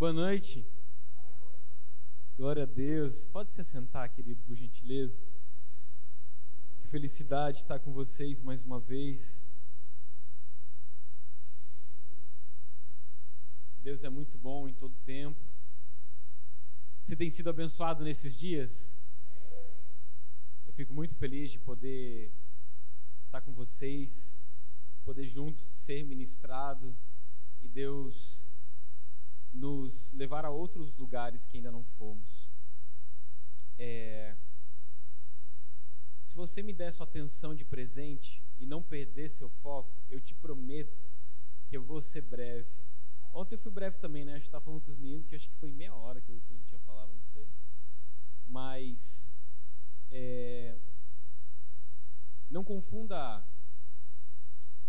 Boa 0.00 0.14
noite. 0.14 0.66
Glória 2.34 2.62
a 2.62 2.66
Deus. 2.66 3.28
Pode 3.28 3.50
se 3.50 3.60
assentar, 3.60 4.10
querido, 4.10 4.42
por 4.44 4.56
gentileza. 4.56 5.22
Que 6.80 6.88
felicidade 6.88 7.58
estar 7.58 7.78
com 7.78 7.92
vocês 7.92 8.40
mais 8.40 8.64
uma 8.64 8.80
vez. 8.80 9.46
Deus 13.82 14.02
é 14.02 14.08
muito 14.08 14.38
bom 14.38 14.66
em 14.66 14.72
todo 14.72 14.94
tempo. 15.04 15.38
Você 17.04 17.14
tem 17.14 17.28
sido 17.28 17.50
abençoado 17.50 18.02
nesses 18.02 18.34
dias? 18.34 18.96
Eu 20.66 20.72
fico 20.72 20.94
muito 20.94 21.14
feliz 21.14 21.52
de 21.52 21.58
poder 21.58 22.32
estar 23.26 23.42
com 23.42 23.52
vocês, 23.52 24.40
poder 25.04 25.26
juntos 25.26 25.62
ser 25.70 26.04
ministrado 26.04 26.96
e 27.60 27.68
Deus 27.68 28.49
nos 29.52 30.12
levar 30.12 30.44
a 30.44 30.50
outros 30.50 30.96
lugares 30.96 31.46
que 31.46 31.56
ainda 31.56 31.70
não 31.70 31.84
fomos. 31.84 32.50
É... 33.78 34.36
Se 36.22 36.36
você 36.36 36.62
me 36.62 36.72
der 36.72 36.92
sua 36.92 37.04
atenção 37.04 37.54
de 37.54 37.64
presente 37.64 38.42
e 38.58 38.66
não 38.66 38.82
perder 38.82 39.28
seu 39.28 39.48
foco, 39.48 39.90
eu 40.08 40.20
te 40.20 40.34
prometo 40.34 41.16
que 41.68 41.76
eu 41.76 41.82
vou 41.82 42.00
ser 42.00 42.20
breve. 42.20 42.68
Ontem 43.32 43.54
eu 43.54 43.58
fui 43.58 43.72
breve 43.72 43.98
também, 43.98 44.24
né? 44.24 44.32
A 44.32 44.38
gente 44.38 44.46
estava 44.46 44.64
falando 44.64 44.82
com 44.82 44.90
os 44.90 44.96
meninos 44.96 45.26
que 45.26 45.34
acho 45.34 45.48
que 45.48 45.56
foi 45.56 45.70
meia 45.70 45.94
hora 45.94 46.20
que 46.20 46.30
eu 46.30 46.40
não 46.50 46.62
tinha 46.62 46.80
palavra, 46.80 47.14
não 47.14 47.24
sei. 47.24 47.48
Mas 48.46 49.30
é... 50.10 50.78
não 52.48 52.62
confunda 52.62 53.44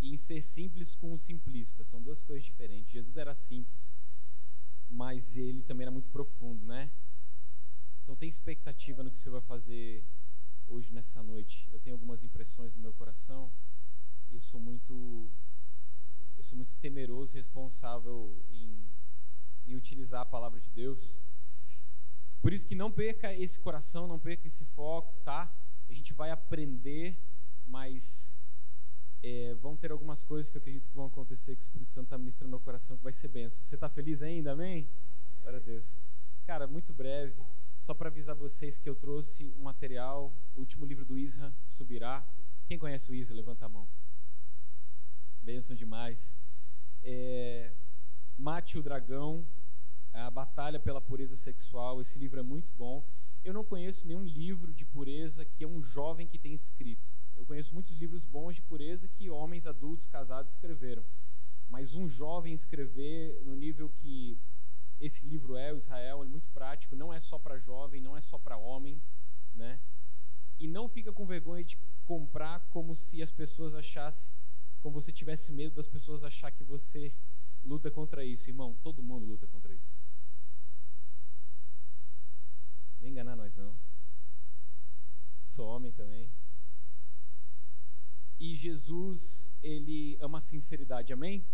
em 0.02 0.18
ser 0.18 0.42
simples 0.42 0.96
com 0.96 1.14
o 1.14 1.18
simplista. 1.18 1.84
São 1.84 2.02
duas 2.02 2.22
coisas 2.24 2.46
diferentes. 2.46 2.92
Jesus 2.92 3.18
era 3.18 3.34
simples 3.34 3.96
mas 4.92 5.38
ele 5.38 5.64
também 5.64 5.86
era 5.86 5.92
muito 5.92 6.12
profundo, 6.12 6.66
né? 6.66 6.92
Então 8.04 8.16
tem 8.16 8.28
expectativa 8.28 9.02
no 9.02 9.10
que 9.10 9.18
o 9.18 9.20
Senhor 9.20 9.40
vai 9.40 9.48
fazer 9.48 10.04
hoje 10.68 10.92
nessa 10.92 11.24
noite. 11.24 11.70
Eu 11.72 11.80
tenho 11.80 11.96
algumas 11.96 12.24
impressões 12.24 12.76
no 12.76 12.82
meu 12.82 12.94
coração 12.94 13.50
e 14.30 14.36
eu 14.36 14.42
sou 14.42 14.60
muito 14.60 15.30
eu 16.36 16.44
sou 16.44 16.58
muito 16.58 16.76
temeroso, 16.78 17.36
responsável 17.36 18.44
em, 18.50 18.84
em 19.68 19.76
utilizar 19.76 20.22
a 20.22 20.26
palavra 20.26 20.60
de 20.60 20.72
Deus. 20.72 21.20
Por 22.42 22.52
isso 22.52 22.66
que 22.66 22.74
não 22.74 22.92
perca 22.92 23.32
esse 23.32 23.60
coração, 23.60 24.08
não 24.08 24.20
perca 24.20 24.48
esse 24.48 24.66
foco, 24.66 25.14
tá? 25.24 25.54
A 25.88 25.94
gente 25.94 26.14
vai 26.14 26.32
aprender, 26.32 27.16
mas 27.68 28.41
é, 29.24 29.54
vão 29.56 29.76
ter 29.76 29.92
algumas 29.92 30.24
coisas 30.24 30.50
que 30.50 30.58
eu 30.58 30.62
acredito 30.62 30.90
que 30.90 30.96
vão 30.96 31.06
acontecer 31.06 31.56
que 31.56 31.62
o 31.62 31.64
Espírito 31.64 31.92
Santo 31.92 32.06
está 32.06 32.18
ministrando 32.18 32.52
no 32.52 32.60
coração 32.60 32.98
que 32.98 33.04
vai 33.04 33.14
ser 33.14 33.28
benção. 33.28 33.64
Você 33.64 33.76
está 33.76 33.90
feliz 33.90 34.22
ainda? 34.22 34.52
Amém? 34.54 34.88
Glória 35.42 35.60
a 35.60 35.62
Deus. 35.62 35.98
Cara, 36.46 36.68
muito 36.68 36.94
breve, 36.94 37.36
só 37.80 37.94
para 37.94 38.10
avisar 38.10 38.36
vocês 38.36 38.78
que 38.78 38.90
eu 38.90 38.96
trouxe 38.96 39.54
um 39.58 39.64
material, 39.64 40.34
o 40.56 40.60
último 40.60 40.86
livro 40.86 41.06
do 41.06 41.18
Isra 41.18 41.54
subirá. 41.68 42.26
Quem 42.68 42.80
conhece 42.80 43.12
o 43.12 43.16
Isra, 43.16 43.36
levanta 43.36 43.66
a 43.66 43.70
mão. 43.70 43.88
Benção 45.42 45.76
demais. 45.76 46.38
É, 47.04 47.72
Mate 48.38 48.78
o 48.78 48.84
Dragão, 48.84 49.46
a 50.14 50.30
Batalha 50.30 50.80
pela 50.80 51.02
Pureza 51.02 51.36
Sexual. 51.36 52.02
Esse 52.02 52.18
livro 52.18 52.40
é 52.40 52.44
muito 52.44 52.74
bom. 52.74 53.04
Eu 53.44 53.54
não 53.54 53.64
conheço 53.64 54.08
nenhum 54.08 54.24
livro 54.24 54.74
de 54.74 54.86
pureza 54.86 55.46
que 55.46 55.64
é 55.64 55.68
um 55.68 55.82
jovem 55.82 56.28
que 56.28 56.38
tem 56.38 56.54
escrito. 56.54 57.14
Eu 57.42 57.46
conheço 57.48 57.74
muitos 57.74 57.94
livros 57.94 58.24
bons 58.24 58.58
de 58.58 58.62
pureza 58.62 59.08
que 59.08 59.28
homens 59.32 59.66
adultos 59.66 60.06
casados 60.06 60.52
escreveram. 60.52 61.04
Mas 61.68 61.96
um 61.96 62.08
jovem 62.08 62.54
escrever 62.54 63.42
no 63.44 63.56
nível 63.56 63.90
que 63.90 64.38
esse 65.00 65.26
livro 65.26 65.58
é, 65.58 65.74
o 65.74 65.78
Israel, 65.78 66.22
é 66.22 66.28
muito 66.28 66.48
prático, 66.52 66.96
não 66.96 67.12
é 67.12 67.20
só 67.20 67.40
para 67.40 67.58
jovem, 67.58 68.00
não 68.00 68.16
é 68.16 68.22
só 68.22 68.38
para 68.38 68.58
homem, 68.58 69.02
né? 69.56 69.80
E 70.60 70.68
não 70.68 70.88
fica 70.88 71.12
com 71.12 71.26
vergonha 71.26 71.64
de 71.64 71.80
comprar 72.06 72.60
como 72.70 72.96
se 72.96 73.24
as 73.24 73.32
pessoas 73.32 73.74
achassem, 73.74 74.32
como 74.80 75.02
você 75.02 75.12
tivesse 75.12 75.52
medo 75.52 75.74
das 75.74 75.88
pessoas 75.88 76.24
achar 76.24 76.52
que 76.52 76.64
você 76.64 77.12
luta 77.64 77.90
contra 77.90 78.24
isso, 78.24 78.52
irmão. 78.52 78.78
Todo 78.84 79.02
mundo 79.02 79.26
luta 79.26 79.48
contra 79.48 79.74
isso. 79.74 80.00
Vem 83.00 83.10
enganar 83.10 83.36
nós 83.36 83.56
não. 83.56 83.76
Sou 85.44 85.68
homem 85.68 85.92
também. 85.92 86.30
E 88.42 88.56
Jesus, 88.56 89.52
ele 89.62 90.18
ama 90.20 90.40
a 90.40 90.42
sinceridade, 90.42 91.14
amém? 91.14 91.46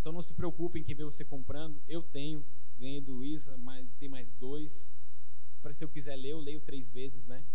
Então 0.00 0.12
não 0.12 0.20
se 0.20 0.34
preocupem 0.34 0.82
quem 0.82 0.96
vê 0.96 1.04
você 1.04 1.24
comprando. 1.24 1.80
Eu 1.86 2.02
tenho, 2.02 2.44
ganhei 2.76 3.00
do 3.00 3.22
Isa, 3.22 3.56
mas 3.56 3.94
tem 3.94 4.08
mais 4.08 4.32
dois. 4.32 4.92
Para 5.62 5.72
se 5.72 5.84
eu 5.84 5.88
quiser 5.88 6.16
ler, 6.16 6.30
eu 6.30 6.40
leio 6.40 6.60
três 6.60 6.90
vezes, 6.90 7.24
né? 7.24 7.46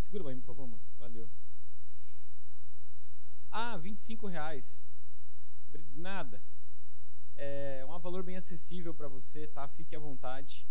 Segura 0.00 0.22
para 0.22 0.32
mim, 0.32 0.40
por 0.40 0.46
favor, 0.46 0.68
mano. 0.68 0.82
Valeu. 0.96 1.28
Ah, 3.50 3.76
25 3.78 4.28
reais. 4.28 4.84
Nada. 5.96 6.40
É 7.34 7.84
um 7.84 7.98
valor 7.98 8.22
bem 8.22 8.36
acessível 8.36 8.94
para 8.94 9.08
você, 9.08 9.48
tá? 9.48 9.66
Fique 9.66 9.96
à 9.96 9.98
vontade. 9.98 10.64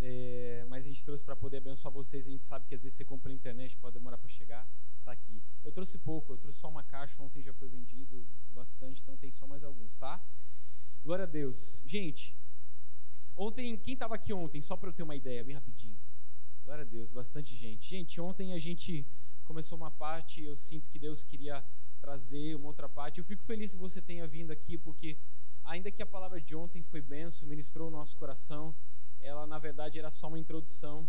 É, 0.00 0.64
mas 0.70 0.86
a 0.86 0.88
gente 0.88 1.04
trouxe 1.04 1.22
para 1.22 1.36
poder 1.36 1.58
abençoar 1.58 1.92
vocês. 1.92 2.26
A 2.26 2.30
gente 2.30 2.46
sabe 2.46 2.64
que 2.66 2.74
às 2.74 2.80
vezes 2.80 2.96
você 2.96 3.04
compra 3.04 3.28
na 3.28 3.34
internet, 3.34 3.76
pode 3.76 3.92
demorar 3.92 4.16
para 4.16 4.30
chegar 4.30 4.66
tá 5.10 5.12
aqui. 5.12 5.42
Eu 5.64 5.72
trouxe 5.72 5.98
pouco, 5.98 6.32
eu 6.32 6.38
trouxe 6.38 6.58
só 6.58 6.68
uma 6.68 6.82
caixa, 6.82 7.22
ontem 7.22 7.42
já 7.42 7.52
foi 7.52 7.68
vendido 7.68 8.26
bastante, 8.54 9.02
então 9.02 9.16
tem 9.16 9.30
só 9.30 9.46
mais 9.46 9.62
alguns, 9.64 9.96
tá? 9.96 10.22
Glória 11.02 11.24
a 11.24 11.26
Deus. 11.26 11.82
Gente, 11.86 12.36
ontem, 13.36 13.76
quem 13.76 13.94
estava 13.94 14.14
aqui 14.14 14.32
ontem, 14.32 14.60
só 14.60 14.76
para 14.76 14.88
eu 14.88 14.92
ter 14.92 15.02
uma 15.02 15.16
ideia, 15.16 15.44
bem 15.44 15.54
rapidinho. 15.54 15.98
Glória 16.64 16.82
a 16.82 16.86
Deus, 16.86 17.10
bastante 17.12 17.56
gente. 17.56 17.88
Gente, 17.88 18.20
ontem 18.20 18.52
a 18.52 18.58
gente 18.58 19.06
começou 19.44 19.76
uma 19.76 19.90
parte, 19.90 20.42
eu 20.42 20.56
sinto 20.56 20.88
que 20.88 20.98
Deus 20.98 21.24
queria 21.24 21.64
trazer 22.00 22.54
uma 22.54 22.68
outra 22.68 22.88
parte. 22.88 23.18
Eu 23.18 23.24
fico 23.24 23.42
feliz 23.42 23.72
se 23.72 23.76
você 23.76 24.00
tenha 24.00 24.26
vindo 24.26 24.52
aqui, 24.52 24.78
porque 24.78 25.18
ainda 25.64 25.90
que 25.90 26.02
a 26.02 26.06
palavra 26.06 26.40
de 26.40 26.54
ontem 26.54 26.82
foi 26.82 27.00
benção, 27.00 27.48
ministrou 27.48 27.88
o 27.88 27.90
nosso 27.90 28.16
coração, 28.16 28.74
ela 29.20 29.46
na 29.46 29.58
verdade 29.58 29.98
era 29.98 30.10
só 30.10 30.28
uma 30.28 30.38
introdução 30.38 31.08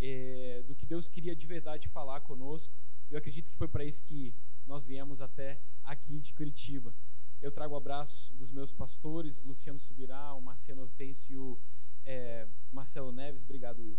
é, 0.00 0.62
do 0.66 0.74
que 0.74 0.86
Deus 0.86 1.08
queria 1.08 1.34
de 1.34 1.46
verdade 1.46 1.88
falar 1.88 2.20
conosco. 2.20 2.74
Eu 3.10 3.18
acredito 3.18 3.50
que 3.50 3.56
foi 3.56 3.68
para 3.68 3.84
isso 3.84 4.02
que 4.04 4.34
nós 4.66 4.84
viemos 4.84 5.22
até 5.22 5.58
aqui 5.82 6.20
de 6.20 6.34
Curitiba. 6.34 6.94
Eu 7.40 7.50
trago 7.50 7.74
o 7.74 7.76
abraço 7.76 8.34
dos 8.34 8.50
meus 8.50 8.72
pastores, 8.72 9.42
Luciano 9.42 9.78
Subirá, 9.78 10.34
o 10.34 10.42
Marciano 10.42 10.82
Hortêncio 10.82 11.32
e 11.32 11.38
o 11.38 11.58
é, 12.04 12.46
Marcelo 12.70 13.10
Neves. 13.10 13.42
Obrigado, 13.42 13.80
Will. 13.80 13.98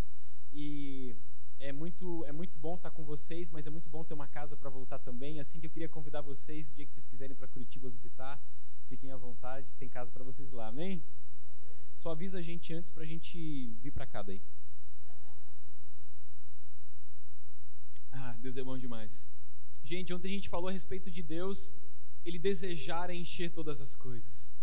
E 0.54 1.16
é 1.60 1.72
muito, 1.72 2.24
é 2.26 2.32
muito 2.32 2.60
bom 2.60 2.76
estar 2.76 2.92
com 2.92 3.04
vocês, 3.04 3.50
mas 3.50 3.66
é 3.66 3.70
muito 3.70 3.90
bom 3.90 4.04
ter 4.04 4.14
uma 4.14 4.28
casa 4.28 4.56
para 4.56 4.70
voltar 4.70 5.00
também. 5.00 5.40
Assim 5.40 5.60
que 5.60 5.66
eu 5.66 5.72
queria 5.72 5.90
convidar 5.90 6.22
vocês, 6.22 6.72
o 6.72 6.76
dia 6.76 6.86
que 6.86 6.94
vocês 6.94 7.08
quiserem 7.08 7.36
para 7.36 7.48
Curitiba 7.48 7.90
visitar, 7.90 8.40
fiquem 8.88 9.12
à 9.12 9.18
vontade, 9.18 9.74
tem 9.76 9.90
casa 9.90 10.12
para 10.12 10.24
vocês 10.24 10.52
lá, 10.52 10.68
amém? 10.68 11.04
Só 11.96 12.12
avisa 12.12 12.40
a 12.40 12.42
gente 12.42 12.74
antes 12.74 12.92
para 12.92 13.04
a 13.04 13.06
gente 13.06 13.74
vir 13.82 13.92
para 13.92 14.06
cá 14.06 14.22
daí. 14.22 14.42
Ah, 18.12 18.36
Deus 18.40 18.58
é 18.58 18.64
bom 18.64 18.78
demais. 18.78 19.28
Gente, 19.84 20.14
ontem 20.14 20.30
a 20.30 20.36
gente 20.36 20.50
falou 20.50 20.70
a 20.70 20.72
respeito 20.72 21.10
de 21.10 21.24
Deus, 21.24 21.74
ele 22.26 22.38
desejar 22.38 23.10
encher 23.10 23.52
todas 23.52 23.82
as 23.82 23.96
coisas. 23.96 24.56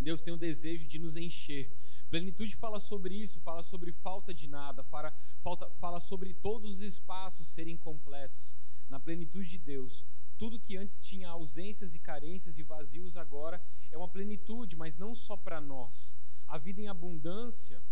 Deus 0.00 0.22
tem 0.22 0.32
o 0.32 0.38
desejo 0.38 0.86
de 0.86 0.98
nos 0.98 1.16
encher. 1.16 1.70
Plenitude 2.08 2.56
fala 2.56 2.80
sobre 2.80 3.14
isso, 3.14 3.40
fala 3.40 3.62
sobre 3.62 3.92
falta 3.92 4.32
de 4.32 4.46
nada, 4.46 4.82
fala, 4.84 5.12
falta, 5.42 5.68
fala 5.72 6.00
sobre 6.00 6.32
todos 6.32 6.76
os 6.76 6.80
espaços 6.80 7.48
serem 7.48 7.76
completos. 7.76 8.56
Na 8.88 8.98
plenitude 8.98 9.48
de 9.48 9.58
Deus, 9.58 10.06
tudo 10.38 10.58
que 10.58 10.76
antes 10.76 11.04
tinha 11.04 11.28
ausências 11.28 11.94
e 11.94 11.98
carências 11.98 12.58
e 12.58 12.62
vazios 12.62 13.16
agora 13.16 13.60
é 13.90 13.98
uma 13.98 14.08
plenitude, 14.08 14.76
mas 14.76 14.96
não 14.96 15.14
só 15.14 15.36
para 15.36 15.60
nós. 15.60 16.16
A 16.46 16.56
vida 16.56 16.80
em 16.80 16.88
abundância 16.88 17.82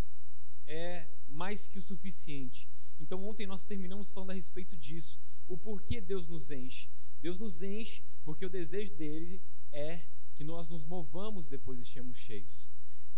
é 0.65 1.07
mais 1.27 1.67
que 1.67 1.77
o 1.77 1.81
suficiente. 1.81 2.67
Então 2.99 3.23
ontem 3.27 3.45
nós 3.45 3.65
terminamos 3.65 4.09
falando 4.09 4.31
a 4.31 4.33
respeito 4.33 4.75
disso, 4.75 5.19
o 5.47 5.57
porquê 5.57 6.01
Deus 6.01 6.27
nos 6.27 6.51
enche. 6.51 6.89
Deus 7.21 7.39
nos 7.39 7.61
enche 7.61 8.03
porque 8.23 8.45
o 8.45 8.49
desejo 8.49 8.93
dele 8.95 9.41
é 9.71 10.01
que 10.35 10.43
nós 10.43 10.69
nos 10.69 10.85
movamos 10.85 11.47
depois 11.47 11.79
de 11.79 11.85
estarmos 11.85 12.17
cheios. 12.17 12.69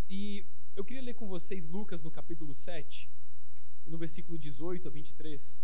E 0.09 0.45
eu 0.75 0.83
queria 0.83 1.01
ler 1.01 1.13
com 1.13 1.27
vocês 1.27 1.67
Lucas 1.67 2.03
no 2.03 2.11
capítulo 2.11 2.53
7, 2.53 3.09
no 3.85 3.97
versículo 3.97 4.37
18 4.37 4.87
a 4.87 4.91
23. 4.91 5.59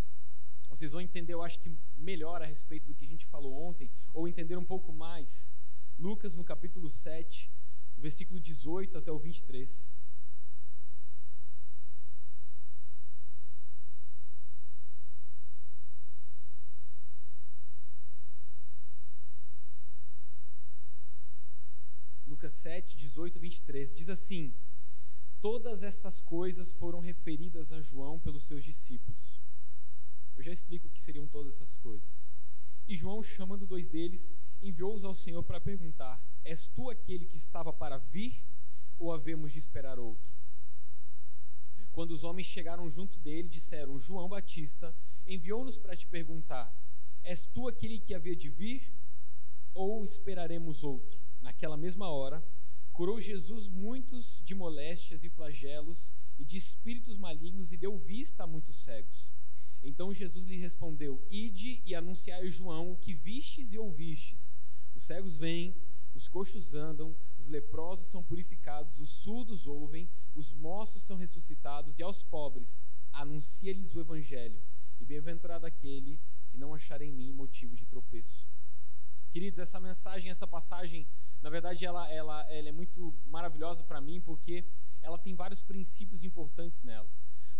Vocês 0.70 0.92
vão 0.92 1.00
entender, 1.00 1.34
eu 1.34 1.42
acho 1.42 1.60
que 1.60 1.72
melhor 1.96 2.42
a 2.42 2.46
respeito 2.46 2.88
do 2.88 2.94
que 2.94 3.06
a 3.06 3.08
gente 3.08 3.26
falou 3.26 3.54
ontem, 3.54 3.90
ou 4.14 4.28
entender 4.28 4.58
um 4.58 4.66
pouco 4.66 4.92
mais. 4.92 5.54
Lucas 5.98 6.36
no 6.36 6.44
capítulo 6.44 6.90
7, 6.90 7.50
versículo 7.98 8.40
18 8.40 8.98
até 8.98 9.12
o 9.12 9.18
23. 9.18 9.90
Lucas 22.45 22.53
Lucas 22.53 22.53
7, 22.56 22.95
18 22.95 23.38
e 23.38 23.39
23. 23.39 23.94
Diz 23.94 24.09
assim: 24.09 24.53
Todas 25.42 25.81
estas 25.81 26.21
coisas 26.21 26.71
foram 26.74 27.00
referidas 27.00 27.71
a 27.71 27.81
João 27.81 28.19
pelos 28.19 28.44
seus 28.44 28.63
discípulos. 28.63 29.42
Eu 30.38 30.44
já 30.44 30.51
explico 30.51 30.88
o 30.88 30.92
que 30.92 31.01
seriam 31.01 31.27
todas 31.27 31.56
essas 31.56 31.75
coisas. 31.77 32.30
E 32.88 32.95
João, 32.95 33.24
chamando 33.24 33.65
dois 33.65 33.88
deles, 33.88 34.31
enviou-os 34.62 35.03
ao 35.03 35.15
Senhor 35.15 35.42
para 35.42 35.59
perguntar: 35.59 36.21
És 36.44 36.68
tu 36.68 36.92
aquele 36.92 37.25
que 37.25 37.38
estava 37.38 37.74
para 37.74 37.97
vir, 37.97 38.44
ou 39.00 39.12
havemos 39.12 39.51
de 39.51 39.57
esperar 39.57 39.97
outro? 39.97 40.31
Quando 41.94 42.12
os 42.12 42.24
homens 42.24 42.45
chegaram 42.45 42.88
junto 42.92 43.18
dele, 43.19 43.50
disseram: 43.50 44.00
João 44.00 44.30
Batista 44.30 44.95
enviou-nos 45.25 45.80
para 45.80 45.95
te 45.95 46.06
perguntar: 46.06 46.71
És 47.24 47.47
tu 47.47 47.68
aquele 47.68 48.00
que 48.00 48.13
havia 48.13 48.36
de 48.36 48.50
vir, 48.50 48.94
ou 49.74 50.06
esperaremos 50.06 50.83
outro? 50.83 51.25
Naquela 51.45 51.77
mesma 51.77 52.09
hora, 52.09 52.44
curou 52.92 53.21
Jesus 53.21 53.68
muitos 53.68 54.42
de 54.44 54.56
moléstias 54.56 55.24
e 55.24 55.30
flagelos 55.30 56.12
e 56.39 56.44
de 56.44 56.57
espíritos 56.57 57.18
malignos 57.18 57.71
e 57.71 57.77
deu 57.77 57.95
vista 58.00 58.44
a 58.44 58.47
muitos 58.47 58.77
cegos. 58.77 59.31
Então 59.83 60.12
Jesus 60.12 60.45
lhe 60.45 60.57
respondeu: 60.57 61.24
Ide 61.30 61.83
e 61.86 61.94
anunciai 61.94 62.47
a 62.47 62.50
João 62.50 62.92
o 62.92 62.97
que 62.97 63.13
vistes 63.13 63.74
e 63.74 63.77
ouvistes. 63.77 64.57
Os 64.95 65.03
cegos 65.03 65.38
vêm, 65.38 65.75
os 66.15 66.27
coxos 66.27 66.74
andam, 66.74 67.15
os 67.38 67.47
leprosos 67.47 68.07
são 68.07 68.24
purificados, 68.24 69.00
os 69.00 69.12
surdos 69.12 69.68
ouvem, 69.68 70.09
os 70.33 70.51
moços 70.51 71.03
são 71.03 71.15
ressuscitados, 71.15 72.00
e 72.00 72.01
aos 72.01 72.24
pobres 72.24 72.81
anuncia-lhes 73.13 73.94
o 73.94 74.00
evangelho. 74.00 74.59
E 75.00 75.06
bem-aventurado 75.06 75.68
aquele 75.68 76.19
que 76.50 76.57
não 76.57 76.74
achar 76.74 77.03
em 77.03 77.12
mim 77.12 77.31
motivo 77.31 77.75
de 77.75 77.86
tropeço. 77.86 78.47
Queridos, 79.31 79.59
essa 79.59 79.80
mensagem, 79.80 80.31
essa 80.31 80.47
passagem, 80.47 81.06
na 81.45 81.51
verdade, 81.51 81.86
ela, 81.86 82.12
ela, 82.12 82.42
ela 82.50 82.69
é 82.69 82.71
muito 82.71 83.13
maravilhosa 83.27 83.83
para 83.83 84.01
mim 84.01 84.19
porque 84.19 84.65
ela 85.03 85.15
tem 85.15 85.36
vários 85.36 85.62
princípios 85.62 86.24
importantes 86.24 86.81
nela 86.81 87.07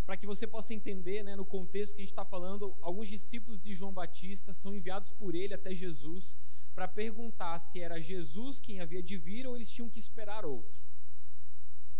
para 0.04 0.16
que 0.16 0.26
você 0.26 0.44
possa 0.44 0.74
entender, 0.74 1.22
né, 1.22 1.36
no 1.36 1.44
contexto 1.44 1.94
que 1.94 2.00
a 2.00 2.04
gente 2.04 2.12
está 2.12 2.24
falando, 2.24 2.76
alguns 2.80 3.06
discípulos 3.06 3.60
de 3.60 3.76
João 3.76 3.92
Batista 3.92 4.52
são 4.52 4.74
enviados 4.74 5.12
por 5.12 5.36
ele 5.36 5.54
até 5.54 5.72
Jesus 5.72 6.36
para 6.74 6.88
perguntar 6.88 7.56
se 7.60 7.80
era 7.80 8.02
Jesus 8.02 8.58
quem 8.58 8.80
havia 8.80 9.00
de 9.00 9.16
vir 9.16 9.46
ou 9.46 9.54
eles 9.54 9.70
tinham 9.70 9.88
que 9.88 10.00
esperar 10.00 10.44
outro. 10.44 10.80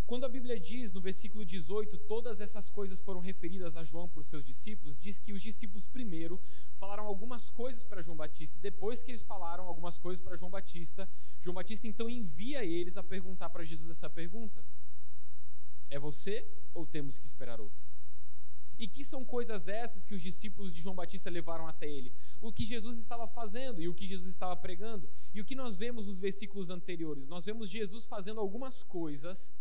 Quando 0.06 0.24
a 0.24 0.28
Bíblia 0.28 0.58
diz 0.58 0.92
no 0.92 1.00
versículo 1.00 1.44
18, 1.44 1.98
todas 1.98 2.40
essas 2.40 2.70
coisas 2.70 3.00
foram 3.00 3.18
referidas 3.18 3.76
a 3.76 3.82
João 3.82 4.08
por 4.08 4.24
seus 4.24 4.44
discípulos, 4.44 5.00
diz 5.00 5.18
que 5.18 5.32
os 5.32 5.42
discípulos 5.42 5.88
primeiro 5.88 6.40
falaram 6.78 7.04
algumas 7.06 7.50
coisas 7.50 7.82
para 7.82 8.00
João 8.00 8.16
Batista, 8.16 8.56
e 8.56 8.62
depois 8.62 9.02
que 9.02 9.10
eles 9.10 9.22
falaram 9.22 9.66
algumas 9.66 9.98
coisas 9.98 10.22
para 10.22 10.36
João 10.36 10.50
Batista, 10.50 11.08
João 11.42 11.54
Batista 11.54 11.88
então 11.88 12.08
envia 12.08 12.64
eles 12.64 12.96
a 12.96 13.02
perguntar 13.02 13.50
para 13.50 13.64
Jesus 13.64 13.90
essa 13.90 14.08
pergunta: 14.08 14.64
É 15.90 15.98
você 15.98 16.46
ou 16.72 16.86
temos 16.86 17.18
que 17.18 17.26
esperar 17.26 17.60
outro? 17.60 17.84
E 18.78 18.86
que 18.86 19.04
são 19.04 19.24
coisas 19.24 19.66
essas 19.66 20.04
que 20.04 20.14
os 20.14 20.22
discípulos 20.22 20.72
de 20.72 20.82
João 20.82 20.94
Batista 20.94 21.30
levaram 21.30 21.66
até 21.66 21.88
ele? 21.88 22.12
O 22.40 22.52
que 22.52 22.64
Jesus 22.64 22.98
estava 22.98 23.26
fazendo 23.26 23.80
e 23.80 23.88
o 23.88 23.94
que 23.94 24.06
Jesus 24.06 24.28
estava 24.28 24.54
pregando. 24.54 25.08
E 25.34 25.40
o 25.40 25.44
que 25.44 25.54
nós 25.54 25.78
vemos 25.78 26.06
nos 26.06 26.18
versículos 26.18 26.68
anteriores? 26.68 27.26
Nós 27.26 27.46
vemos 27.46 27.70
Jesus 27.70 28.04
fazendo 28.04 28.38
algumas 28.38 28.82
coisas 28.82 29.52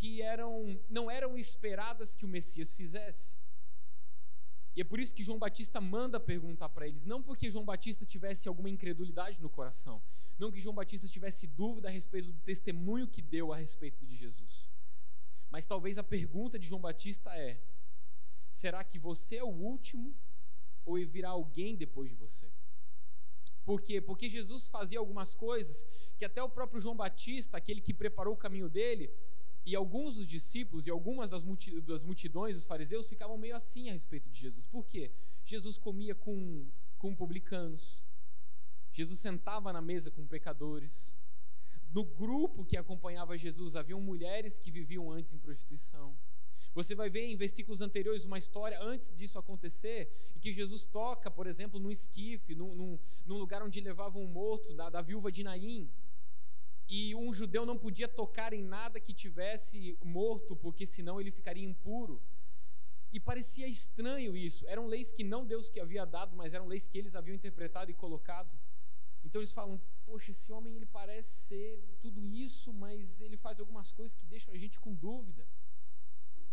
que 0.00 0.22
eram 0.22 0.52
não 0.88 1.10
eram 1.10 1.36
esperadas 1.36 2.14
que 2.14 2.24
o 2.24 2.32
Messias 2.36 2.72
fizesse. 2.72 3.36
E 4.74 4.80
é 4.80 4.84
por 4.84 4.98
isso 4.98 5.14
que 5.14 5.22
João 5.22 5.38
Batista 5.38 5.78
manda 5.78 6.18
perguntar 6.18 6.70
para 6.70 6.88
eles, 6.88 7.04
não 7.04 7.22
porque 7.22 7.50
João 7.50 7.66
Batista 7.66 8.06
tivesse 8.06 8.48
alguma 8.48 8.70
incredulidade 8.70 9.38
no 9.42 9.50
coração, 9.50 10.02
não 10.38 10.50
que 10.50 10.60
João 10.64 10.74
Batista 10.74 11.06
tivesse 11.06 11.46
dúvida 11.46 11.88
a 11.88 11.90
respeito 11.90 12.32
do 12.32 12.40
testemunho 12.50 13.06
que 13.06 13.20
deu 13.20 13.52
a 13.52 13.58
respeito 13.58 14.06
de 14.06 14.16
Jesus. 14.16 14.54
Mas 15.50 15.66
talvez 15.66 15.98
a 15.98 16.02
pergunta 16.02 16.58
de 16.58 16.66
João 16.66 16.80
Batista 16.80 17.36
é: 17.36 17.60
Será 18.50 18.82
que 18.82 18.98
você 18.98 19.36
é 19.36 19.44
o 19.44 19.58
último 19.72 20.14
ou 20.86 20.94
virá 21.06 21.30
alguém 21.30 21.76
depois 21.76 22.08
de 22.08 22.16
você? 22.16 22.48
Por 23.66 23.82
quê? 23.82 24.00
Porque 24.00 24.30
Jesus 24.30 24.66
fazia 24.68 24.98
algumas 24.98 25.34
coisas 25.34 25.84
que 26.16 26.24
até 26.24 26.42
o 26.42 26.48
próprio 26.48 26.80
João 26.80 26.96
Batista, 26.96 27.58
aquele 27.58 27.82
que 27.82 27.92
preparou 27.92 28.32
o 28.32 28.42
caminho 28.44 28.70
dele, 28.70 29.10
e 29.70 29.76
alguns 29.76 30.16
dos 30.16 30.26
discípulos 30.26 30.88
e 30.88 30.90
algumas 30.90 31.30
das, 31.30 31.44
multidões 31.44 32.56
dos 32.56 32.66
fariseus 32.66 33.08
ficavam 33.08 33.38
meio 33.38 33.54
assim 33.54 33.88
a 33.88 33.92
respeito 33.92 34.28
de 34.28 34.40
Jesus. 34.40 34.66
Por 34.66 34.84
quê? 34.84 35.12
Jesus 35.44 35.78
comia 35.78 36.12
com, 36.12 36.66
com 36.98 37.14
publicanos, 37.14 38.02
Jesus 38.92 39.20
sentava 39.20 39.72
na 39.72 39.80
mesa 39.80 40.10
com 40.10 40.26
pecadores. 40.26 41.16
No 41.92 42.04
grupo 42.04 42.64
que 42.64 42.76
acompanhava 42.76 43.38
Jesus 43.38 43.76
haviam 43.76 44.00
mulheres 44.00 44.58
que 44.58 44.72
viviam 44.72 45.08
antes 45.08 45.32
em 45.32 45.38
prostituição. 45.38 46.18
Você 46.74 46.96
vai 46.96 47.08
ver 47.08 47.26
em 47.26 47.36
versículos 47.36 47.80
anteriores 47.80 48.24
uma 48.24 48.38
história 48.38 48.80
antes 48.82 49.14
disso 49.14 49.38
acontecer, 49.38 50.10
em 50.34 50.40
que 50.40 50.52
Jesus 50.52 50.84
toca, 50.84 51.30
por 51.30 51.46
exemplo, 51.46 51.78
num 51.78 51.92
esquife, 51.92 52.56
num, 52.56 52.74
num, 52.74 52.98
num 53.24 53.38
lugar 53.38 53.62
onde 53.62 53.80
levavam 53.80 54.22
um 54.24 54.28
morto 54.28 54.74
da, 54.74 54.90
da 54.90 55.00
viúva 55.00 55.30
de 55.30 55.44
Naim. 55.44 55.88
E 56.98 57.14
um 57.14 57.32
judeu 57.32 57.64
não 57.64 57.78
podia 57.78 58.08
tocar 58.08 58.52
em 58.52 58.64
nada 58.64 58.98
que 58.98 59.14
tivesse 59.14 59.96
morto, 60.02 60.56
porque 60.56 60.84
senão 60.84 61.20
ele 61.20 61.30
ficaria 61.30 61.64
impuro. 61.64 62.20
E 63.12 63.20
parecia 63.20 63.68
estranho 63.68 64.36
isso. 64.36 64.66
Eram 64.66 64.86
leis 64.86 65.12
que 65.12 65.22
não 65.22 65.46
Deus 65.46 65.68
que 65.68 65.78
havia 65.78 66.04
dado, 66.04 66.36
mas 66.36 66.52
eram 66.52 66.66
leis 66.66 66.88
que 66.88 66.98
eles 66.98 67.14
haviam 67.14 67.36
interpretado 67.36 67.92
e 67.92 67.94
colocado. 67.94 68.50
Então 69.24 69.40
eles 69.40 69.52
falam: 69.52 69.80
Poxa, 70.04 70.32
esse 70.32 70.50
homem 70.52 70.74
ele 70.74 70.86
parece 70.86 71.30
ser 71.48 71.80
tudo 72.00 72.26
isso, 72.26 72.72
mas 72.72 73.20
ele 73.20 73.36
faz 73.36 73.60
algumas 73.60 73.92
coisas 73.92 74.12
que 74.12 74.26
deixam 74.26 74.52
a 74.52 74.58
gente 74.58 74.80
com 74.80 74.92
dúvida. 74.92 75.46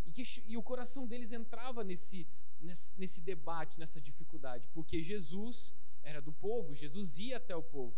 E, 0.06 0.12
que, 0.12 0.24
e 0.46 0.56
o 0.56 0.62
coração 0.62 1.08
deles 1.08 1.32
entrava 1.32 1.84
nesse, 1.84 2.28
nesse, 2.62 3.00
nesse 3.00 3.22
debate, 3.22 3.80
nessa 3.80 4.00
dificuldade, 4.00 4.70
porque 4.74 5.02
Jesus 5.02 5.74
era 6.04 6.22
do 6.22 6.32
povo, 6.32 6.76
Jesus 6.76 7.18
ia 7.18 7.38
até 7.38 7.56
o 7.56 7.64
povo. 7.64 7.96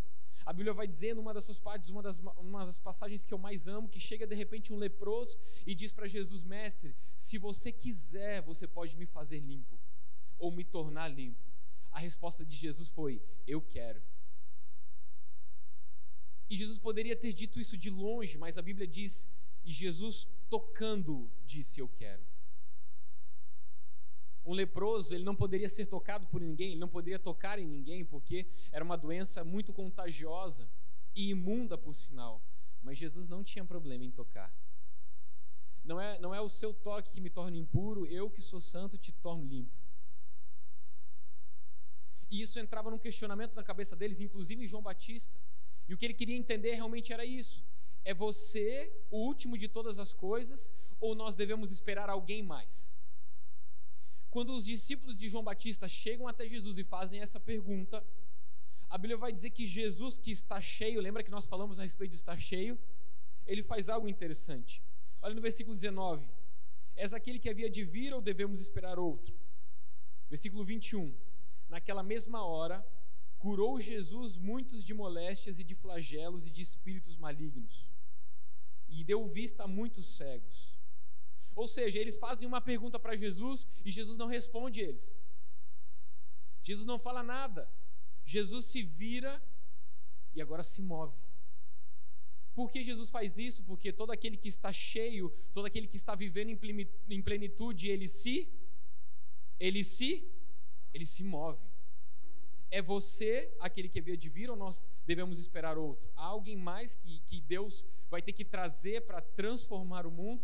A 0.49 0.53
Bíblia 0.59 0.73
vai 0.73 0.87
dizer 0.87 1.13
numa 1.13 1.31
das 1.31 1.45
suas 1.45 1.59
partes, 1.59 1.91
uma 1.91 2.01
das, 2.01 2.17
uma 2.37 2.65
das 2.65 2.79
passagens 2.79 3.23
que 3.23 3.31
eu 3.31 3.37
mais 3.37 3.67
amo, 3.67 3.87
que 3.87 3.99
chega 3.99 4.25
de 4.25 4.33
repente 4.33 4.73
um 4.73 4.77
leproso 4.77 5.37
e 5.63 5.75
diz 5.75 5.91
para 5.91 6.07
Jesus: 6.07 6.43
Mestre, 6.43 6.95
se 7.15 7.37
você 7.37 7.71
quiser, 7.71 8.41
você 8.41 8.67
pode 8.67 8.97
me 8.97 9.05
fazer 9.05 9.39
limpo, 9.39 9.79
ou 10.39 10.51
me 10.51 10.63
tornar 10.63 11.07
limpo. 11.07 11.45
A 11.91 11.99
resposta 11.99 12.43
de 12.43 12.55
Jesus 12.55 12.89
foi: 12.89 13.21
Eu 13.45 13.61
quero. 13.61 14.01
E 16.49 16.57
Jesus 16.57 16.79
poderia 16.79 17.15
ter 17.15 17.31
dito 17.31 17.59
isso 17.59 17.77
de 17.77 17.91
longe, 17.91 18.35
mas 18.35 18.57
a 18.57 18.63
Bíblia 18.63 18.87
diz 18.87 19.27
e 19.63 19.71
Jesus, 19.71 20.27
tocando, 20.49 21.31
disse: 21.45 21.79
Eu 21.79 21.87
quero. 21.87 22.25
Um 24.45 24.53
leproso, 24.53 25.13
ele 25.13 25.23
não 25.23 25.35
poderia 25.35 25.69
ser 25.69 25.85
tocado 25.85 26.25
por 26.27 26.41
ninguém, 26.41 26.71
ele 26.71 26.79
não 26.79 26.87
poderia 26.87 27.19
tocar 27.19 27.59
em 27.59 27.65
ninguém, 27.65 28.03
porque 28.05 28.47
era 28.71 28.83
uma 28.83 28.97
doença 28.97 29.43
muito 29.43 29.73
contagiosa 29.73 30.69
e 31.15 31.29
imunda, 31.29 31.77
por 31.77 31.93
sinal. 31.93 32.41
Mas 32.81 32.97
Jesus 32.97 33.27
não 33.27 33.43
tinha 33.43 33.65
problema 33.65 34.05
em 34.05 34.11
tocar. 34.11 34.53
Não 35.83 35.99
é, 35.99 36.19
não 36.19 36.33
é 36.33 36.41
o 36.41 36.49
seu 36.49 36.73
toque 36.73 37.11
que 37.11 37.21
me 37.21 37.29
torna 37.29 37.57
impuro, 37.57 38.05
eu 38.05 38.29
que 38.29 38.41
sou 38.41 38.61
santo 38.61 38.97
te 38.97 39.11
torno 39.11 39.45
limpo. 39.45 39.77
E 42.29 42.41
isso 42.41 42.59
entrava 42.59 42.91
num 42.91 42.97
questionamento 42.97 43.55
na 43.55 43.63
cabeça 43.63 43.95
deles, 43.95 44.19
inclusive 44.19 44.63
em 44.63 44.67
João 44.67 44.83
Batista. 44.83 45.35
E 45.87 45.93
o 45.93 45.97
que 45.97 46.05
ele 46.05 46.13
queria 46.13 46.35
entender 46.35 46.75
realmente 46.75 47.11
era 47.11 47.25
isso. 47.25 47.63
É 48.05 48.13
você 48.13 48.91
o 49.09 49.17
último 49.17 49.57
de 49.57 49.67
todas 49.67 49.99
as 49.99 50.13
coisas 50.13 50.71
ou 50.99 51.15
nós 51.15 51.35
devemos 51.35 51.71
esperar 51.71 52.09
alguém 52.09 52.43
mais? 52.43 52.95
Quando 54.29 54.53
os 54.53 54.65
discípulos 54.65 55.17
de 55.17 55.27
João 55.27 55.43
Batista 55.43 55.87
chegam 55.87 56.27
até 56.27 56.47
Jesus 56.47 56.77
e 56.77 56.83
fazem 56.83 57.19
essa 57.19 57.39
pergunta, 57.39 58.05
a 58.89 58.97
Bíblia 58.97 59.17
vai 59.17 59.31
dizer 59.31 59.49
que 59.49 59.65
Jesus, 59.65 60.17
que 60.17 60.31
está 60.31 60.61
cheio, 60.61 61.01
lembra 61.01 61.23
que 61.23 61.31
nós 61.31 61.47
falamos 61.47 61.79
a 61.79 61.83
respeito 61.83 62.11
de 62.11 62.17
estar 62.17 62.39
cheio? 62.39 62.77
Ele 63.45 63.63
faz 63.63 63.89
algo 63.89 64.07
interessante. 64.07 64.81
Olha 65.21 65.33
no 65.33 65.41
versículo 65.41 65.75
19: 65.75 66.27
És 66.95 67.13
aquele 67.13 67.39
que 67.39 67.49
havia 67.49 67.69
de 67.69 67.83
vir 67.83 68.13
ou 68.13 68.21
devemos 68.21 68.61
esperar 68.61 68.99
outro? 68.99 69.35
Versículo 70.29 70.63
21. 70.63 71.15
Naquela 71.67 72.03
mesma 72.03 72.43
hora, 72.43 72.85
curou 73.39 73.79
Jesus 73.79 74.37
muitos 74.37 74.83
de 74.83 74.93
moléstias 74.93 75.59
e 75.59 75.63
de 75.63 75.73
flagelos 75.73 76.45
e 76.45 76.51
de 76.51 76.61
espíritos 76.61 77.15
malignos, 77.15 77.89
e 78.87 79.03
deu 79.03 79.27
vista 79.27 79.63
a 79.63 79.67
muitos 79.67 80.07
cegos. 80.17 80.78
Ou 81.61 81.67
seja, 81.67 81.99
eles 81.99 82.17
fazem 82.25 82.47
uma 82.47 82.61
pergunta 82.61 82.97
para 83.03 83.17
Jesus 83.23 83.67
e 83.87 83.91
Jesus 83.91 84.17
não 84.17 84.27
responde 84.27 84.79
eles. 84.87 85.05
Jesus 86.67 86.85
não 86.91 86.97
fala 86.97 87.21
nada. 87.21 87.61
Jesus 88.33 88.63
se 88.71 88.81
vira 88.81 89.33
e 90.33 90.41
agora 90.41 90.63
se 90.63 90.81
move. 90.81 91.17
Por 92.57 92.71
que 92.71 92.81
Jesus 92.89 93.09
faz 93.09 93.37
isso? 93.47 93.61
Porque 93.69 93.91
todo 93.91 94.11
aquele 94.11 94.37
que 94.37 94.47
está 94.47 94.71
cheio, 94.71 95.25
todo 95.51 95.65
aquele 95.65 95.87
que 95.91 95.97
está 95.97 96.15
vivendo 96.15 96.49
em 97.09 97.21
plenitude, 97.21 97.89
ele 97.89 98.07
se 98.07 98.35
ele 99.59 99.83
se 99.83 100.11
ele 100.93 101.05
se 101.05 101.23
move. 101.35 101.63
é 102.71 102.81
você 102.81 103.31
aquele 103.59 103.89
que 103.89 103.99
havia 103.99 104.15
de 104.23 104.29
vir 104.29 104.49
ou 104.49 104.55
nós 104.55 104.75
devemos 105.05 105.39
esperar 105.39 105.77
outro? 105.77 106.09
Há 106.15 106.27
alguém 106.35 106.55
mais 106.55 106.95
que, 106.95 107.19
que 107.27 107.41
Deus 107.41 107.85
vai 108.09 108.21
ter 108.21 108.31
que 108.31 108.45
trazer 108.45 109.01
para 109.07 109.21
transformar 109.21 110.05
o 110.05 110.11
mundo? 110.11 110.41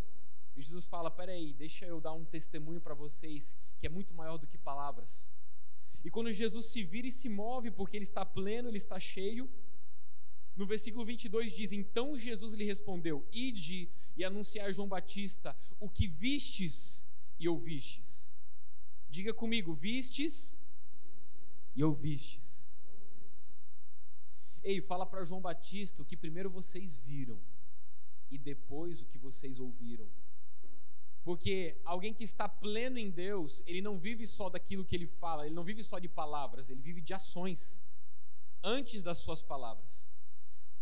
E 0.55 0.61
Jesus 0.61 0.85
fala: 0.85 1.11
peraí, 1.11 1.53
deixa 1.53 1.85
eu 1.85 1.99
dar 1.99 2.13
um 2.13 2.25
testemunho 2.25 2.81
para 2.81 2.93
vocês 2.93 3.55
que 3.77 3.85
é 3.85 3.89
muito 3.89 4.13
maior 4.13 4.37
do 4.37 4.47
que 4.47 4.57
palavras. 4.57 5.27
E 6.03 6.09
quando 6.09 6.31
Jesus 6.31 6.67
se 6.67 6.83
vira 6.83 7.07
e 7.07 7.11
se 7.11 7.27
move, 7.27 7.71
porque 7.71 7.97
ele 7.97 8.03
está 8.03 8.23
pleno, 8.25 8.69
ele 8.69 8.77
está 8.77 8.99
cheio, 8.99 9.49
no 10.55 10.65
versículo 10.65 11.03
22 11.03 11.51
diz: 11.51 11.71
Então 11.71 12.17
Jesus 12.17 12.53
lhe 12.53 12.63
respondeu: 12.63 13.27
Ide 13.31 13.89
e 14.15 14.23
anunciar 14.23 14.67
a 14.67 14.71
João 14.71 14.87
Batista 14.87 15.55
o 15.79 15.89
que 15.89 16.07
vistes 16.07 17.05
e 17.39 17.49
ouvistes. 17.49 18.31
Diga 19.09 19.33
comigo: 19.33 19.73
vistes 19.73 20.59
e 21.75 21.83
ouvistes. 21.83 22.65
Ei, 24.63 24.81
fala 24.81 25.05
para 25.05 25.23
João 25.23 25.41
Batista 25.41 26.01
o 26.01 26.05
que 26.05 26.17
primeiro 26.17 26.49
vocês 26.49 26.97
viram 26.97 27.39
e 28.31 28.37
depois 28.37 29.01
o 29.01 29.05
que 29.05 29.17
vocês 29.17 29.59
ouviram. 29.59 30.09
Porque 31.25 31.75
alguém 31.83 32.13
que 32.13 32.23
está 32.23 32.47
pleno 32.47 32.97
em 32.97 33.09
Deus, 33.09 33.61
ele 33.65 33.81
não 33.81 33.97
vive 33.97 34.25
só 34.25 34.49
daquilo 34.49 34.85
que 34.85 34.95
ele 34.95 35.07
fala, 35.07 35.45
ele 35.45 35.55
não 35.55 35.65
vive 35.65 35.83
só 35.83 35.97
de 35.99 36.07
palavras, 36.07 36.69
ele 36.69 36.81
vive 36.81 37.01
de 37.01 37.13
ações 37.13 37.83
antes 38.63 39.03
das 39.03 39.17
suas 39.17 39.41
palavras. 39.41 40.07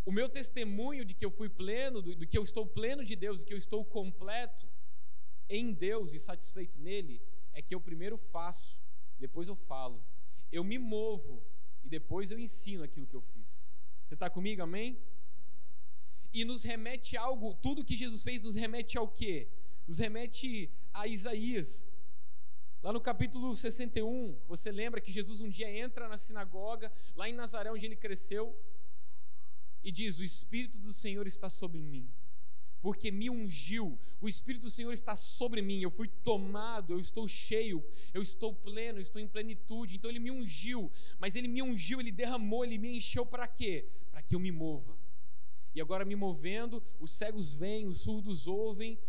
O 0.06 0.12
meu 0.12 0.28
testemunho 0.30 1.06
de 1.06 1.14
que 1.16 1.26
eu 1.26 1.32
fui 1.32 1.50
pleno, 1.50 2.02
do, 2.02 2.14
do 2.14 2.28
que 2.28 2.38
eu 2.38 2.44
estou 2.44 2.68
pleno 2.68 3.04
de 3.04 3.16
Deus 3.16 3.42
e 3.42 3.46
que 3.46 3.54
eu 3.54 3.58
estou 3.58 3.84
completo 3.86 4.68
em 5.50 5.74
Deus 5.74 6.14
e 6.14 6.20
satisfeito 6.20 6.80
nele, 6.80 7.22
é 7.54 7.62
que 7.62 7.74
eu 7.74 7.82
primeiro 7.90 8.18
faço, 8.18 8.78
depois 9.18 9.48
eu 9.48 9.56
falo 9.56 10.04
eu 10.54 10.64
me 10.64 10.78
movo 10.78 11.44
e 11.84 11.90
depois 11.90 12.30
eu 12.30 12.40
ensino 12.40 12.84
aquilo 12.84 13.08
que 13.08 13.16
eu 13.16 13.22
fiz. 13.22 13.72
Você 14.06 14.14
está 14.14 14.30
comigo, 14.30 14.62
amém? 14.62 15.00
E 16.32 16.46
nos 16.46 16.64
remete 16.64 17.18
algo, 17.18 17.56
tudo 17.56 17.84
que 17.84 17.98
Jesus 17.98 18.22
fez 18.22 18.44
nos 18.44 18.56
remete 18.56 18.98
ao 18.98 19.08
quê? 19.08 19.50
Nos 19.88 20.00
remete 20.00 20.70
a 20.94 21.08
Isaías. 21.08 21.88
Lá 22.82 22.92
no 22.92 23.00
capítulo 23.00 23.56
61, 23.56 24.38
você 24.48 24.72
lembra 24.72 25.00
que 25.00 25.12
Jesus 25.12 25.42
um 25.42 25.50
dia 25.50 25.70
entra 25.70 26.08
na 26.08 26.18
sinagoga, 26.18 26.92
lá 27.16 27.30
em 27.30 27.34
Nazaré, 27.34 27.72
onde 27.72 27.86
ele 27.86 27.96
cresceu, 27.96 28.58
e 29.84 29.92
diz: 29.92 30.20
O 30.20 30.24
Espírito 30.24 30.80
do 30.80 30.92
Senhor 30.92 31.26
está 31.28 31.50
sobre 31.50 31.82
mim 31.82 32.12
porque 32.84 33.10
me 33.10 33.30
ungiu. 33.30 33.98
O 34.20 34.28
Espírito 34.28 34.64
do 34.64 34.70
Senhor 34.70 34.92
está 34.92 35.16
sobre 35.16 35.62
mim. 35.62 35.80
Eu 35.80 35.90
fui 35.90 36.10
tomado, 36.22 36.92
eu 36.92 37.00
estou 37.00 37.26
cheio, 37.30 37.82
eu 38.14 38.22
estou 38.22 38.54
pleno, 38.54 38.98
eu 38.98 39.02
estou 39.02 39.22
em 39.22 39.28
plenitude. 39.28 39.96
Então 39.96 40.12
ele 40.12 40.20
me 40.20 40.30
ungiu, 40.30 40.92
mas 41.18 41.38
ele 41.38 41.48
me 41.48 41.64
ungiu, 41.64 42.02
ele 42.02 42.12
derramou, 42.12 42.66
ele 42.66 42.78
me 42.78 42.98
encheu 42.98 43.26
para 43.26 43.48
quê? 43.48 43.88
Para 44.12 44.22
que 44.22 44.36
eu 44.36 44.40
me 44.40 44.52
mova. 44.52 44.98
E 45.74 45.80
agora 45.80 46.04
me 46.04 46.14
movendo, 46.14 46.84
os 47.00 47.14
cegos 47.14 47.54
vêm, 47.54 47.88
os 47.88 48.02
surdos 48.02 48.48
ouvem, 48.48 49.00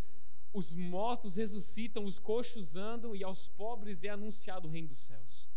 os 0.55 0.73
mortos 0.73 1.35
ressuscitam, 1.35 2.05
os 2.05 2.17
coxos 2.17 2.77
andam 2.77 3.13
e 3.13 3.21
aos 3.25 3.45
pobres 3.45 4.05
é 4.05 4.09
anunciado 4.09 4.69
o 4.69 4.71
reino 4.71 4.87
dos 4.87 4.99
céus. 4.99 5.49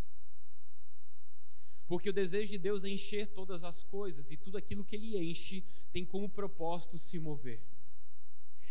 Porque 1.87 2.11
o 2.11 2.13
desejo 2.13 2.51
de 2.51 2.59
Deus 2.59 2.83
é 2.83 2.89
encher 2.89 3.29
todas 3.29 3.63
as 3.63 3.85
coisas 3.85 4.33
e 4.33 4.37
tudo 4.37 4.59
aquilo 4.59 4.85
que 4.85 4.97
ele 4.97 5.17
enche 5.17 5.65
tem 5.93 6.05
como 6.05 6.29
propósito 6.29 6.99
se 6.99 7.17
mover. 7.17 7.63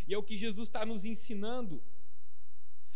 E 0.05 0.13
é 0.13 0.17
o 0.17 0.23
que 0.23 0.37
Jesus 0.37 0.67
está 0.67 0.85
nos 0.85 1.05
ensinando. 1.05 1.81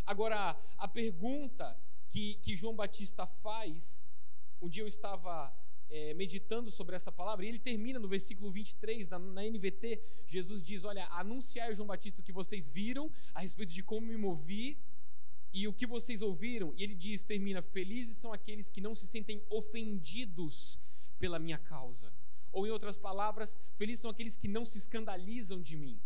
Agora, 0.06 0.62
a 0.78 0.88
pergunta 0.88 1.80
que, 2.10 2.36
que 2.36 2.58
João 2.58 2.76
Batista 2.76 3.26
faz, 3.26 4.06
um 4.62 4.68
dia 4.68 4.84
eu 4.84 4.88
estava 4.88 5.54
é, 5.92 6.14
meditando 6.14 6.72
sobre 6.72 6.96
essa 6.96 7.12
palavra, 7.12 7.46
e 7.46 7.50
ele 7.50 7.60
termina 7.60 8.00
no 8.00 8.08
versículo 8.08 8.50
23, 8.50 9.10
na, 9.10 9.20
na 9.20 9.44
NVT, 9.44 10.02
Jesus 10.26 10.64
diz: 10.64 10.86
Olha, 10.86 11.06
anunciar 11.08 11.76
João 11.76 11.88
Batista 11.88 12.22
o 12.22 12.24
que 12.24 12.32
vocês 12.32 12.70
viram 12.70 13.12
a 13.36 13.42
respeito 13.42 13.74
de 13.74 13.84
como 13.84 14.08
me 14.08 14.18
movi 14.18 14.78
e 15.54 15.68
o 15.68 15.74
que 15.74 15.86
vocês 15.86 16.22
ouviram. 16.22 16.74
E 16.78 16.84
ele 16.84 16.96
diz: 16.96 17.26
termina, 17.26 17.62
felizes 17.62 18.16
são 18.16 18.32
aqueles 18.32 18.70
que 18.70 18.80
não 18.80 18.96
se 18.96 19.06
sentem 19.06 19.44
ofendidos 19.50 20.80
pela 21.20 21.38
minha 21.38 21.58
causa. 21.58 22.14
Ou, 22.54 22.66
em 22.66 22.72
outras 22.72 22.98
palavras, 22.98 23.58
felizes 23.78 24.02
são 24.02 24.12
aqueles 24.12 24.36
que 24.36 24.48
não 24.48 24.64
se 24.66 24.78
escandalizam 24.78 25.62
de 25.62 25.76
mim. 25.76 26.00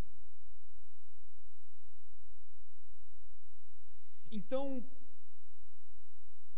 Então, 4.31 4.85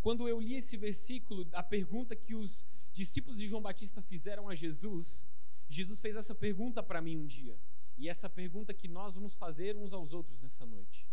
quando 0.02 0.28
eu 0.28 0.40
li 0.40 0.56
esse 0.56 0.78
versículo, 0.78 1.48
a 1.54 1.64
pergunta 1.64 2.16
que 2.16 2.36
os 2.36 2.66
discípulos 2.94 3.38
de 3.38 3.48
João 3.48 3.62
Batista 3.62 4.02
fizeram 4.02 4.48
a 4.50 4.56
Jesus, 4.56 5.26
Jesus 5.70 6.00
fez 6.00 6.16
essa 6.16 6.34
pergunta 6.34 6.82
para 6.82 7.02
mim 7.02 7.18
um 7.18 7.26
dia. 7.26 7.60
E 7.98 8.08
essa 8.08 8.30
pergunta 8.30 8.74
que 8.74 8.88
nós 8.88 9.16
vamos 9.16 9.36
fazer 9.36 9.76
uns 9.76 9.92
aos 9.94 10.14
outros 10.14 10.42
nessa 10.42 10.66
noite. 10.66 11.08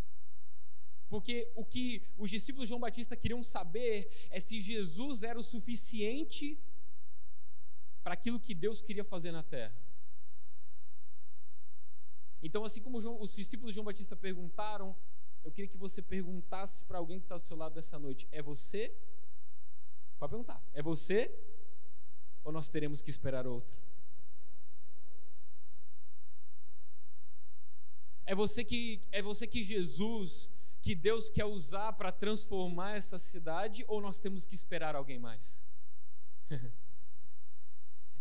Porque 1.08 1.50
o 1.54 1.64
que 1.64 2.02
os 2.16 2.30
discípulos 2.30 2.66
de 2.66 2.70
João 2.70 2.80
Batista 2.80 3.16
queriam 3.16 3.42
saber 3.42 4.10
é 4.30 4.38
se 4.40 4.60
Jesus 4.60 5.22
era 5.22 5.38
o 5.38 5.42
suficiente 5.42 6.58
para 8.02 8.14
aquilo 8.14 8.40
que 8.40 8.54
Deus 8.54 8.82
queria 8.82 9.04
fazer 9.04 9.32
na 9.32 9.42
terra. 9.42 9.74
Então, 12.42 12.64
assim 12.64 12.82
como 12.82 12.98
os 12.98 13.34
discípulos 13.34 13.70
de 13.70 13.76
João 13.76 13.86
Batista 13.86 14.14
perguntaram 14.14 14.94
eu 15.44 15.52
queria 15.52 15.68
que 15.68 15.76
você 15.76 16.00
perguntasse 16.00 16.82
para 16.84 16.98
alguém 16.98 17.18
que 17.18 17.26
está 17.26 17.34
ao 17.34 17.38
seu 17.40 17.56
lado 17.56 17.74
dessa 17.74 17.98
noite: 17.98 18.26
é 18.32 18.40
você? 18.42 18.92
Pode 20.18 20.30
perguntar: 20.30 20.62
é 20.72 20.82
você? 20.82 21.30
Ou 22.42 22.50
nós 22.50 22.68
teremos 22.68 23.02
que 23.02 23.10
esperar 23.10 23.46
outro? 23.46 23.76
É 28.26 28.34
você 28.34 28.64
que 28.64 29.02
é 29.12 29.20
você 29.20 29.46
que 29.46 29.62
Jesus, 29.62 30.50
que 30.80 30.94
Deus 30.94 31.28
quer 31.28 31.44
usar 31.44 31.92
para 31.92 32.10
transformar 32.10 32.96
essa 32.96 33.18
cidade 33.18 33.84
ou 33.86 34.00
nós 34.00 34.18
temos 34.18 34.46
que 34.46 34.54
esperar 34.54 34.96
alguém 34.96 35.18
mais? 35.18 35.62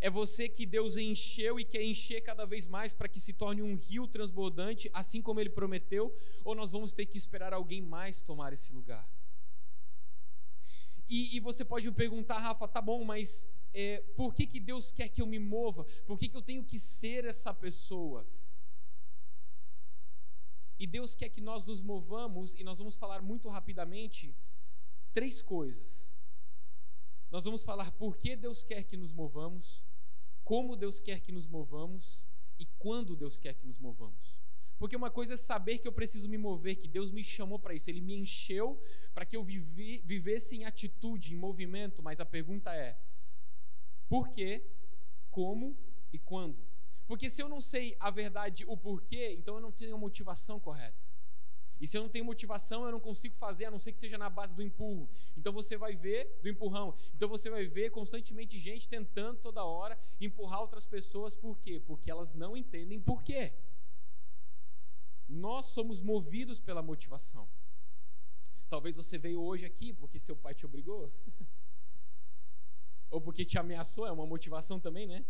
É 0.03 0.09
você 0.09 0.49
que 0.49 0.65
Deus 0.65 0.97
encheu 0.97 1.57
e 1.57 1.63
quer 1.63 1.81
encher 1.81 2.19
cada 2.19 2.45
vez 2.45 2.67
mais 2.67 2.93
para 2.93 3.07
que 3.07 3.21
se 3.21 3.31
torne 3.31 3.61
um 3.61 3.77
rio 3.77 4.05
transbordante, 4.05 4.89
assim 4.91 5.21
como 5.21 5.39
ele 5.39 5.49
prometeu? 5.49 6.13
Ou 6.43 6.53
nós 6.53 6.73
vamos 6.73 6.91
ter 6.91 7.05
que 7.05 7.17
esperar 7.17 7.53
alguém 7.53 7.81
mais 7.81 8.21
tomar 8.21 8.51
esse 8.51 8.73
lugar? 8.73 9.09
E, 11.07 11.37
e 11.37 11.39
você 11.39 11.63
pode 11.63 11.87
me 11.87 11.95
perguntar, 11.95 12.39
Rafa, 12.39 12.67
tá 12.67 12.81
bom, 12.81 13.05
mas 13.05 13.47
é, 13.73 14.01
por 14.17 14.33
que, 14.33 14.45
que 14.45 14.59
Deus 14.59 14.91
quer 14.91 15.07
que 15.07 15.21
eu 15.21 15.25
me 15.25 15.39
mova? 15.39 15.85
Por 16.05 16.19
que, 16.19 16.27
que 16.27 16.35
eu 16.35 16.41
tenho 16.41 16.65
que 16.65 16.77
ser 16.77 17.23
essa 17.23 17.53
pessoa? 17.53 18.27
E 20.77 20.85
Deus 20.85 21.15
quer 21.15 21.29
que 21.29 21.39
nós 21.39 21.63
nos 21.63 21.81
movamos, 21.81 22.55
e 22.55 22.63
nós 22.65 22.77
vamos 22.77 22.97
falar 22.97 23.21
muito 23.21 23.47
rapidamente 23.47 24.35
três 25.13 25.41
coisas. 25.41 26.11
Nós 27.31 27.45
vamos 27.45 27.63
falar 27.63 27.89
por 27.93 28.17
que 28.17 28.35
Deus 28.35 28.63
quer 28.63 28.83
que 28.83 28.97
nos 28.97 29.13
movamos, 29.13 29.81
como 30.43 30.75
Deus 30.75 30.99
quer 30.99 31.19
que 31.19 31.31
nos 31.31 31.47
movamos 31.47 32.25
e 32.59 32.65
quando 32.77 33.15
Deus 33.15 33.37
quer 33.37 33.53
que 33.53 33.65
nos 33.65 33.79
movamos. 33.79 34.41
Porque 34.77 34.95
uma 34.95 35.09
coisa 35.09 35.35
é 35.35 35.37
saber 35.37 35.77
que 35.77 35.87
eu 35.87 35.93
preciso 35.93 36.27
me 36.27 36.37
mover, 36.37 36.75
que 36.75 36.87
Deus 36.87 37.11
me 37.11 37.23
chamou 37.23 37.57
para 37.57 37.73
isso, 37.73 37.89
Ele 37.89 38.01
me 38.01 38.15
encheu 38.15 38.81
para 39.13 39.25
que 39.25 39.37
eu 39.37 39.43
vivi, 39.43 40.01
vivesse 40.03 40.55
em 40.55 40.65
atitude, 40.65 41.33
em 41.33 41.37
movimento, 41.37 42.03
mas 42.03 42.19
a 42.19 42.25
pergunta 42.25 42.73
é: 42.73 42.97
por 44.09 44.29
quê, 44.29 44.65
como 45.29 45.77
e 46.11 46.19
quando? 46.19 46.61
Porque 47.07 47.29
se 47.29 47.41
eu 47.41 47.47
não 47.47 47.61
sei 47.61 47.95
a 47.99 48.09
verdade, 48.09 48.65
o 48.67 48.75
porquê, 48.75 49.33
então 49.37 49.55
eu 49.55 49.61
não 49.61 49.71
tenho 49.71 49.95
a 49.95 49.97
motivação 49.97 50.59
correta. 50.59 51.12
E 51.83 51.87
se 51.87 51.97
eu 51.97 52.01
não 52.01 52.07
tenho 52.07 52.23
motivação, 52.23 52.85
eu 52.85 52.93
não 52.93 52.99
consigo 53.07 53.35
fazer, 53.35 53.65
a 53.65 53.71
não 53.71 53.77
ser 53.77 53.91
que 53.91 53.99
seja 53.99 54.17
na 54.17 54.29
base 54.29 54.55
do 54.55 54.63
empurro. 54.63 55.09
Então 55.35 55.51
você 55.51 55.75
vai 55.75 55.97
ver 55.97 56.39
do 56.41 56.47
empurrão. 56.47 56.95
Então 57.13 57.27
você 57.27 57.49
vai 57.49 57.67
ver 57.67 57.89
constantemente 57.89 58.57
gente 58.57 58.87
tentando 58.87 59.41
toda 59.41 59.65
hora 59.65 59.99
empurrar 60.21 60.61
outras 60.61 60.85
pessoas. 60.85 61.35
Por 61.35 61.59
quê? 61.59 61.81
Porque 61.85 62.09
elas 62.09 62.33
não 62.33 62.55
entendem 62.55 63.01
por 63.01 63.21
quê. 63.21 63.51
Nós 65.27 65.65
somos 65.65 65.99
movidos 65.99 66.57
pela 66.57 66.81
motivação. 66.81 67.49
Talvez 68.69 68.95
você 68.95 69.17
veio 69.17 69.41
hoje 69.41 69.65
aqui 69.65 69.91
porque 69.91 70.17
seu 70.17 70.37
pai 70.37 70.53
te 70.53 70.65
obrigou. 70.65 71.11
Ou 73.11 73.19
porque 73.19 73.43
te 73.43 73.59
ameaçou, 73.59 74.07
é 74.07 74.11
uma 74.13 74.25
motivação 74.25 74.79
também, 74.79 75.05
né? 75.05 75.25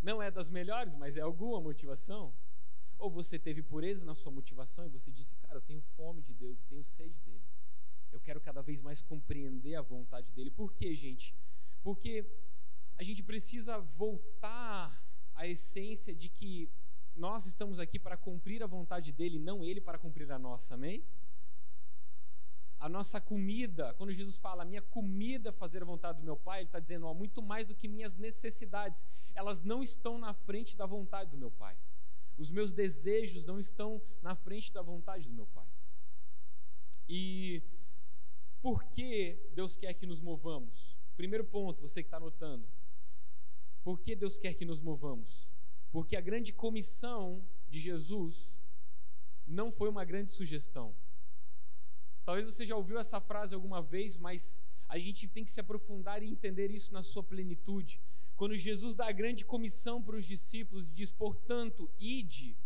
Não 0.00 0.22
é 0.22 0.30
das 0.30 0.48
melhores, 0.48 0.94
mas 0.94 1.16
é 1.16 1.22
alguma 1.22 1.60
motivação. 1.60 2.32
Ou 2.98 3.10
você 3.10 3.38
teve 3.38 3.62
pureza 3.62 4.04
na 4.04 4.14
sua 4.14 4.32
motivação 4.32 4.86
e 4.86 4.88
você 4.88 5.10
disse, 5.10 5.34
cara, 5.36 5.56
eu 5.56 5.62
tenho 5.62 5.80
fome 5.96 6.22
de 6.22 6.32
Deus, 6.32 6.58
eu 6.58 6.66
tenho 6.68 6.84
sede 6.84 7.20
dele. 7.22 7.44
Eu 8.12 8.20
quero 8.20 8.40
cada 8.40 8.62
vez 8.62 8.80
mais 8.80 9.02
compreender 9.02 9.74
a 9.74 9.82
vontade 9.82 10.32
dele. 10.32 10.50
Por 10.50 10.72
quê, 10.72 10.94
gente? 10.94 11.34
Porque 11.82 12.24
a 12.96 13.02
gente 13.02 13.22
precisa 13.22 13.78
voltar 13.78 15.02
à 15.34 15.46
essência 15.46 16.14
de 16.14 16.28
que 16.28 16.70
nós 17.14 17.46
estamos 17.46 17.78
aqui 17.78 17.98
para 17.98 18.16
cumprir 18.16 18.62
a 18.62 18.66
vontade 18.66 19.12
dele, 19.12 19.38
não 19.38 19.64
ele 19.64 19.80
para 19.80 19.98
cumprir 19.98 20.30
a 20.30 20.38
nossa, 20.38 20.74
amém? 20.74 21.04
a 22.84 22.88
nossa 22.88 23.18
comida, 23.18 23.94
quando 23.94 24.12
Jesus 24.12 24.36
fala, 24.36 24.62
a 24.62 24.66
minha 24.66 24.82
comida 24.82 25.48
é 25.48 25.52
fazer 25.52 25.80
a 25.80 25.86
vontade 25.86 26.18
do 26.18 26.24
meu 26.24 26.36
Pai, 26.36 26.60
ele 26.60 26.66
está 26.66 26.78
dizendo, 26.78 27.06
ó, 27.06 27.14
muito 27.14 27.40
mais 27.40 27.66
do 27.66 27.74
que 27.74 27.88
minhas 27.88 28.14
necessidades, 28.14 29.06
elas 29.34 29.62
não 29.62 29.82
estão 29.82 30.18
na 30.18 30.34
frente 30.34 30.76
da 30.76 30.84
vontade 30.84 31.30
do 31.30 31.38
meu 31.38 31.50
Pai. 31.50 31.74
Os 32.36 32.50
meus 32.50 32.72
desejos 32.72 33.46
não 33.46 33.58
estão 33.58 34.02
na 34.22 34.34
frente 34.34 34.72
da 34.72 34.82
vontade 34.82 35.28
do 35.28 35.34
meu 35.34 35.46
Pai. 35.46 35.68
E 37.08 37.62
por 38.60 38.84
que 38.84 39.38
Deus 39.54 39.76
quer 39.76 39.94
que 39.94 40.06
nos 40.06 40.20
movamos? 40.20 40.96
Primeiro 41.16 41.44
ponto, 41.44 41.82
você 41.82 42.02
que 42.02 42.08
está 42.08 42.16
anotando. 42.16 42.66
Por 43.82 44.00
que 44.00 44.16
Deus 44.16 44.36
quer 44.36 44.54
que 44.54 44.64
nos 44.64 44.80
movamos? 44.80 45.48
Porque 45.92 46.16
a 46.16 46.20
grande 46.20 46.52
comissão 46.52 47.46
de 47.68 47.78
Jesus 47.78 48.58
não 49.46 49.70
foi 49.70 49.88
uma 49.88 50.04
grande 50.04 50.32
sugestão. 50.32 50.94
Talvez 52.24 52.52
você 52.52 52.64
já 52.64 52.74
ouviu 52.74 52.98
essa 52.98 53.20
frase 53.20 53.54
alguma 53.54 53.82
vez, 53.82 54.16
mas 54.16 54.60
a 54.88 54.98
gente 54.98 55.28
tem 55.28 55.44
que 55.44 55.50
se 55.50 55.60
aprofundar 55.60 56.22
e 56.22 56.30
entender 56.30 56.70
isso 56.70 56.92
na 56.92 57.02
sua 57.02 57.22
plenitude. 57.22 58.00
Quando 58.36 58.56
Jesus 58.56 58.94
dá 58.94 59.08
a 59.08 59.12
grande 59.12 59.44
comissão 59.44 60.02
para 60.02 60.16
os 60.16 60.24
discípulos 60.24 60.88
e 60.88 60.90
diz, 60.90 61.12
portanto, 61.12 61.88
ide, 61.98 62.56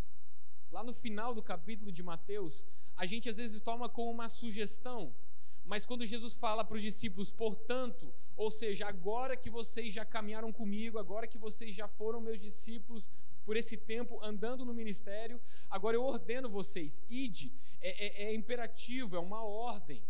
lá 0.71 0.83
no 0.83 0.93
final 0.93 1.33
do 1.33 1.43
capítulo 1.43 1.91
de 1.91 2.01
Mateus, 2.01 2.65
a 2.97 3.05
gente 3.05 3.29
às 3.29 3.37
vezes 3.37 3.61
toma 3.61 3.87
como 3.87 4.11
uma 4.11 4.29
sugestão, 4.29 5.15
mas 5.63 5.85
quando 5.85 6.05
Jesus 6.05 6.35
fala 6.35 6.65
para 6.65 6.77
os 6.77 6.81
discípulos, 6.81 7.31
portanto, 7.31 8.11
ou 8.35 8.49
seja, 8.49 8.87
agora 8.87 9.37
que 9.37 9.49
vocês 9.49 9.93
já 9.93 10.03
caminharam 10.03 10.51
comigo, 10.51 10.97
agora 10.97 11.27
que 11.27 11.37
vocês 11.37 11.75
já 11.75 11.87
foram 11.87 12.19
meus 12.19 12.39
discípulos 12.39 13.09
por 13.45 13.55
esse 13.55 13.77
tempo 13.77 14.19
andando 14.23 14.65
no 14.65 14.73
ministério, 14.73 15.39
agora 15.69 15.95
eu 15.95 16.03
ordeno 16.03 16.49
vocês, 16.49 17.03
ide, 17.09 17.53
é, 17.81 17.89
é, 17.89 18.23
é 18.25 18.33
imperativo, 18.33 19.15
é 19.15 19.19
uma 19.19 19.43
ordem. 19.43 20.03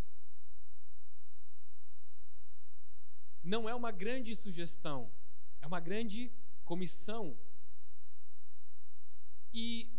Não 3.42 3.68
é 3.68 3.74
uma 3.74 3.90
grande 3.90 4.34
sugestão, 4.36 5.10
é 5.60 5.66
uma 5.66 5.80
grande 5.80 6.32
comissão. 6.64 7.36
E 9.52 9.90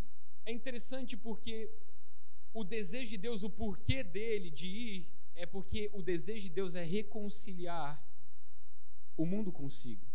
é 0.46 0.52
interessante 0.52 1.16
porque 1.16 1.70
o 2.54 2.64
desejo 2.64 3.12
de 3.12 3.18
Deus, 3.18 3.44
o 3.44 3.50
porquê 3.50 4.04
dele 4.04 4.50
de 4.50 4.68
ir, 4.68 5.08
é 5.36 5.46
porque 5.46 5.90
o 5.94 6.02
desejo 6.02 6.44
de 6.50 6.50
Deus 6.50 6.76
é 6.76 6.84
reconciliar 6.84 8.02
o 9.16 9.26
mundo 9.26 9.52
consigo. 9.52 10.06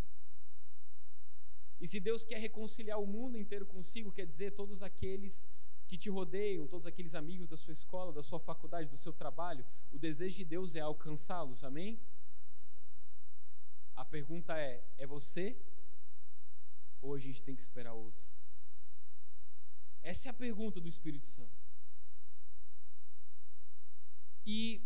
E 1.81 1.87
se 1.87 2.01
Deus 2.01 2.25
quer 2.25 2.39
reconciliar 2.39 2.99
o 3.01 3.07
mundo 3.07 3.37
inteiro 3.37 3.67
consigo, 3.67 4.13
quer 4.13 4.27
dizer 4.27 4.53
todos 4.53 4.83
aqueles 4.83 5.49
que 5.87 5.97
te 5.97 6.11
rodeiam, 6.11 6.67
todos 6.67 6.87
aqueles 6.87 7.15
amigos 7.15 7.49
da 7.49 7.57
sua 7.57 7.73
escola, 7.73 8.13
da 8.13 8.23
sua 8.23 8.41
faculdade, 8.41 8.89
do 8.89 8.97
seu 8.97 9.13
trabalho, 9.13 9.65
o 9.93 9.99
desejo 9.99 10.39
de 10.39 10.45
Deus 10.45 10.75
é 10.75 10.81
alcançá-los, 10.81 11.63
amém? 11.63 12.01
A 13.97 14.05
pergunta 14.05 14.57
é: 14.59 14.85
é 14.99 15.07
você 15.07 15.57
ou 17.01 17.15
a 17.15 17.19
gente 17.19 17.43
tem 17.43 17.57
que 17.57 17.63
esperar 17.63 17.95
outro? 17.95 18.25
Essa 20.03 20.29
é 20.29 20.31
a 20.31 20.35
pergunta 20.35 20.81
do 20.81 20.89
Espírito 20.89 21.27
Santo. 21.27 21.67
E 24.45 24.81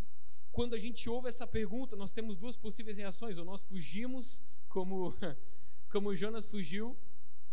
quando 0.51 0.75
a 0.75 0.79
gente 0.79 1.09
ouve 1.09 1.29
essa 1.29 1.47
pergunta, 1.47 1.95
nós 1.95 2.13
temos 2.13 2.37
duas 2.37 2.57
possíveis 2.57 2.97
reações: 2.97 3.37
ou 3.37 3.45
nós 3.45 3.65
fugimos, 3.65 4.41
como, 4.69 5.15
como 5.93 6.17
Jonas 6.17 6.47
fugiu, 6.49 6.97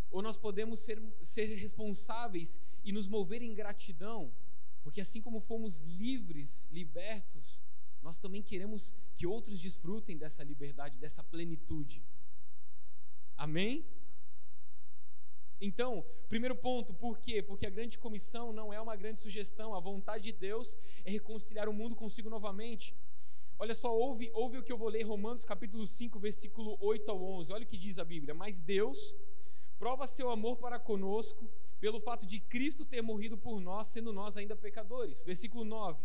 ou 0.09 0.21
nós 0.21 0.37
podemos 0.37 0.79
ser, 0.79 1.01
ser 1.21 1.53
responsáveis 1.55 2.61
e 2.83 2.91
nos 2.91 3.07
mover 3.07 3.41
em 3.41 3.53
gratidão, 3.53 4.33
porque 4.83 5.01
assim 5.01 5.21
como 5.21 5.39
fomos 5.41 5.81
livres, 5.81 6.67
libertos, 6.71 7.61
nós 8.07 8.17
também 8.17 8.41
queremos 8.41 8.93
que 9.15 9.27
outros 9.27 9.59
desfrutem 9.59 10.17
dessa 10.17 10.41
liberdade, 10.51 10.97
dessa 10.97 11.21
plenitude. 11.21 12.01
Amém? 13.35 13.85
Então, 15.59 16.05
primeiro 16.29 16.55
ponto, 16.55 16.93
por 16.93 17.19
quê? 17.19 17.43
Porque 17.49 17.67
a 17.67 17.69
grande 17.69 17.97
comissão 17.97 18.53
não 18.53 18.71
é 18.71 18.79
uma 18.79 18.95
grande 18.95 19.19
sugestão, 19.19 19.75
a 19.75 19.81
vontade 19.81 20.23
de 20.25 20.31
Deus 20.31 20.77
é 21.03 21.11
reconciliar 21.11 21.67
o 21.67 21.73
mundo 21.73 21.97
consigo 21.97 22.29
novamente. 22.29 22.95
Olha 23.59 23.73
só, 23.73 23.93
ouve, 23.93 24.31
ouve 24.33 24.57
o 24.57 24.63
que 24.63 24.71
eu 24.71 24.77
vou 24.77 24.87
ler, 24.87 25.03
Romanos 25.03 25.43
capítulo 25.43 25.85
5, 25.85 26.17
versículo 26.17 26.77
8 26.79 27.11
ao 27.11 27.21
11. 27.21 27.51
Olha 27.51 27.65
o 27.65 27.67
que 27.67 27.77
diz 27.77 27.99
a 27.99 28.05
Bíblia. 28.05 28.33
Mas 28.33 28.61
Deus 28.61 29.13
prova 29.77 30.07
seu 30.07 30.29
amor 30.29 30.55
para 30.57 30.79
conosco 30.79 31.49
pelo 31.77 31.99
fato 31.99 32.25
de 32.25 32.39
Cristo 32.39 32.85
ter 32.85 33.01
morrido 33.01 33.37
por 33.37 33.59
nós, 33.59 33.87
sendo 33.87 34.13
nós 34.13 34.37
ainda 34.37 34.55
pecadores. 34.55 35.23
Versículo 35.23 35.65
9. 35.65 35.99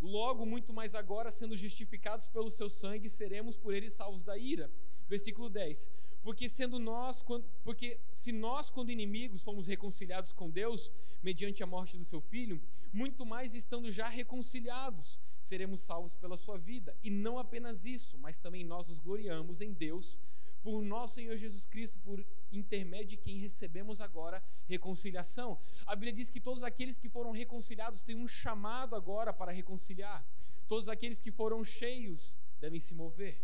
Logo, 0.00 0.44
muito 0.44 0.72
mais 0.72 0.94
agora, 0.94 1.30
sendo 1.30 1.56
justificados 1.56 2.28
pelo 2.28 2.50
seu 2.50 2.68
sangue, 2.68 3.08
seremos 3.08 3.56
por 3.56 3.72
ele 3.74 3.88
salvos 3.90 4.22
da 4.22 4.36
ira. 4.36 4.70
Versículo 5.08 5.48
10 5.48 5.90
porque 6.26 6.48
sendo 6.48 6.80
nós, 6.80 7.24
porque 7.62 8.00
se 8.12 8.32
nós 8.32 8.68
quando 8.68 8.90
inimigos 8.90 9.44
fomos 9.44 9.68
reconciliados 9.68 10.32
com 10.32 10.50
Deus 10.50 10.90
mediante 11.22 11.62
a 11.62 11.66
morte 11.66 11.96
do 11.96 12.04
seu 12.04 12.20
filho, 12.20 12.60
muito 12.92 13.24
mais 13.24 13.54
estando 13.54 13.92
já 13.92 14.08
reconciliados, 14.08 15.20
seremos 15.40 15.82
salvos 15.82 16.16
pela 16.16 16.36
sua 16.36 16.58
vida. 16.58 16.96
E 17.00 17.10
não 17.10 17.38
apenas 17.38 17.86
isso, 17.86 18.18
mas 18.18 18.38
também 18.38 18.64
nós 18.64 18.88
nos 18.88 18.98
gloriamos 18.98 19.60
em 19.60 19.72
Deus 19.72 20.18
por 20.66 20.82
nosso 20.82 21.14
Senhor 21.14 21.36
Jesus 21.36 21.64
Cristo, 21.64 21.96
por 22.00 22.26
intermédio 22.50 23.10
de 23.10 23.16
quem 23.18 23.38
recebemos 23.38 24.00
agora 24.00 24.42
reconciliação. 24.66 25.60
A 25.86 25.94
Bíblia 25.94 26.12
diz 26.12 26.28
que 26.28 26.40
todos 26.40 26.64
aqueles 26.64 26.98
que 26.98 27.08
foram 27.08 27.30
reconciliados 27.30 28.02
têm 28.02 28.16
um 28.16 28.26
chamado 28.26 28.96
agora 28.96 29.32
para 29.32 29.52
reconciliar. 29.52 30.26
Todos 30.66 30.88
aqueles 30.88 31.22
que 31.22 31.30
foram 31.30 31.62
cheios 31.62 32.36
devem 32.58 32.80
se 32.80 32.94
mover, 32.94 33.40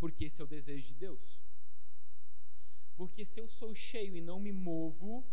porque 0.00 0.24
esse 0.24 0.40
é 0.40 0.44
o 0.44 0.48
desejo 0.48 0.88
de 0.88 0.94
Deus. 0.94 1.40
Porque 2.96 3.24
se 3.24 3.38
eu 3.38 3.48
sou 3.48 3.72
cheio 3.72 4.16
e 4.16 4.20
não 4.20 4.40
me 4.40 4.50
movo, 4.50 5.24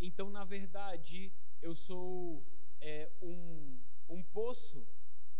então 0.00 0.30
na 0.30 0.46
verdade 0.46 1.30
eu 1.60 1.74
sou 1.74 2.42
é, 2.80 3.10
um, 3.20 3.78
um 4.08 4.22
poço 4.22 4.82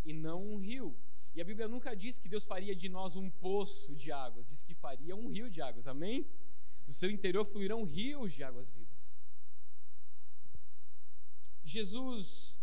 e 0.05 0.13
não 0.13 0.45
um 0.45 0.59
rio. 0.59 0.95
E 1.35 1.41
a 1.41 1.45
Bíblia 1.45 1.69
nunca 1.69 1.95
diz 1.95 2.19
que 2.19 2.29
Deus 2.29 2.45
faria 2.45 2.75
de 2.75 2.89
nós 2.89 3.17
um 3.17 3.31
poço 3.31 3.95
de 3.95 4.11
águas, 4.11 4.47
diz 4.47 4.63
que 4.63 4.75
faria 4.75 5.15
um 5.15 5.29
rio 5.29 5.49
de 5.49 5.63
águas, 5.63 5.87
amém? 5.87 6.27
Do 6.87 6.93
seu 6.93 7.11
interior 7.11 7.45
fluirão 7.45 7.85
rios 7.85 8.33
de 8.33 8.43
águas 8.43 8.71
vivas. 8.71 9.17
Jesus 11.63 12.59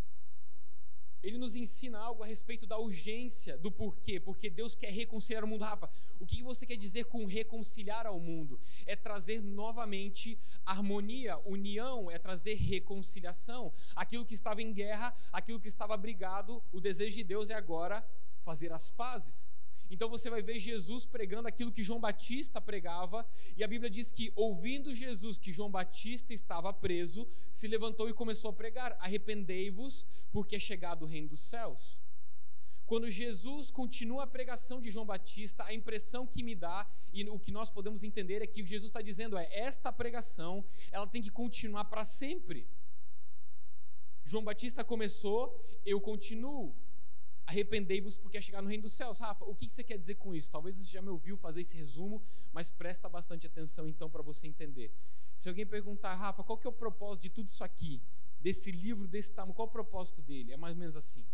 ele 1.23 1.37
nos 1.37 1.55
ensina 1.55 1.97
algo 1.97 2.23
a 2.23 2.27
respeito 2.27 2.65
da 2.67 2.77
urgência, 2.77 3.57
do 3.57 3.71
porquê, 3.71 4.19
porque 4.19 4.49
Deus 4.49 4.75
quer 4.75 4.91
reconciliar 4.91 5.43
o 5.43 5.47
mundo. 5.47 5.63
Rafa, 5.63 5.89
o 6.19 6.25
que 6.25 6.43
você 6.43 6.65
quer 6.65 6.77
dizer 6.77 7.05
com 7.05 7.25
reconciliar 7.25 8.05
ao 8.05 8.19
mundo? 8.19 8.59
É 8.85 8.95
trazer 8.95 9.41
novamente 9.41 10.39
harmonia, 10.65 11.37
união, 11.39 12.09
é 12.09 12.19
trazer 12.19 12.53
reconciliação. 12.53 13.73
Aquilo 13.95 14.25
que 14.25 14.35
estava 14.35 14.61
em 14.61 14.71
guerra, 14.71 15.13
aquilo 15.31 15.59
que 15.59 15.67
estava 15.67 15.97
brigado, 15.97 16.63
o 16.71 16.79
desejo 16.79 17.17
de 17.17 17.23
Deus 17.23 17.49
é 17.49 17.55
agora 17.55 18.07
fazer 18.49 18.71
as 18.79 18.89
pazes. 19.03 19.37
Então 19.93 20.09
você 20.15 20.27
vai 20.33 20.41
ver 20.41 20.57
Jesus 20.69 21.05
pregando 21.15 21.47
aquilo 21.47 21.71
que 21.75 21.87
João 21.87 21.99
Batista 22.07 22.59
pregava, 22.69 23.19
e 23.57 23.63
a 23.63 23.69
Bíblia 23.73 23.89
diz 23.97 24.07
que, 24.15 24.25
ouvindo 24.35 24.95
Jesus 25.03 25.37
que 25.37 25.55
João 25.57 25.71
Batista 25.79 26.33
estava 26.33 26.71
preso, 26.85 27.21
se 27.59 27.67
levantou 27.75 28.07
e 28.09 28.19
começou 28.21 28.49
a 28.51 28.59
pregar: 28.61 28.97
Arrependei-vos, 28.99 30.05
porque 30.31 30.57
é 30.57 30.59
chegado 30.69 31.03
o 31.03 31.11
reino 31.13 31.29
dos 31.33 31.43
céus. 31.53 31.97
Quando 32.89 33.11
Jesus 33.21 33.69
continua 33.79 34.23
a 34.23 34.33
pregação 34.35 34.77
de 34.83 34.89
João 34.89 35.05
Batista, 35.13 35.61
a 35.65 35.73
impressão 35.79 36.25
que 36.33 36.41
me 36.47 36.55
dá 36.55 36.87
e 37.11 37.23
o 37.35 37.39
que 37.45 37.51
nós 37.57 37.69
podemos 37.77 38.01
entender 38.09 38.41
é 38.41 38.47
que 38.47 38.61
o 38.61 38.67
Jesus 38.73 38.89
está 38.89 39.01
dizendo 39.01 39.37
é: 39.37 39.45
esta 39.69 39.91
pregação 40.01 40.53
ela 40.95 41.07
tem 41.13 41.21
que 41.21 41.33
continuar 41.41 41.85
para 41.85 42.05
sempre. 42.21 42.61
João 44.29 44.43
Batista 44.49 44.83
começou, 44.93 45.41
eu 45.85 45.99
continuo. 46.09 46.65
Arrependei-vos 47.47 48.17
porque 48.17 48.37
é 48.37 48.41
chegar 48.41 48.61
no 48.61 48.67
reino 48.67 48.83
dos 48.83 48.93
céus. 48.93 49.19
Rafa, 49.19 49.45
o 49.45 49.55
que 49.55 49.69
você 49.69 49.81
quer 49.81 49.97
dizer 49.97 50.15
com 50.15 50.35
isso? 50.35 50.51
Talvez 50.51 50.77
você 50.77 50.83
já 50.83 51.01
me 51.01 51.07
ouviu 51.07 51.37
fazer 51.37 51.61
esse 51.61 51.77
resumo, 51.77 52.21
mas 52.51 52.69
presta 52.69 53.07
bastante 53.07 53.47
atenção 53.47 53.87
então 53.87 54.09
para 54.09 54.21
você 54.21 54.47
entender. 54.47 54.91
Se 55.37 55.47
alguém 55.47 55.65
perguntar, 55.65 56.13
Rafa, 56.15 56.43
qual 56.43 56.57
que 56.57 56.67
é 56.67 56.69
o 56.69 56.73
propósito 56.73 57.23
de 57.23 57.29
tudo 57.29 57.47
isso 57.47 57.63
aqui? 57.63 58.01
Desse 58.41 58.69
livro, 58.69 59.07
desse 59.07 59.31
tamanho, 59.31 59.53
qual 59.55 59.65
é 59.65 59.69
o 59.69 59.71
propósito 59.71 60.21
dele? 60.21 60.51
É 60.51 60.57
mais 60.57 60.73
ou 60.73 60.79
menos 60.79 60.97
assim. 60.97 61.25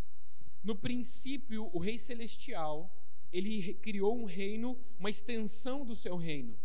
No 0.63 0.76
princípio, 0.76 1.67
o 1.73 1.80
rei 1.80 1.97
celestial, 1.97 2.95
ele 3.32 3.73
criou 3.76 4.15
um 4.15 4.26
reino, 4.26 4.78
uma 4.99 5.10
extensão 5.10 5.84
do 5.84 5.95
seu 5.95 6.15
reino. 6.15 6.56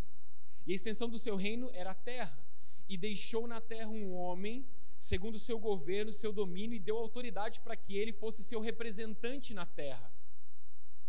E 0.67 0.73
a 0.73 0.75
extensão 0.75 1.09
do 1.09 1.17
seu 1.17 1.37
reino 1.37 1.71
era 1.73 1.93
a 1.93 1.95
terra. 1.95 2.39
E 2.87 2.99
deixou 2.99 3.47
na 3.47 3.63
terra 3.63 3.89
um 3.89 4.13
homem 4.13 4.67
segundo 4.99 5.39
seu 5.39 5.59
governo, 5.59 6.13
seu 6.13 6.33
domínio, 6.33 6.77
e 6.77 6.81
deu 6.81 6.97
autoridade 6.97 7.61
para 7.61 7.77
que 7.77 7.97
ele 7.97 8.13
fosse 8.13 8.43
seu 8.43 8.61
representante 8.61 9.55
na 9.55 9.65
terra. 9.65 10.11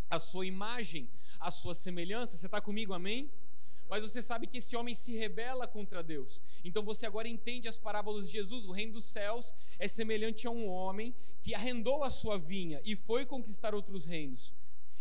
A 0.10 0.20
sua 0.20 0.46
imagem, 0.46 1.10
a 1.40 1.52
sua 1.52 1.74
semelhança. 1.74 2.38
Você 2.38 2.46
está 2.46 2.62
comigo, 2.62 2.94
amém? 2.94 3.30
Mas 3.90 4.04
você 4.04 4.22
sabe 4.22 4.46
que 4.46 4.60
esse 4.60 4.78
homem 4.78 4.94
se 4.94 5.16
rebela 5.16 5.68
contra 5.68 6.04
Deus. 6.04 6.42
Então 6.64 6.84
você 6.84 7.08
agora 7.08 7.28
entende 7.28 7.68
as 7.68 7.78
parábolas 7.78 8.28
de 8.28 8.34
Jesus. 8.34 8.66
O 8.66 8.72
reino 8.72 8.94
dos 8.94 9.06
céus 9.06 9.54
é 9.80 9.88
semelhante 9.88 10.46
a 10.46 10.52
um 10.52 10.68
homem 10.68 11.14
que 11.42 11.56
arrendou 11.56 12.04
a 12.04 12.12
sua 12.12 12.38
vinha 12.38 12.80
e 12.86 12.96
foi 12.96 13.26
conquistar 13.26 13.74
outros 13.74 14.06
reinos. 14.06 14.54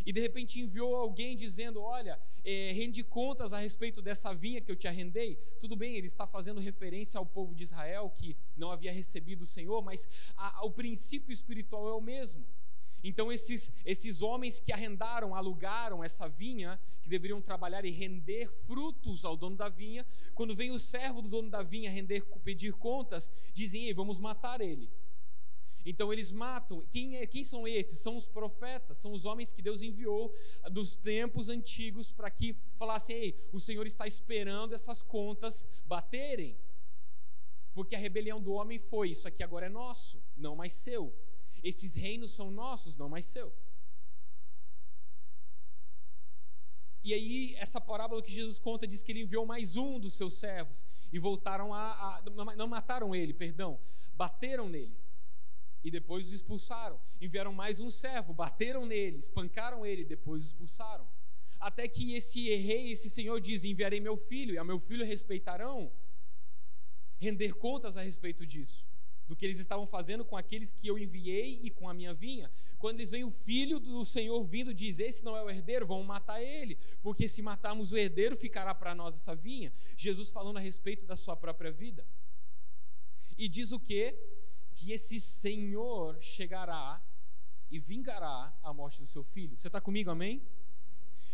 E 0.04 0.12
de 0.12 0.20
repente 0.20 0.60
enviou 0.60 0.96
alguém 0.96 1.36
dizendo: 1.36 1.82
Olha, 1.82 2.18
é, 2.44 2.72
rende 2.72 3.02
contas 3.02 3.52
a 3.52 3.58
respeito 3.58 4.00
dessa 4.00 4.32
vinha 4.32 4.60
que 4.60 4.70
eu 4.70 4.76
te 4.76 4.88
arrendei. 4.88 5.36
Tudo 5.60 5.76
bem, 5.76 5.96
ele 5.96 6.06
está 6.06 6.26
fazendo 6.26 6.60
referência 6.60 7.18
ao 7.18 7.26
povo 7.26 7.54
de 7.54 7.64
Israel 7.64 8.10
que 8.10 8.36
não 8.56 8.70
havia 8.70 8.92
recebido 8.92 9.42
o 9.42 9.46
Senhor, 9.46 9.82
mas 9.82 10.08
a, 10.36 10.60
a, 10.60 10.64
o 10.64 10.70
princípio 10.70 11.32
espiritual 11.32 11.88
é 11.88 11.94
o 11.94 12.00
mesmo. 12.00 12.44
Então, 13.02 13.30
esses, 13.30 13.72
esses 13.84 14.22
homens 14.22 14.58
que 14.58 14.72
arrendaram, 14.72 15.34
alugaram 15.34 16.02
essa 16.02 16.28
vinha, 16.28 16.80
que 17.00 17.08
deveriam 17.08 17.40
trabalhar 17.40 17.84
e 17.84 17.90
render 17.90 18.50
frutos 18.66 19.24
ao 19.24 19.36
dono 19.36 19.56
da 19.56 19.68
vinha, 19.68 20.04
quando 20.34 20.54
vem 20.54 20.72
o 20.72 20.80
servo 20.80 21.22
do 21.22 21.28
dono 21.28 21.48
da 21.48 21.62
vinha 21.62 21.90
render, 21.90 22.24
pedir 22.42 22.72
contas, 22.72 23.30
dizem: 23.54 23.84
Ei, 23.84 23.94
vamos 23.94 24.18
matar 24.18 24.60
ele. 24.60 24.90
Então 25.88 26.12
eles 26.12 26.30
matam. 26.30 26.84
Quem, 26.90 27.16
é, 27.16 27.26
quem 27.26 27.42
são 27.42 27.66
esses? 27.66 27.98
São 28.00 28.14
os 28.14 28.28
profetas, 28.28 28.98
são 28.98 29.10
os 29.14 29.24
homens 29.24 29.54
que 29.54 29.62
Deus 29.62 29.80
enviou 29.80 30.34
dos 30.70 30.94
tempos 30.94 31.48
antigos 31.48 32.12
para 32.12 32.30
que 32.30 32.54
falassem: 32.76 33.16
Ei, 33.16 33.48
o 33.54 33.58
Senhor 33.58 33.86
está 33.86 34.06
esperando 34.06 34.74
essas 34.74 35.02
contas 35.02 35.66
baterem. 35.86 36.58
Porque 37.72 37.96
a 37.96 37.98
rebelião 37.98 38.38
do 38.38 38.52
homem 38.52 38.78
foi: 38.78 39.08
Isso 39.08 39.26
aqui 39.26 39.42
agora 39.42 39.64
é 39.64 39.70
nosso, 39.70 40.22
não 40.36 40.54
mais 40.54 40.74
seu. 40.74 41.10
Esses 41.62 41.94
reinos 41.94 42.32
são 42.32 42.50
nossos, 42.50 42.94
não 42.94 43.08
mais 43.08 43.24
seu. 43.24 43.50
E 47.02 47.14
aí, 47.14 47.54
essa 47.56 47.80
parábola 47.80 48.22
que 48.22 48.30
Jesus 48.30 48.58
conta 48.58 48.86
diz 48.86 49.02
que 49.02 49.10
ele 49.10 49.22
enviou 49.22 49.46
mais 49.46 49.74
um 49.74 49.98
dos 49.98 50.12
seus 50.12 50.34
servos 50.34 50.84
e 51.10 51.18
voltaram 51.18 51.72
a. 51.72 52.18
a 52.18 52.22
não 52.54 52.68
mataram 52.68 53.14
ele, 53.14 53.32
perdão, 53.32 53.80
bateram 54.14 54.68
nele. 54.68 55.07
E 55.82 55.90
depois 55.90 56.26
os 56.26 56.32
expulsaram. 56.32 57.00
Enviaram 57.20 57.52
mais 57.52 57.80
um 57.80 57.90
servo, 57.90 58.34
bateram 58.34 58.84
nele, 58.84 59.18
espancaram 59.18 59.86
ele, 59.86 60.04
depois 60.04 60.42
os 60.42 60.48
expulsaram. 60.48 61.06
Até 61.58 61.88
que 61.88 62.14
esse 62.14 62.54
rei, 62.56 62.90
esse 62.90 63.08
senhor 63.10 63.40
diz: 63.40 63.64
Enviarei 63.64 64.00
meu 64.00 64.16
filho, 64.16 64.54
e 64.54 64.58
a 64.58 64.64
meu 64.64 64.78
filho 64.78 65.04
respeitarão. 65.04 65.90
Render 67.18 67.54
contas 67.54 67.96
a 67.96 68.02
respeito 68.02 68.46
disso 68.46 68.86
do 69.28 69.36
que 69.36 69.44
eles 69.44 69.60
estavam 69.60 69.86
fazendo 69.86 70.24
com 70.24 70.36
aqueles 70.36 70.72
que 70.72 70.88
eu 70.88 70.98
enviei 70.98 71.60
e 71.62 71.70
com 71.70 71.86
a 71.86 71.92
minha 71.92 72.14
vinha. 72.14 72.50
Quando 72.78 72.98
eles 72.98 73.10
veem 73.10 73.24
o 73.24 73.30
filho 73.30 73.78
do 73.78 74.02
Senhor 74.04 74.42
vindo, 74.42 74.72
diz: 74.72 74.98
Esse 74.98 75.22
não 75.22 75.36
é 75.36 75.42
o 75.42 75.50
herdeiro, 75.50 75.86
vão 75.86 76.02
matar 76.02 76.42
ele, 76.42 76.78
porque 77.02 77.28
se 77.28 77.42
matarmos 77.42 77.92
o 77.92 77.96
herdeiro, 77.96 78.36
ficará 78.36 78.74
para 78.74 78.94
nós 78.94 79.14
essa 79.14 79.36
vinha. 79.36 79.70
Jesus 79.96 80.30
falando 80.30 80.56
a 80.56 80.60
respeito 80.60 81.04
da 81.04 81.14
sua 81.14 81.36
própria 81.36 81.70
vida. 81.70 82.06
E 83.36 83.48
diz 83.48 83.70
o 83.70 83.78
que? 83.78 84.16
Que 84.72 84.92
esse 84.92 85.20
Senhor 85.20 86.20
chegará 86.20 87.02
e 87.70 87.78
vingará 87.78 88.56
a 88.62 88.72
morte 88.72 89.00
do 89.00 89.06
seu 89.06 89.22
filho. 89.22 89.58
Você 89.58 89.68
está 89.68 89.80
comigo, 89.80 90.10
amém? 90.10 90.42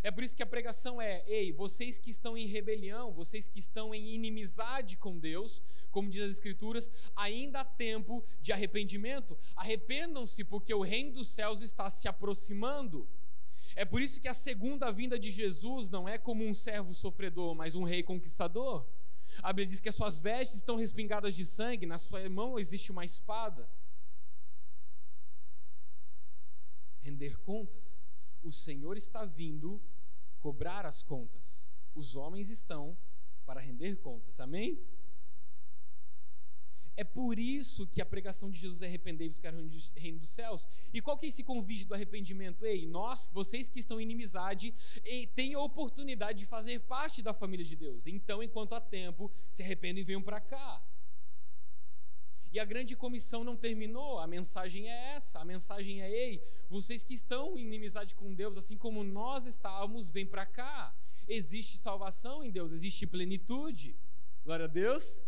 É 0.03 0.11
por 0.11 0.23
isso 0.23 0.37
que 0.37 0.43
a 0.43 0.47
pregação 0.47 1.01
é: 1.01 1.25
ei, 1.27 1.51
vocês 1.51 1.97
que 1.97 2.11
estão 2.11 2.37
em 2.37 2.47
rebelião, 2.47 3.11
vocês 3.11 3.49
que 3.49 3.59
estão 3.59 3.95
em 3.95 4.15
inimizade 4.15 4.99
com 4.99 5.19
Deus, 5.19 5.63
como 5.91 6.11
diz 6.11 6.23
as 6.23 6.33
Escrituras, 6.33 6.91
ainda 7.17 7.61
há 7.61 7.65
tempo 7.65 8.23
de 8.43 8.53
arrependimento. 8.53 9.39
Arrependam-se, 9.57 10.45
porque 10.45 10.75
o 10.75 10.83
reino 10.83 11.13
dos 11.13 11.29
céus 11.29 11.63
está 11.63 11.89
se 11.89 12.07
aproximando. 12.07 13.09
É 13.75 13.85
por 13.85 14.03
isso 14.03 14.21
que 14.21 14.29
a 14.29 14.35
segunda 14.35 14.93
vinda 14.93 15.19
de 15.19 15.31
Jesus 15.31 15.89
não 15.89 16.07
é 16.07 16.19
como 16.19 16.45
um 16.45 16.53
servo 16.53 16.93
sofredor, 16.93 17.55
mas 17.55 17.75
um 17.75 17.83
rei 17.83 18.03
conquistador. 18.03 18.87
A 19.43 19.53
Bíblia 19.53 19.67
diz 19.67 19.81
que 19.81 19.89
as 19.89 19.95
suas 19.95 20.19
vestes 20.19 20.57
estão 20.57 20.77
respingadas 20.77 21.35
de 21.35 21.45
sangue, 21.45 21.87
na 21.87 21.99
sua 21.99 22.29
mão 22.29 22.59
existe 22.59 22.91
uma 22.91 23.05
espada. 23.05 23.69
Render 27.01 27.39
contas. 27.41 28.05
O 28.43 28.53
Senhor 28.53 28.97
está 28.97 29.25
vindo 29.25 29.81
cobrar 30.41 30.87
as 30.87 31.03
contas. 31.03 31.63
Os 31.95 32.17
homens 32.17 32.51
estão 32.51 32.97
para 33.47 33.61
render 33.61 33.97
contas. 33.97 34.41
Amém? 34.41 34.83
É 36.97 37.03
por 37.03 37.39
isso 37.39 37.87
que 37.89 38.01
a 38.01 38.07
pregação 38.07 38.49
de 38.49 38.59
Jesus 38.59 38.81
é 38.83 38.87
arrependei-vos 38.87 39.39
que 39.39 39.47
é 39.47 39.51
o 39.51 39.55
reino 39.97 40.19
dos 40.21 40.31
céus. 40.31 40.67
E 40.93 41.01
qual 41.01 41.19
que 41.19 41.27
é 41.27 41.29
esse 41.29 41.43
convite 41.43 41.85
do 41.85 41.95
arrependimento? 41.95 42.65
Ei, 42.65 42.87
nós, 42.87 43.29
vocês 43.33 43.69
que 43.69 43.81
estão 43.81 44.01
em 44.01 44.05
inimizade, 44.05 44.73
têm 45.35 45.55
a 45.55 45.61
oportunidade 45.61 46.39
de 46.39 46.47
fazer 46.47 46.81
parte 46.81 47.21
da 47.21 47.35
família 47.35 47.65
de 47.65 47.75
Deus. 47.75 48.07
Então, 48.07 48.43
enquanto 48.43 48.75
há 48.75 48.81
tempo, 48.81 49.31
se 49.51 49.63
arrependem 49.63 50.03
e 50.03 50.05
venham 50.05 50.23
para 50.23 50.41
cá. 50.41 50.83
E 52.53 52.61
a 52.61 52.65
grande 52.65 52.95
comissão 52.95 53.43
não 53.43 53.57
terminou, 53.57 54.21
a 54.21 54.29
mensagem 54.29 54.89
é 54.89 55.17
essa, 55.17 55.41
a 55.41 55.45
mensagem 55.45 56.01
é: 56.01 56.09
ei, 56.09 56.41
vocês 56.71 57.03
que 57.03 57.13
estão 57.13 57.59
em 57.59 57.63
inimizade 57.63 58.15
com 58.15 58.33
Deus, 58.33 58.57
assim 58.57 58.77
como 58.77 59.03
nós 59.03 59.45
estávamos, 59.45 60.13
vem 60.13 60.25
para 60.25 60.47
cá. 60.47 60.95
Existe 61.27 61.77
salvação 61.77 62.45
em 62.45 62.53
Deus, 62.53 62.71
existe 62.71 63.09
plenitude. 63.09 63.97
Glória 64.45 64.67
a 64.67 64.69
Deus. 64.69 65.25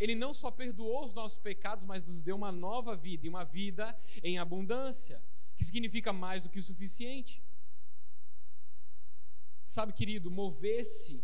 Ele 0.00 0.14
não 0.14 0.32
só 0.32 0.50
perdoou 0.50 1.04
os 1.04 1.12
nossos 1.12 1.38
pecados, 1.38 1.84
mas 1.84 2.06
nos 2.06 2.22
deu 2.22 2.34
uma 2.34 2.50
nova 2.50 2.96
vida, 2.96 3.26
e 3.26 3.28
uma 3.28 3.44
vida 3.44 3.86
em 4.22 4.38
abundância, 4.38 5.22
que 5.56 5.62
significa 5.62 6.10
mais 6.10 6.42
do 6.42 6.48
que 6.48 6.58
o 6.58 6.62
suficiente. 6.62 7.42
Sabe, 9.62 9.92
querido, 9.92 10.30
mover-se 10.30 11.22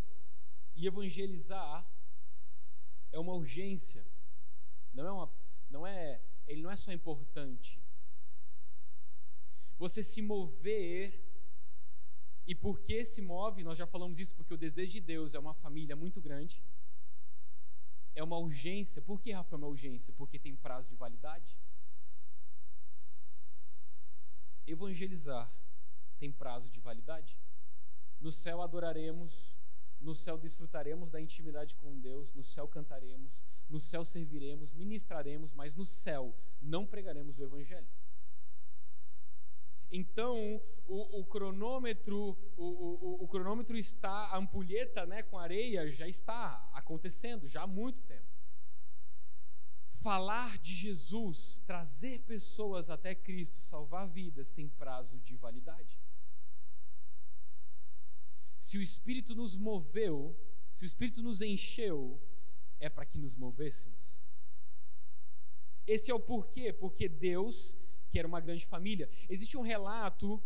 e 0.75 0.87
evangelizar 0.87 1.91
é 3.11 3.19
uma 3.19 3.33
urgência. 3.33 4.07
Não 4.93 5.07
é 5.07 5.11
uma, 5.11 5.31
não 5.71 5.87
é, 5.87 6.21
ele 6.47 6.61
não 6.61 6.71
é 6.71 6.77
só 6.77 6.93
importante. 6.93 7.83
Você 9.79 10.03
se 10.03 10.21
mover 10.21 11.27
e 12.47 12.55
por 12.55 12.81
que 12.81 13.07
se 13.07 13.23
move? 13.23 13.65
Nós 13.65 13.79
já 13.79 13.87
falamos 13.87 14.21
isso 14.21 14.35
porque 14.35 14.53
o 14.53 14.59
desejo 14.59 14.93
de 14.93 15.01
Deus 15.01 15.35
é 15.35 15.39
uma 15.39 15.55
família 15.55 15.97
muito 15.97 16.21
grande. 16.21 16.63
É 18.17 18.23
uma 18.25 18.39
urgência. 18.39 19.01
Por 19.01 19.21
que, 19.21 19.31
Rafa, 19.31 19.55
é 19.55 19.59
uma 19.59 19.69
urgência? 19.69 20.13
Porque 20.15 20.39
tem 20.39 20.57
prazo 20.57 20.89
de 20.89 20.97
validade. 20.97 21.57
Evangelizar 24.67 25.49
tem 26.19 26.33
prazo 26.33 26.69
de 26.71 26.81
validade. 26.81 27.39
No 28.19 28.33
céu 28.33 28.63
adoraremos, 28.63 29.55
no 30.01 30.15
céu 30.15 30.37
desfrutaremos 30.39 31.11
da 31.11 31.21
intimidade 31.21 31.77
com 31.77 32.01
Deus, 32.01 32.33
no 32.33 32.43
céu 32.43 32.67
cantaremos, 32.67 33.45
no 33.69 33.79
céu 33.79 34.05
serviremos, 34.05 34.73
ministraremos, 34.73 35.53
mas 35.53 35.75
no 35.75 35.85
céu 35.85 36.35
não 36.61 36.87
pregaremos 36.87 37.39
o 37.39 37.43
Evangelho. 37.43 37.89
Então, 39.91 40.61
o, 40.87 41.21
o 41.21 41.25
cronômetro, 41.25 42.37
o, 42.57 42.65
o, 42.65 43.25
o, 43.25 43.29
cronômetro 43.29 43.77
está, 43.77 44.27
a 44.27 44.39
ampulheta 44.39 45.07
né, 45.07 45.23
com 45.23 45.39
areia 45.39 45.89
já 45.89 46.09
está 46.09 46.69
acontecendo, 46.73 47.49
já 47.49 47.63
há 47.63 47.67
muito 47.67 48.03
tempo. 48.05 48.27
Falar 49.89 50.59
de 50.59 50.75
Jesus, 50.75 51.63
trazer 51.67 52.21
pessoas 52.21 52.91
até 52.91 53.15
Cristo, 53.15 53.57
salvar 53.57 54.09
vidas, 54.09 54.53
tem 54.53 54.69
prazo 54.69 55.19
de 55.21 55.37
validade. 55.37 56.01
Se 58.59 58.79
o 58.79 58.83
Espírito 58.83 59.35
nos 59.35 59.57
moveu, 59.57 60.37
se 60.73 60.85
o 60.85 60.87
Espírito 60.87 61.23
nos 61.23 61.41
encheu, 61.41 62.21
é 62.79 62.89
para 62.89 63.07
que 63.07 63.19
nos 63.19 63.37
movêssemos. 63.37 64.21
Esse 65.87 66.11
é 66.11 66.15
o 66.15 66.21
porquê, 66.21 66.73
porque 66.73 67.09
Deus 67.09 67.77
quer 68.11 68.27
uma 68.27 68.41
grande 68.41 68.65
família. 68.65 69.09
Existe 69.29 69.57
um 69.57 69.63
relato 69.63 70.43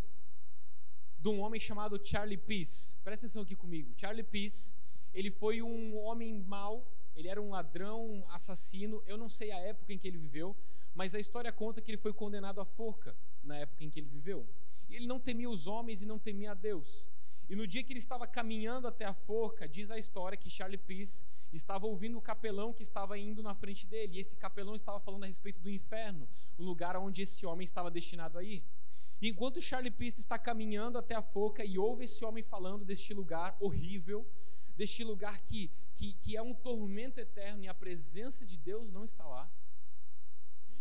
de 1.18 1.28
um 1.28 1.40
homem 1.40 1.60
chamado 1.60 2.00
Charlie 2.02 2.38
Peace. 2.38 2.96
Presta 3.04 3.26
atenção 3.26 3.42
aqui 3.42 3.54
comigo. 3.54 3.92
Charlie 3.96 4.22
Peace, 4.22 4.74
ele 5.12 5.30
foi 5.30 5.60
um 5.60 5.98
homem 5.98 6.42
mau, 6.42 6.90
ele 7.14 7.28
era 7.28 7.40
um 7.40 7.50
ladrão, 7.50 8.24
assassino. 8.30 9.02
Eu 9.06 9.18
não 9.18 9.28
sei 9.28 9.52
a 9.52 9.58
época 9.58 9.92
em 9.92 9.98
que 9.98 10.08
ele 10.08 10.18
viveu, 10.18 10.56
mas 10.94 11.14
a 11.14 11.20
história 11.20 11.52
conta 11.52 11.80
que 11.80 11.90
ele 11.90 11.98
foi 11.98 12.12
condenado 12.12 12.60
à 12.60 12.64
forca 12.64 13.14
na 13.42 13.58
época 13.58 13.84
em 13.84 13.90
que 13.90 14.00
ele 14.00 14.08
viveu. 14.08 14.48
E 14.88 14.96
ele 14.96 15.06
não 15.06 15.20
temia 15.20 15.48
os 15.48 15.66
homens 15.66 16.02
e 16.02 16.06
não 16.06 16.18
temia 16.18 16.52
a 16.52 16.54
Deus. 16.54 17.08
E 17.48 17.56
no 17.56 17.66
dia 17.66 17.82
que 17.82 17.92
ele 17.92 17.98
estava 17.98 18.26
caminhando 18.26 18.86
até 18.86 19.04
a 19.04 19.12
forca, 19.12 19.68
diz 19.68 19.90
a 19.90 19.98
história 19.98 20.38
que 20.38 20.48
Charlie 20.48 20.78
Peace 20.78 21.24
estava 21.52 21.86
ouvindo 21.86 22.16
o 22.18 22.22
capelão 22.22 22.72
que 22.72 22.82
estava 22.82 23.18
indo 23.18 23.42
na 23.42 23.54
frente 23.54 23.86
dele. 23.86 24.16
E 24.16 24.20
esse 24.20 24.36
capelão 24.36 24.74
estava 24.74 25.00
falando 25.00 25.24
a 25.24 25.26
respeito 25.26 25.60
do 25.60 25.70
inferno, 25.70 26.28
o 26.56 26.62
lugar 26.62 26.96
onde 26.96 27.22
esse 27.22 27.44
homem 27.46 27.64
estava 27.64 27.90
destinado 27.90 28.38
a 28.38 28.42
ir. 28.42 28.62
E 29.20 29.28
enquanto 29.28 29.60
Charlie 29.60 29.90
Peace 29.90 30.20
está 30.20 30.38
caminhando 30.38 30.96
até 30.96 31.14
a 31.14 31.22
forca 31.22 31.64
e 31.64 31.78
ouve 31.78 32.04
esse 32.04 32.24
homem 32.24 32.42
falando 32.42 32.84
deste 32.84 33.12
lugar 33.12 33.56
horrível, 33.60 34.26
deste 34.76 35.04
lugar 35.04 35.38
que, 35.40 35.70
que, 35.94 36.14
que 36.14 36.36
é 36.36 36.42
um 36.42 36.54
tormento 36.54 37.20
eterno 37.20 37.64
e 37.64 37.68
a 37.68 37.74
presença 37.74 38.46
de 38.46 38.56
Deus 38.56 38.90
não 38.90 39.04
está 39.04 39.26
lá. 39.26 39.50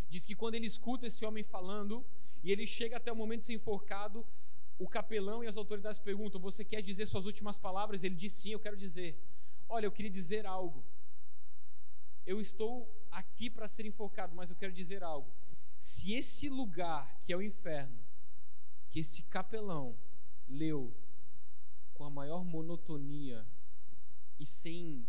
Diz 0.08 0.24
que 0.24 0.36
quando 0.36 0.56
ele 0.56 0.66
escuta 0.66 1.08
esse 1.08 1.26
homem 1.26 1.44
falando 1.44 2.06
e 2.42 2.52
ele 2.52 2.66
chega 2.66 2.96
até 2.98 3.12
o 3.12 3.16
momento 3.16 3.42
de 3.42 3.48
ser 3.48 3.54
enforcado, 3.54 4.26
o 4.78 4.88
capelão 4.88 5.44
e 5.44 5.48
as 5.48 5.58
autoridades 5.58 6.00
perguntam: 6.00 6.40
Você 6.40 6.64
quer 6.64 6.82
dizer 6.82 7.06
suas 7.06 7.26
últimas 7.26 7.58
palavras? 7.58 8.04
Ele 8.04 8.16
diz: 8.16 8.32
Sim, 8.32 8.52
eu 8.52 8.60
quero 8.60 8.78
dizer. 8.78 9.20
Olha, 9.70 9.86
eu 9.86 9.92
queria 9.92 10.12
dizer 10.12 10.46
algo. 10.46 10.84
Eu 12.26 12.42
estou 12.42 12.74
aqui 13.12 13.50
para 13.50 13.68
ser 13.68 13.86
enfocado, 13.86 14.36
mas 14.36 14.50
eu 14.50 14.56
quero 14.56 14.74
dizer 14.74 15.04
algo. 15.04 15.32
Se 15.78 16.14
esse 16.14 16.50
lugar, 16.50 17.22
que 17.22 17.32
é 17.32 17.38
o 17.38 17.42
inferno, 17.42 18.04
que 18.90 19.00
esse 19.00 19.22
capelão 19.24 19.98
leu 20.48 20.94
com 21.94 22.04
a 22.04 22.10
maior 22.10 22.44
monotonia 22.44 23.46
e 24.40 24.46
sem 24.46 25.08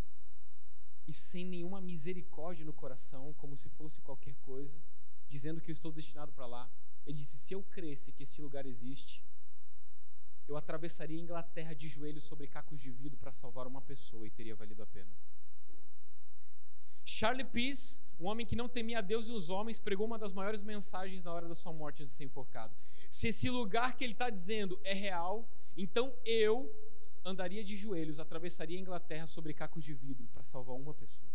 e 1.07 1.12
sem 1.12 1.44
nenhuma 1.44 1.81
misericórdia 1.81 2.64
no 2.64 2.73
coração, 2.73 3.35
como 3.35 3.57
se 3.57 3.68
fosse 3.70 4.01
qualquer 4.01 4.35
coisa, 4.37 4.81
dizendo 5.29 5.61
que 5.61 5.70
eu 5.70 5.73
estou 5.73 5.90
destinado 5.90 6.33
para 6.33 6.46
lá. 6.46 6.70
Ele 7.05 7.16
disse: 7.16 7.37
se 7.37 7.55
eu 7.55 7.62
cresce 7.64 8.12
que 8.12 8.23
esse 8.23 8.40
lugar 8.40 8.64
existe, 8.66 9.25
eu 10.51 10.57
atravessaria 10.57 11.17
a 11.17 11.21
Inglaterra 11.21 11.75
de 11.75 11.87
joelhos 11.87 12.25
sobre 12.25 12.47
cacos 12.49 12.81
de 12.81 12.91
vidro 12.91 13.17
para 13.17 13.31
salvar 13.31 13.67
uma 13.69 13.81
pessoa 13.81 14.27
e 14.27 14.31
teria 14.31 14.57
valido 14.57 14.83
a 14.83 14.87
pena. 14.87 15.11
Charlie 17.05 17.45
Peace, 17.45 18.03
um 18.19 18.27
homem 18.27 18.45
que 18.45 18.57
não 18.57 18.69
temia 18.69 18.99
a 18.99 19.01
Deus 19.01 19.29
e 19.29 19.33
os 19.33 19.49
homens, 19.49 19.81
pregou 19.81 20.07
uma 20.07 20.19
das 20.19 20.33
maiores 20.33 20.61
mensagens 20.63 21.23
na 21.23 21.33
hora 21.33 21.47
da 21.49 21.55
sua 21.55 21.73
morte 21.73 22.03
antes 22.03 22.13
de 22.13 22.19
ser 22.19 22.25
enforcado. 22.25 22.75
Se 23.11 23.29
esse 23.29 23.49
lugar 23.49 23.97
que 23.97 24.03
ele 24.03 24.13
está 24.13 24.29
dizendo 24.29 24.79
é 24.83 24.93
real, 24.93 25.49
então 25.77 26.13
eu 26.25 26.69
andaria 27.25 27.63
de 27.63 27.77
joelhos, 27.77 28.19
atravessaria 28.19 28.77
a 28.77 28.81
Inglaterra 28.81 29.27
sobre 29.27 29.55
cacos 29.55 29.85
de 29.85 29.95
vidro 29.95 30.27
para 30.29 30.43
salvar 30.43 30.77
uma 30.77 30.95
pessoa. 30.95 31.33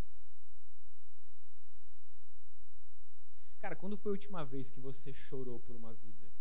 Cara, 3.60 3.76
quando 3.76 3.98
foi 3.98 4.12
a 4.12 4.14
última 4.14 4.44
vez 4.46 4.70
que 4.70 4.80
você 4.80 5.14
chorou 5.14 5.60
por 5.60 5.76
uma 5.76 5.94
vida? 5.94 6.35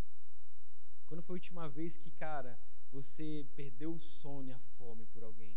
Quando 1.07 1.21
foi 1.21 1.35
a 1.35 1.39
última 1.39 1.69
vez 1.69 1.95
que, 1.95 2.11
cara, 2.11 2.59
você 2.91 3.45
perdeu 3.55 3.93
o 3.93 3.99
sono 3.99 4.49
e 4.49 4.53
a 4.53 4.59
fome 4.77 5.05
por 5.07 5.23
alguém? 5.23 5.55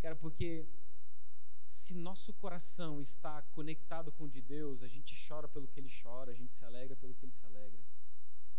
Cara, 0.00 0.16
porque 0.16 0.66
se 1.64 1.94
nosso 1.94 2.32
coração 2.34 3.00
está 3.00 3.40
conectado 3.42 4.10
com 4.12 4.24
o 4.24 4.28
de 4.28 4.42
Deus, 4.42 4.82
a 4.82 4.88
gente 4.88 5.14
chora 5.26 5.48
pelo 5.48 5.68
que 5.68 5.78
ele 5.78 5.90
chora, 6.02 6.32
a 6.32 6.34
gente 6.34 6.52
se 6.52 6.64
alegra 6.64 6.96
pelo 6.96 7.14
que 7.14 7.24
ele 7.24 7.32
se 7.32 7.46
alegra. 7.46 7.80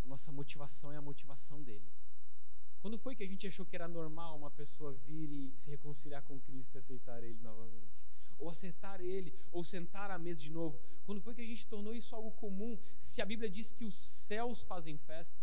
A 0.04 0.08
nossa 0.08 0.32
motivação 0.32 0.92
é 0.92 0.98
a 0.98 1.02
motivação 1.02 1.62
dele. 1.62 1.92
Quando 2.82 2.98
foi 2.98 3.16
que 3.16 3.24
a 3.24 3.28
gente 3.28 3.48
achou 3.48 3.66
que 3.66 3.76
era 3.76 3.88
normal 3.88 4.38
uma 4.38 4.52
pessoa 4.52 4.94
vir 4.94 5.30
e 5.32 5.54
se 5.58 5.70
reconciliar 5.70 6.22
com 6.24 6.40
Cristo 6.42 6.76
e 6.76 6.80
aceitar 6.80 7.24
Ele 7.24 7.42
novamente? 7.42 8.06
Ou 8.38 8.50
acertar 8.50 9.00
Ele, 9.02 9.34
ou 9.52 9.64
sentar 9.64 10.10
à 10.12 10.18
mesa 10.18 10.42
de 10.42 10.50
novo? 10.50 10.80
Quando 11.06 11.22
foi 11.22 11.34
que 11.36 11.42
a 11.42 11.46
gente 11.46 11.68
tornou 11.68 11.94
isso 11.94 12.16
algo 12.16 12.32
comum? 12.32 12.78
Se 12.98 13.22
a 13.22 13.26
Bíblia 13.26 13.50
diz 13.50 13.72
que 13.72 13.86
os 13.86 13.96
céus 13.96 14.62
fazem 14.64 14.98
festa. 14.98 15.42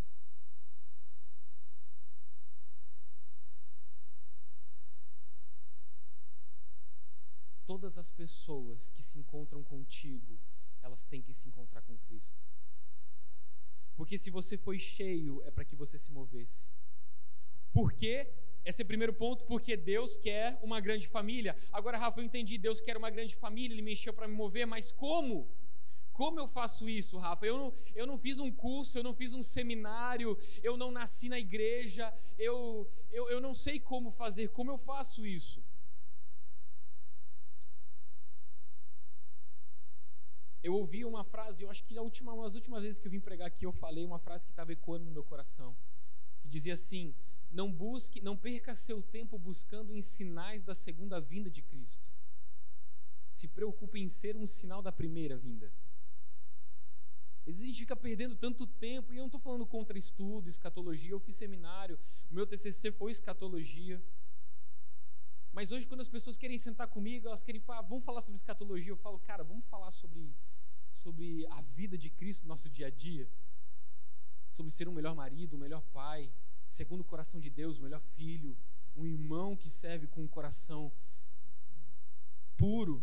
Todas 7.67 7.97
as 7.99 8.11
pessoas 8.11 8.91
que 8.91 9.03
se 9.03 9.19
encontram 9.19 9.63
contigo, 9.63 10.39
elas 10.83 11.05
têm 11.05 11.23
que 11.23 11.33
se 11.33 11.49
encontrar 11.49 11.83
com 11.83 11.97
Cristo. 11.99 12.39
Porque 13.95 14.17
se 14.19 14.31
você 14.31 14.57
foi 14.57 14.79
cheio, 14.79 15.43
é 15.45 15.51
para 15.51 15.65
que 15.65 15.77
você 15.77 15.99
se 15.99 16.11
movesse. 16.11 16.73
Por 17.73 17.93
quê? 17.93 18.33
Esse 18.65 18.83
é 18.83 18.85
o 18.85 18.87
primeiro 18.87 19.15
ponto, 19.15 19.45
porque 19.47 19.77
Deus 19.77 20.17
quer 20.17 20.59
uma 20.63 20.81
grande 20.81 21.09
família. 21.09 21.57
Agora, 21.73 21.97
Rafa, 21.97 22.21
eu 22.21 22.25
entendi, 22.25 22.59
Deus 22.59 22.81
quer 22.81 22.97
uma 22.97 23.11
grande 23.11 23.35
família, 23.35 23.75
Ele 23.75 23.83
me 23.83 23.93
encheu 23.93 24.13
para 24.13 24.29
me 24.29 24.35
mover, 24.35 24.67
mas 24.67 24.93
como? 24.93 25.49
Como 26.13 26.39
eu 26.39 26.47
faço 26.47 26.89
isso, 26.89 27.17
Rafa? 27.17 27.47
Eu 27.47 27.57
não, 27.57 27.75
eu 27.95 28.07
não 28.07 28.19
fiz 28.19 28.39
um 28.39 28.53
curso, 28.53 28.99
eu 28.99 29.03
não 29.03 29.15
fiz 29.15 29.33
um 29.33 29.43
seminário, 29.43 30.37
eu 30.63 30.77
não 30.77 30.91
nasci 30.91 31.29
na 31.31 31.39
igreja, 31.39 32.13
eu, 32.39 32.87
eu, 33.11 33.31
eu 33.31 33.41
não 33.41 33.55
sei 33.55 33.81
como 33.81 34.11
fazer, 34.11 34.49
como 34.49 34.71
eu 34.71 34.77
faço 34.77 35.27
isso? 35.27 35.65
Eu 40.63 40.75
ouvi 40.75 41.07
uma 41.07 41.25
frase, 41.25 41.65
eu 41.65 41.71
acho 41.71 41.83
que 41.85 41.95
na 41.95 42.03
última, 42.03 42.37
nas 42.37 42.55
últimas 42.55 42.83
vezes 42.83 42.99
que 43.01 43.07
eu 43.07 43.11
vim 43.11 43.21
pregar 43.21 43.49
aqui, 43.49 43.65
eu 43.65 43.73
falei 43.73 44.05
uma 44.05 44.19
frase 44.19 44.45
que 44.45 44.53
estava 44.53 44.73
ecoando 44.73 45.07
no 45.07 45.11
meu 45.11 45.25
coração, 45.25 45.75
que 46.43 46.49
dizia 46.49 46.75
assim: 46.75 47.15
não 47.51 47.71
busque, 47.73 48.21
não 48.21 48.37
perca 48.37 48.75
seu 48.75 49.03
tempo 49.03 49.39
buscando 49.39 49.93
em 49.93 50.01
sinais 50.01 50.63
da 50.63 50.75
segunda 50.75 51.21
vinda 51.21 51.51
de 51.51 51.63
Cristo. 51.63 52.13
Se 53.31 53.49
preocupe 53.49 53.99
em 53.99 54.09
ser 54.09 54.37
um 54.37 54.47
sinal 54.47 54.81
da 54.81 54.93
primeira 54.93 55.37
vinda. 55.37 55.73
Às 57.41 57.57
vezes 57.57 57.63
a 57.63 57.67
gente 57.67 57.81
fica 57.81 57.97
perdendo 57.97 58.37
tanto 58.37 58.67
tempo, 58.67 59.13
e 59.13 59.17
eu 59.17 59.23
não 59.23 59.27
estou 59.27 59.41
falando 59.41 59.67
contra 59.67 59.99
estudo, 59.99 60.49
escatologia, 60.49 61.11
eu 61.11 61.19
fiz 61.19 61.37
seminário, 61.37 61.99
o 62.31 62.35
meu 62.35 62.47
TCC 62.47 62.93
foi 62.93 63.11
escatologia. 63.11 64.01
Mas 65.53 65.73
hoje, 65.73 65.87
quando 65.87 66.01
as 66.01 66.09
pessoas 66.09 66.37
querem 66.37 66.59
sentar 66.59 66.87
comigo, 66.87 67.27
elas 67.27 67.43
querem 67.43 67.61
falar, 67.61 67.83
vamos 67.83 68.05
falar 68.05 68.21
sobre 68.21 68.37
escatologia, 68.37 68.93
eu 68.93 68.97
falo, 68.97 69.19
cara, 69.19 69.43
vamos 69.43 69.65
falar 69.67 69.91
sobre, 69.91 70.33
sobre 70.95 71.45
a 71.47 71.61
vida 71.63 71.99
de 71.99 72.09
Cristo 72.09 72.43
no 72.43 72.49
nosso 72.49 72.69
dia 72.71 72.87
a 72.87 72.91
dia, 72.91 73.29
sobre 74.53 74.71
ser 74.71 74.87
um 74.87 74.93
melhor 74.93 75.15
marido, 75.15 75.57
um 75.57 75.59
melhor 75.59 75.83
pai, 75.93 76.31
segundo 76.71 77.01
o 77.01 77.05
coração 77.05 77.41
de 77.41 77.51
Deus, 77.51 77.79
o 77.79 77.83
melhor 77.83 78.01
filho, 78.17 78.57
um 78.97 79.07
irmão 79.07 79.57
que 79.57 79.69
serve 79.69 80.07
com 80.07 80.23
um 80.23 80.29
coração 80.29 80.91
puro. 82.57 83.03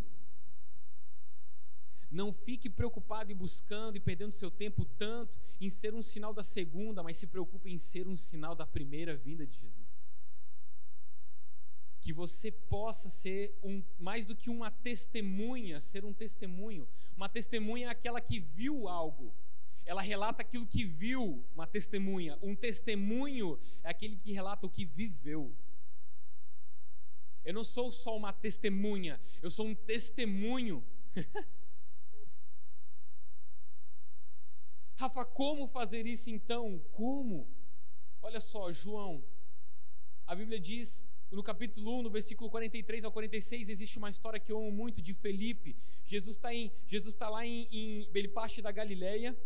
Não 2.09 2.31
fique 2.31 2.69
preocupado 2.69 3.29
e 3.29 3.35
buscando 3.35 3.97
e 3.97 3.99
perdendo 3.99 4.31
seu 4.31 4.49
tempo 4.49 4.85
tanto 4.97 5.37
em 5.59 5.69
ser 5.69 5.93
um 5.93 6.01
sinal 6.01 6.33
da 6.33 6.43
segunda, 6.43 7.03
mas 7.03 7.17
se 7.17 7.27
preocupe 7.27 7.69
em 7.69 7.77
ser 7.77 8.07
um 8.07 8.15
sinal 8.15 8.55
da 8.55 8.65
primeira 8.65 9.15
vinda 9.17 9.45
de 9.45 9.57
Jesus. 9.57 10.01
Que 11.99 12.13
você 12.13 12.49
possa 12.49 13.09
ser 13.09 13.53
um, 13.61 13.83
mais 13.99 14.25
do 14.25 14.33
que 14.33 14.49
uma 14.49 14.71
testemunha, 14.71 15.81
ser 15.81 16.05
um 16.05 16.13
testemunho. 16.13 16.87
Uma 17.17 17.27
testemunha 17.27 17.87
é 17.87 17.89
aquela 17.89 18.21
que 18.21 18.39
viu 18.39 18.87
algo 18.87 19.35
ela 19.87 20.01
relata 20.01 20.41
aquilo 20.41 20.67
que 20.67 20.83
viu, 20.83 21.43
uma 21.55 21.65
testemunha. 21.65 22.37
Um 22.41 22.53
testemunho 22.53 23.57
é 23.81 23.89
aquele 23.89 24.17
que 24.17 24.33
relata 24.33 24.67
o 24.67 24.69
que 24.69 24.83
viveu. 24.83 25.55
Eu 27.45 27.53
não 27.53 27.63
sou 27.63 27.89
só 27.89 28.15
uma 28.15 28.33
testemunha, 28.33 29.17
eu 29.41 29.49
sou 29.49 29.65
um 29.65 29.73
testemunho. 29.73 30.83
Rafa, 34.97 35.23
como 35.23 35.69
fazer 35.69 36.05
isso 36.05 36.29
então? 36.29 36.83
Como? 36.91 37.47
Olha 38.21 38.41
só, 38.41 38.69
João, 38.73 39.23
a 40.25 40.35
Bíblia 40.35 40.59
diz 40.59 41.07
no 41.31 41.41
capítulo 41.41 41.99
1, 41.99 42.03
no 42.03 42.09
versículo 42.09 42.49
43 42.49 43.05
ao 43.05 43.11
46, 43.13 43.69
existe 43.69 43.97
uma 43.97 44.09
história 44.09 44.37
que 44.37 44.51
eu 44.51 44.57
amo 44.57 44.71
muito 44.71 45.01
de 45.01 45.13
Felipe. 45.13 45.77
Jesus 46.05 46.35
está 46.35 46.49
tá 47.17 47.29
lá 47.29 47.45
em, 47.45 47.69
em 47.71 48.09
ele 48.13 48.27
parte 48.27 48.61
da 48.61 48.71
Galileia 48.71 49.37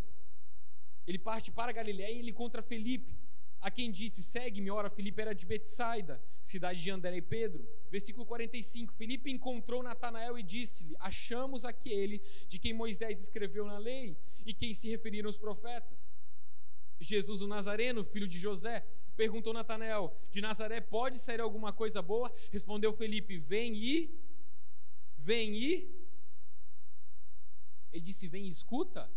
ele 1.11 1.19
parte 1.19 1.51
para 1.51 1.71
Galiléia 1.71 2.13
e 2.13 2.19
ele 2.19 2.31
encontra 2.31 2.61
Felipe, 2.61 3.15
a 3.59 3.69
quem 3.69 3.91
disse: 3.91 4.23
Segue-me. 4.23 4.71
Ora, 4.71 4.89
Felipe 4.89 5.21
era 5.21 5.33
de 5.33 5.45
Betsaida, 5.45 6.21
cidade 6.41 6.81
de 6.81 6.89
André 6.89 7.17
e 7.17 7.21
Pedro. 7.21 7.67
Versículo 7.89 8.25
45: 8.25 8.93
Felipe 8.93 9.29
encontrou 9.29 9.83
Natanael 9.83 10.39
e 10.39 10.43
disse-lhe: 10.43 10.95
Achamos 10.99 11.63
aquele 11.65 12.21
de 12.47 12.57
quem 12.57 12.73
Moisés 12.73 13.21
escreveu 13.21 13.65
na 13.65 13.77
lei 13.77 14.17
e 14.45 14.53
quem 14.53 14.73
se 14.73 14.89
referiram 14.89 15.29
os 15.29 15.37
profetas. 15.37 16.15
Jesus 16.99 17.41
o 17.41 17.47
Nazareno, 17.47 18.03
filho 18.03 18.27
de 18.27 18.39
José, 18.39 18.85
perguntou 19.15 19.53
Natanael: 19.53 20.15
De 20.31 20.41
Nazaré 20.41 20.81
pode 20.81 21.19
sair 21.19 21.41
alguma 21.41 21.71
coisa 21.71 22.01
boa? 22.01 22.33
Respondeu 22.51 22.93
Felipe: 22.93 23.37
Vem 23.37 23.75
e. 23.75 24.19
Vem 25.17 25.55
e. 25.55 26.01
Ele 27.91 28.01
disse: 28.01 28.27
Vem 28.27 28.47
e 28.47 28.49
escuta. 28.49 29.09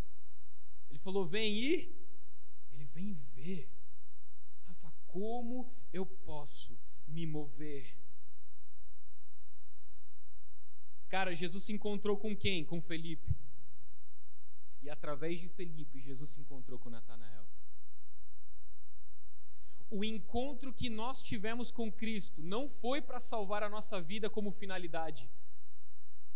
Ele 0.95 1.01
falou: 1.01 1.27
vem 1.27 1.59
e. 1.59 1.93
Ele 2.73 2.85
vem 2.95 3.15
ver. 3.35 3.69
Rafa, 4.65 4.93
como 5.09 5.75
eu 5.93 6.07
posso 6.07 6.79
me 7.09 7.27
mover? 7.27 7.97
Cara, 11.09 11.35
Jesus 11.35 11.65
se 11.65 11.73
encontrou 11.73 12.17
com 12.17 12.37
quem? 12.37 12.65
Com 12.65 12.81
Felipe. 12.81 13.35
E 14.83 14.89
através 14.89 15.41
de 15.41 15.49
Felipe, 15.49 16.01
Jesus 16.01 16.31
se 16.31 16.41
encontrou 16.41 16.79
com 16.79 16.89
Natanael. 16.91 17.45
O 19.91 20.05
encontro 20.05 20.73
que 20.73 20.89
nós 20.89 21.21
tivemos 21.25 21.73
com 21.73 21.91
Cristo 21.91 22.41
não 22.41 22.69
foi 22.69 23.03
para 23.03 23.19
salvar 23.19 23.65
a 23.65 23.69
nossa 23.69 24.01
vida 24.01 24.31
como 24.31 24.53
finalidade 24.53 25.29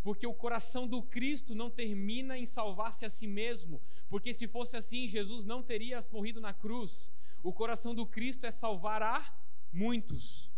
porque 0.09 0.27
o 0.27 0.33
coração 0.33 0.89
do 0.89 1.03
Cristo 1.03 1.55
não 1.55 1.69
termina 1.69 2.39
em 2.39 2.47
salvar-se 2.47 3.05
a 3.05 3.11
si 3.11 3.27
mesmo, 3.27 3.79
porque 4.09 4.33
se 4.33 4.49
fosse 4.49 4.75
assim, 4.75 5.07
Jesus 5.07 5.45
não 5.45 5.63
teria 5.63 6.01
morrido 6.11 6.41
na 6.41 6.55
cruz. 6.55 7.11
O 7.43 7.53
coração 7.53 7.95
do 7.95 8.07
Cristo 8.07 8.47
é 8.47 8.51
salvar 8.51 9.03
a 9.03 9.39
muitos. 9.71 10.51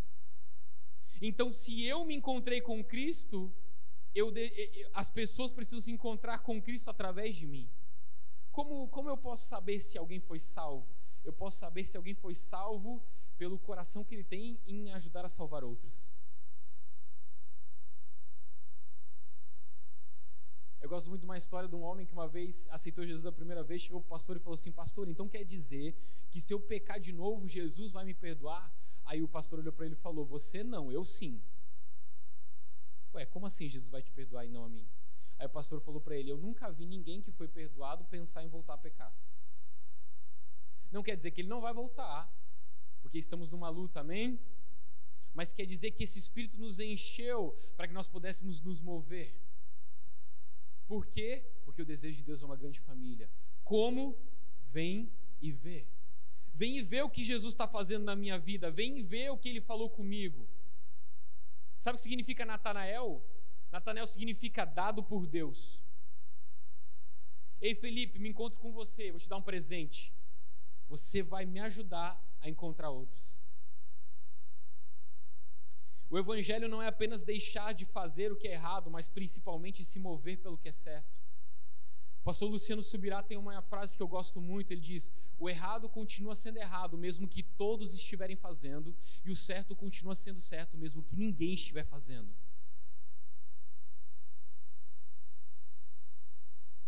Então, 1.20 1.50
se 1.50 1.84
eu 1.84 2.04
me 2.04 2.14
encontrei 2.14 2.60
com 2.60 2.84
Cristo, 2.84 3.52
eu, 4.14 4.32
as 4.94 5.10
pessoas 5.10 5.52
precisam 5.52 5.80
se 5.80 5.90
encontrar 5.90 6.44
com 6.44 6.62
Cristo 6.62 6.88
através 6.88 7.34
de 7.34 7.44
mim. 7.44 7.68
Como, 8.52 8.86
como 8.86 9.08
eu 9.08 9.16
posso 9.16 9.48
saber 9.48 9.80
se 9.80 9.98
alguém 9.98 10.20
foi 10.20 10.38
salvo? 10.38 10.86
eu 11.24 11.32
posso 11.32 11.58
saber 11.58 11.84
se 11.84 11.96
alguém 11.96 12.14
foi 12.14 12.36
salvo 12.36 13.02
pelo 13.36 13.58
coração 13.58 14.04
que 14.04 14.14
ele 14.14 14.22
tem 14.22 14.60
em 14.64 14.92
ajudar 14.92 15.24
a 15.24 15.28
salvar 15.28 15.64
outros. 15.64 16.08
Eu 20.80 20.88
gosto 20.88 21.08
muito 21.10 21.20
de 21.20 21.26
uma 21.26 21.36
história 21.36 21.68
de 21.68 21.74
um 21.74 21.82
homem 21.82 22.06
que 22.06 22.12
uma 22.12 22.26
vez 22.26 22.66
aceitou 22.70 23.06
Jesus 23.06 23.26
a 23.26 23.32
primeira 23.32 23.62
vez, 23.62 23.82
chegou 23.82 24.00
para 24.00 24.06
o 24.06 24.10
pastor 24.10 24.36
e 24.36 24.40
falou 24.40 24.54
assim: 24.54 24.72
Pastor, 24.72 25.08
então 25.08 25.28
quer 25.28 25.44
dizer 25.44 25.94
que 26.30 26.40
se 26.40 26.54
eu 26.54 26.60
pecar 26.60 26.98
de 26.98 27.12
novo, 27.12 27.46
Jesus 27.46 27.92
vai 27.92 28.04
me 28.04 28.14
perdoar? 28.14 28.72
Aí 29.04 29.22
o 29.22 29.28
pastor 29.28 29.58
olhou 29.58 29.72
para 29.72 29.84
ele 29.84 29.94
e 29.94 29.98
falou: 29.98 30.24
Você 30.24 30.64
não, 30.64 30.90
eu 30.90 31.04
sim. 31.04 31.42
Ué, 33.12 33.26
como 33.26 33.46
assim 33.46 33.68
Jesus 33.68 33.90
vai 33.90 34.02
te 34.02 34.10
perdoar 34.10 34.46
e 34.46 34.48
não 34.48 34.64
a 34.64 34.68
mim? 34.68 34.88
Aí 35.38 35.46
o 35.46 35.50
pastor 35.50 35.80
falou 35.82 36.00
para 36.00 36.16
ele: 36.16 36.30
Eu 36.30 36.38
nunca 36.38 36.70
vi 36.72 36.86
ninguém 36.86 37.20
que 37.20 37.30
foi 37.30 37.46
perdoado 37.46 38.04
pensar 38.04 38.42
em 38.42 38.48
voltar 38.48 38.74
a 38.74 38.78
pecar. 38.78 39.12
Não 40.90 41.02
quer 41.02 41.14
dizer 41.14 41.30
que 41.30 41.42
ele 41.42 41.48
não 41.48 41.60
vai 41.60 41.74
voltar, 41.74 42.32
porque 43.02 43.18
estamos 43.18 43.50
numa 43.50 43.68
luta, 43.68 44.00
amém? 44.00 44.40
Mas 45.34 45.52
quer 45.52 45.66
dizer 45.66 45.90
que 45.92 46.04
esse 46.04 46.18
Espírito 46.18 46.58
nos 46.58 46.80
encheu 46.80 47.54
para 47.76 47.86
que 47.86 47.94
nós 47.94 48.08
pudéssemos 48.08 48.60
nos 48.60 48.80
mover. 48.80 49.49
Por 50.90 51.07
quê? 51.07 51.44
Porque 51.64 51.83
o 51.83 51.87
desejo 51.87 52.16
de 52.16 52.24
Deus 52.24 52.42
é 52.42 52.46
uma 52.46 52.57
grande 52.57 52.81
família. 52.81 53.31
Como? 53.62 54.18
Vem 54.72 55.09
e 55.40 55.53
vê. 55.53 55.87
Vem 56.53 56.79
e 56.79 56.83
vê 56.83 57.00
o 57.00 57.09
que 57.09 57.22
Jesus 57.22 57.55
está 57.55 57.68
fazendo 57.68 58.03
na 58.03 58.16
minha 58.16 58.37
vida. 58.40 58.72
Vem 58.72 58.98
e 58.98 59.03
vê 59.05 59.31
o 59.31 59.38
que 59.38 59.48
ele 59.48 59.61
falou 59.61 59.88
comigo. 59.88 60.48
Sabe 61.79 61.94
o 61.94 61.96
que 61.96 62.03
significa 62.03 62.44
Natanael? 62.44 63.24
Natanael 63.70 64.05
significa 64.09 64.64
dado 64.64 65.00
por 65.00 65.29
Deus. 65.29 65.81
Ei, 67.61 67.72
Felipe, 67.72 68.18
me 68.18 68.29
encontro 68.29 68.59
com 68.59 68.72
você, 68.72 69.12
vou 69.12 69.20
te 69.20 69.29
dar 69.29 69.37
um 69.37 69.42
presente. 69.42 70.12
Você 70.88 71.22
vai 71.22 71.46
me 71.46 71.61
ajudar 71.61 72.20
a 72.40 72.48
encontrar 72.48 72.90
outros. 72.90 73.38
O 76.10 76.18
evangelho 76.18 76.68
não 76.68 76.82
é 76.82 76.88
apenas 76.88 77.22
deixar 77.22 77.72
de 77.72 77.84
fazer 77.84 78.32
o 78.32 78.36
que 78.36 78.48
é 78.48 78.54
errado, 78.54 78.90
mas 78.90 79.08
principalmente 79.08 79.84
se 79.84 80.00
mover 80.00 80.38
pelo 80.38 80.58
que 80.58 80.68
é 80.68 80.72
certo. 80.72 81.08
O 82.20 82.22
pastor 82.24 82.50
Luciano 82.50 82.82
Subirá 82.82 83.22
tem 83.22 83.38
uma 83.38 83.62
frase 83.62 83.96
que 83.96 84.02
eu 84.02 84.08
gosto 84.08 84.40
muito, 84.40 84.72
ele 84.72 84.80
diz: 84.80 85.10
"O 85.38 85.48
errado 85.48 85.88
continua 85.88 86.34
sendo 86.34 86.58
errado, 86.58 86.98
mesmo 86.98 87.28
que 87.28 87.44
todos 87.44 87.94
estiverem 87.94 88.36
fazendo, 88.36 88.94
e 89.24 89.30
o 89.30 89.36
certo 89.36 89.76
continua 89.76 90.16
sendo 90.16 90.40
certo, 90.40 90.76
mesmo 90.76 91.02
que 91.02 91.16
ninguém 91.16 91.54
estiver 91.54 91.84
fazendo." 91.84 92.34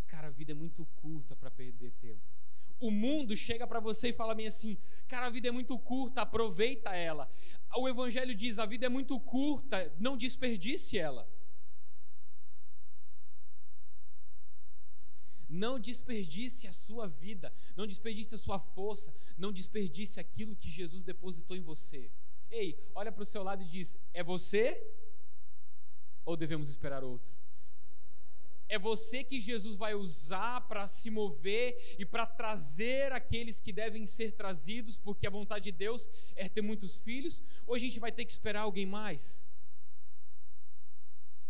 Cara, 0.09 0.27
a 0.27 0.31
vida 0.31 0.51
é 0.51 0.55
muito 0.55 0.85
curta 0.97 1.35
para 1.37 1.51
perder 1.51 1.93
tempo. 1.93 2.42
O 2.87 2.91
mundo 2.91 3.37
chega 3.37 3.65
para 3.67 3.81
você 3.89 4.09
e 4.09 4.13
fala 4.21 4.35
bem 4.35 4.49
assim: 4.53 4.77
"Cara, 5.13 5.27
a 5.27 5.31
vida 5.31 5.49
é 5.49 5.53
muito 5.59 5.79
curta, 5.79 6.23
aproveita 6.23 6.91
ela." 6.95 7.29
o 7.77 7.89
Evangelho 7.89 8.35
diz: 8.35 8.59
a 8.59 8.67
vida 8.67 8.87
é 8.87 8.89
muito 8.89 9.19
curta, 9.19 9.93
não 9.99 10.17
desperdice 10.17 10.99
ela. 10.99 11.29
Não 15.49 15.79
desperdice 15.79 16.67
a 16.67 16.73
sua 16.73 17.07
vida, 17.07 17.53
não 17.77 17.87
desperdice 17.87 18.35
a 18.35 18.39
sua 18.39 18.59
força, 18.59 19.15
não 19.37 19.53
desperdice 19.53 20.19
aquilo 20.19 20.57
que 20.57 20.71
Jesus 20.71 21.03
depositou 21.03 21.57
em 21.57 21.61
você. 21.61 22.11
Ei, 22.51 22.79
olha 22.95 23.13
para 23.13 23.23
o 23.23 23.27
seu 23.27 23.43
lado 23.43 23.63
e 23.63 23.67
diz: 23.67 23.99
é 24.13 24.23
você 24.23 24.65
ou 26.25 26.37
devemos 26.37 26.69
esperar 26.71 27.05
outro? 27.05 27.42
É 28.69 28.79
você 28.79 29.23
que 29.23 29.41
Jesus 29.41 29.77
vai 29.77 29.95
usar 29.95 30.63
para 30.69 30.87
se 30.87 31.11
mover 31.11 31.97
e 31.99 32.05
para 32.05 32.25
trazer 32.25 33.13
aqueles 33.13 33.61
que 33.61 33.73
devem 33.73 34.07
ser 34.07 34.33
trazidos, 34.33 34.99
porque 34.99 35.27
a 35.27 35.31
vontade 35.31 35.65
de 35.65 35.73
Deus 35.73 36.09
é 36.35 36.49
ter 36.49 36.63
muitos 36.63 36.97
filhos, 36.97 37.43
ou 37.67 37.75
a 37.75 37.79
gente 37.79 38.01
vai 38.01 38.11
ter 38.11 38.25
que 38.25 38.33
esperar 38.33 38.63
alguém 38.63 38.87
mais? 38.87 39.47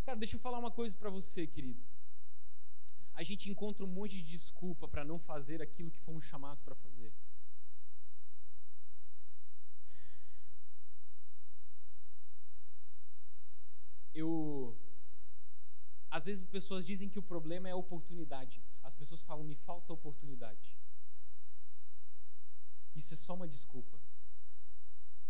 Cara, 0.05 0.17
deixa 0.17 0.35
eu 0.35 0.39
falar 0.39 0.59
uma 0.59 0.71
coisa 0.71 0.95
para 0.95 1.09
você, 1.09 1.47
querido. 1.47 1.81
A 3.13 3.23
gente 3.23 3.49
encontra 3.49 3.85
um 3.85 3.87
monte 3.87 4.21
de 4.21 4.31
desculpa 4.31 4.87
para 4.87 5.05
não 5.05 5.17
fazer 5.19 5.61
aquilo 5.61 5.91
que 5.91 5.99
fomos 5.99 6.25
chamados 6.25 6.61
para 6.61 6.75
fazer. 6.75 7.13
Eu 14.13 14.77
às 16.13 16.25
vezes 16.25 16.43
as 16.43 16.49
pessoas 16.49 16.85
dizem 16.85 17.09
que 17.09 17.17
o 17.17 17.23
problema 17.23 17.67
é 17.67 17.71
a 17.71 17.75
oportunidade. 17.75 18.61
As 18.83 18.93
pessoas 18.93 19.23
falam, 19.23 19.43
me 19.43 19.55
falta 19.55 19.91
oportunidade. 19.91 20.77
Isso 22.95 23.15
é 23.15 23.17
só 23.17 23.33
uma 23.33 23.47
desculpa. 23.47 23.99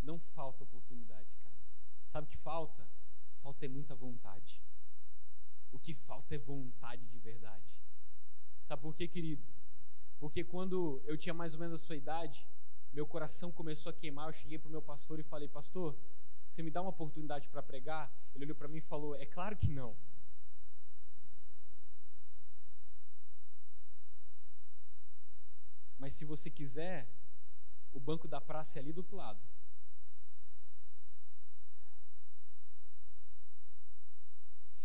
Não 0.01 0.19
falta 0.19 0.65
oportunidade, 0.65 1.33
cara. 1.37 1.55
Sabe 2.09 2.27
o 2.27 2.29
que 2.29 2.35
falta? 2.35 2.85
Falta 3.41 3.65
é 3.65 3.69
muita 3.69 3.95
vontade. 3.95 4.61
O 5.71 5.79
que 5.79 5.93
falta 5.93 6.35
é 6.35 6.37
vontade 6.37 7.07
de 7.07 7.17
verdade. 7.17 7.81
Sabe 8.65 8.81
por 8.81 8.93
quê, 8.93 9.07
querido? 9.07 9.47
Porque 10.19 10.43
quando 10.43 11.01
eu 11.05 11.17
tinha 11.17 11.33
mais 11.33 11.53
ou 11.53 11.61
menos 11.61 11.81
a 11.81 11.85
sua 11.85 11.95
idade, 11.95 12.45
meu 12.91 13.07
coração 13.07 13.53
começou 13.53 13.89
a 13.89 13.93
queimar. 13.93 14.27
Eu 14.27 14.33
cheguei 14.33 14.59
para 14.59 14.67
o 14.67 14.71
meu 14.71 14.81
pastor 14.81 15.17
e 15.17 15.23
falei: 15.23 15.47
Pastor, 15.47 15.97
você 16.49 16.61
me 16.61 16.69
dá 16.69 16.81
uma 16.81 16.89
oportunidade 16.89 17.47
para 17.47 17.63
pregar? 17.63 18.13
Ele 18.35 18.43
olhou 18.43 18.55
para 18.55 18.67
mim 18.67 18.79
e 18.79 18.81
falou: 18.81 19.15
É 19.15 19.25
claro 19.25 19.55
que 19.55 19.69
não. 19.69 19.95
Mas 26.03 26.15
se 26.15 26.25
você 26.25 26.49
quiser, 26.49 27.07
o 27.93 27.99
banco 28.07 28.27
da 28.27 28.41
praça 28.41 28.77
é 28.77 28.81
ali 28.81 28.91
do 28.91 28.97
outro 28.97 29.15
lado. 29.15 29.39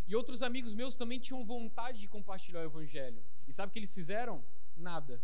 E 0.07 0.15
outros 0.15 0.41
amigos 0.41 0.73
meus 0.73 0.95
também 0.95 1.19
tinham 1.19 1.43
vontade 1.43 1.99
de 1.99 2.07
compartilhar 2.07 2.61
o 2.61 2.69
evangelho. 2.71 3.21
E 3.45 3.51
sabe 3.51 3.69
o 3.69 3.73
que 3.73 3.79
eles 3.79 3.93
fizeram? 3.93 4.41
Nada. 4.77 5.21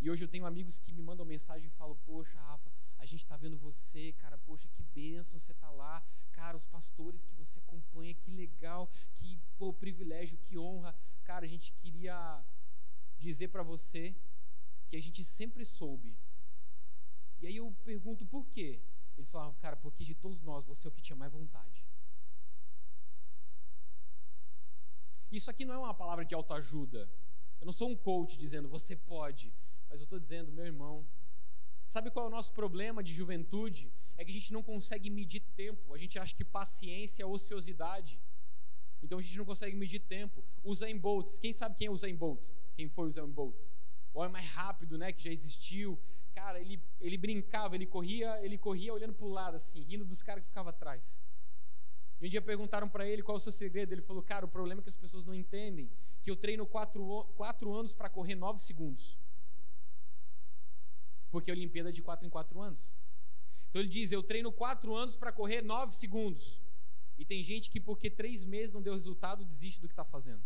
E 0.00 0.10
hoje 0.10 0.24
eu 0.24 0.28
tenho 0.28 0.46
amigos 0.46 0.80
que 0.80 0.92
me 0.92 1.00
mandam 1.00 1.24
mensagem 1.24 1.68
e 1.68 1.76
falam: 1.78 1.96
Poxa, 2.04 2.36
Rafa, 2.40 2.68
a 2.98 3.06
gente 3.06 3.22
está 3.22 3.36
vendo 3.36 3.56
você, 3.56 4.12
cara, 4.14 4.36
poxa, 4.36 4.66
que 4.66 4.82
bênção 4.82 5.38
você 5.38 5.52
está 5.52 5.70
lá. 5.70 6.02
Cara, 6.32 6.56
os 6.56 6.66
pastores 6.66 7.24
que 7.24 7.34
você 7.34 7.60
acompanha, 7.60 8.12
que 8.14 8.32
legal, 8.32 8.90
que 9.14 9.38
pô, 9.56 9.72
privilégio, 9.72 10.36
que 10.38 10.58
honra. 10.58 10.92
Cara, 11.22 11.44
a 11.44 11.48
gente 11.48 11.70
queria 11.74 12.44
dizer 13.16 13.46
para 13.46 13.62
você 13.62 14.12
que 14.92 14.96
a 14.98 15.00
gente 15.00 15.24
sempre 15.24 15.64
soube. 15.64 16.14
E 17.40 17.46
aí 17.46 17.56
eu 17.56 17.74
pergunto 17.82 18.26
por 18.26 18.44
quê? 18.54 18.78
Eles 19.16 19.30
falavam, 19.30 19.54
cara, 19.54 19.74
porque 19.74 20.04
de 20.04 20.14
todos 20.14 20.42
nós 20.42 20.66
você 20.66 20.86
é 20.86 20.90
o 20.90 20.92
que 20.92 21.00
tinha 21.00 21.16
mais 21.16 21.32
vontade. 21.32 21.82
Isso 25.30 25.50
aqui 25.50 25.64
não 25.64 25.72
é 25.72 25.78
uma 25.78 25.94
palavra 25.94 26.26
de 26.26 26.34
autoajuda. 26.34 27.10
Eu 27.58 27.64
não 27.64 27.72
sou 27.72 27.88
um 27.88 27.96
coach 27.96 28.36
dizendo 28.36 28.68
você 28.68 28.94
pode, 28.94 29.50
mas 29.88 30.00
eu 30.00 30.04
estou 30.04 30.20
dizendo, 30.20 30.52
meu 30.52 30.66
irmão. 30.66 31.08
Sabe 31.88 32.10
qual 32.10 32.26
é 32.26 32.28
o 32.28 32.36
nosso 32.38 32.52
problema 32.52 33.02
de 33.02 33.14
juventude? 33.14 33.90
É 34.18 34.26
que 34.26 34.30
a 34.30 34.34
gente 34.34 34.52
não 34.52 34.62
consegue 34.62 35.08
medir 35.08 35.40
tempo. 35.56 35.94
A 35.94 35.96
gente 35.96 36.18
acha 36.18 36.34
que 36.34 36.44
paciência 36.44 37.22
é 37.22 37.26
ociosidade. 37.26 38.20
Então 39.02 39.18
a 39.18 39.22
gente 39.22 39.38
não 39.38 39.46
consegue 39.46 39.74
medir 39.74 40.00
tempo. 40.00 40.44
Usain 40.62 40.98
Bolt. 40.98 41.38
Quem 41.40 41.54
sabe 41.54 41.76
quem 41.76 41.86
é 41.86 41.90
Usain 41.90 42.14
Bolt? 42.14 42.46
Quem 42.76 42.90
foi 42.90 43.08
Usain 43.08 43.30
Bolt? 43.30 43.72
O 44.12 44.20
homem 44.20 44.32
mais 44.32 44.46
rápido, 44.50 44.98
né, 44.98 45.12
que 45.12 45.22
já 45.22 45.30
existiu. 45.30 45.98
Cara, 46.34 46.60
ele, 46.60 46.82
ele 47.00 47.16
brincava, 47.18 47.74
ele 47.74 47.86
corria, 47.86 48.40
ele 48.44 48.58
corria 48.58 48.92
olhando 48.92 49.12
para 49.12 49.26
o 49.26 49.30
lado 49.30 49.56
assim, 49.56 49.82
rindo 49.82 50.04
dos 50.04 50.22
caras 50.22 50.42
que 50.42 50.48
ficavam 50.48 50.70
atrás. 50.70 51.20
E 52.20 52.26
um 52.26 52.28
dia 52.28 52.40
perguntaram 52.40 52.88
para 52.88 53.06
ele 53.06 53.22
qual 53.22 53.36
é 53.36 53.38
o 53.38 53.40
seu 53.40 53.50
segredo. 53.52 53.92
Ele 53.92 54.00
falou: 54.00 54.22
Cara, 54.22 54.46
o 54.46 54.48
problema 54.48 54.80
é 54.80 54.82
que 54.82 54.88
as 54.88 54.96
pessoas 54.96 55.24
não 55.24 55.34
entendem 55.34 55.90
que 56.22 56.30
eu 56.30 56.36
treino 56.36 56.64
quatro, 56.64 57.24
quatro 57.36 57.74
anos 57.74 57.92
para 57.92 58.08
correr 58.08 58.36
nove 58.36 58.60
segundos. 58.60 59.18
Porque 61.30 61.50
a 61.50 61.54
Olimpíada 61.54 61.88
é 61.88 61.92
de 61.92 62.00
quatro 62.00 62.24
em 62.24 62.30
quatro 62.30 62.60
anos. 62.60 62.94
Então 63.68 63.82
ele 63.82 63.88
diz: 63.88 64.12
Eu 64.12 64.22
treino 64.22 64.52
quatro 64.52 64.94
anos 64.94 65.16
para 65.16 65.32
correr 65.32 65.62
nove 65.62 65.92
segundos. 65.92 66.60
E 67.18 67.24
tem 67.24 67.42
gente 67.42 67.68
que, 67.68 67.80
porque 67.80 68.08
três 68.08 68.44
meses 68.44 68.72
não 68.72 68.80
deu 68.80 68.94
resultado, 68.94 69.44
desiste 69.44 69.80
do 69.80 69.88
que 69.88 69.92
está 69.92 70.04
fazendo. 70.04 70.42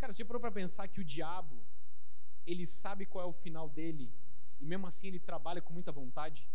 Cara, 0.00 0.12
você 0.12 0.22
já 0.22 0.26
parou 0.26 0.40
para 0.40 0.58
pensar 0.60 0.88
que 0.88 1.00
o 1.00 1.04
diabo, 1.04 1.56
ele 2.46 2.64
sabe 2.64 3.04
qual 3.04 3.24
é 3.26 3.28
o 3.28 3.40
final 3.44 3.68
dele, 3.68 4.06
e 4.58 4.64
mesmo 4.64 4.86
assim 4.86 5.08
ele 5.08 5.20
trabalha 5.20 5.60
com 5.60 5.74
muita 5.74 5.92
vontade? 5.92 6.48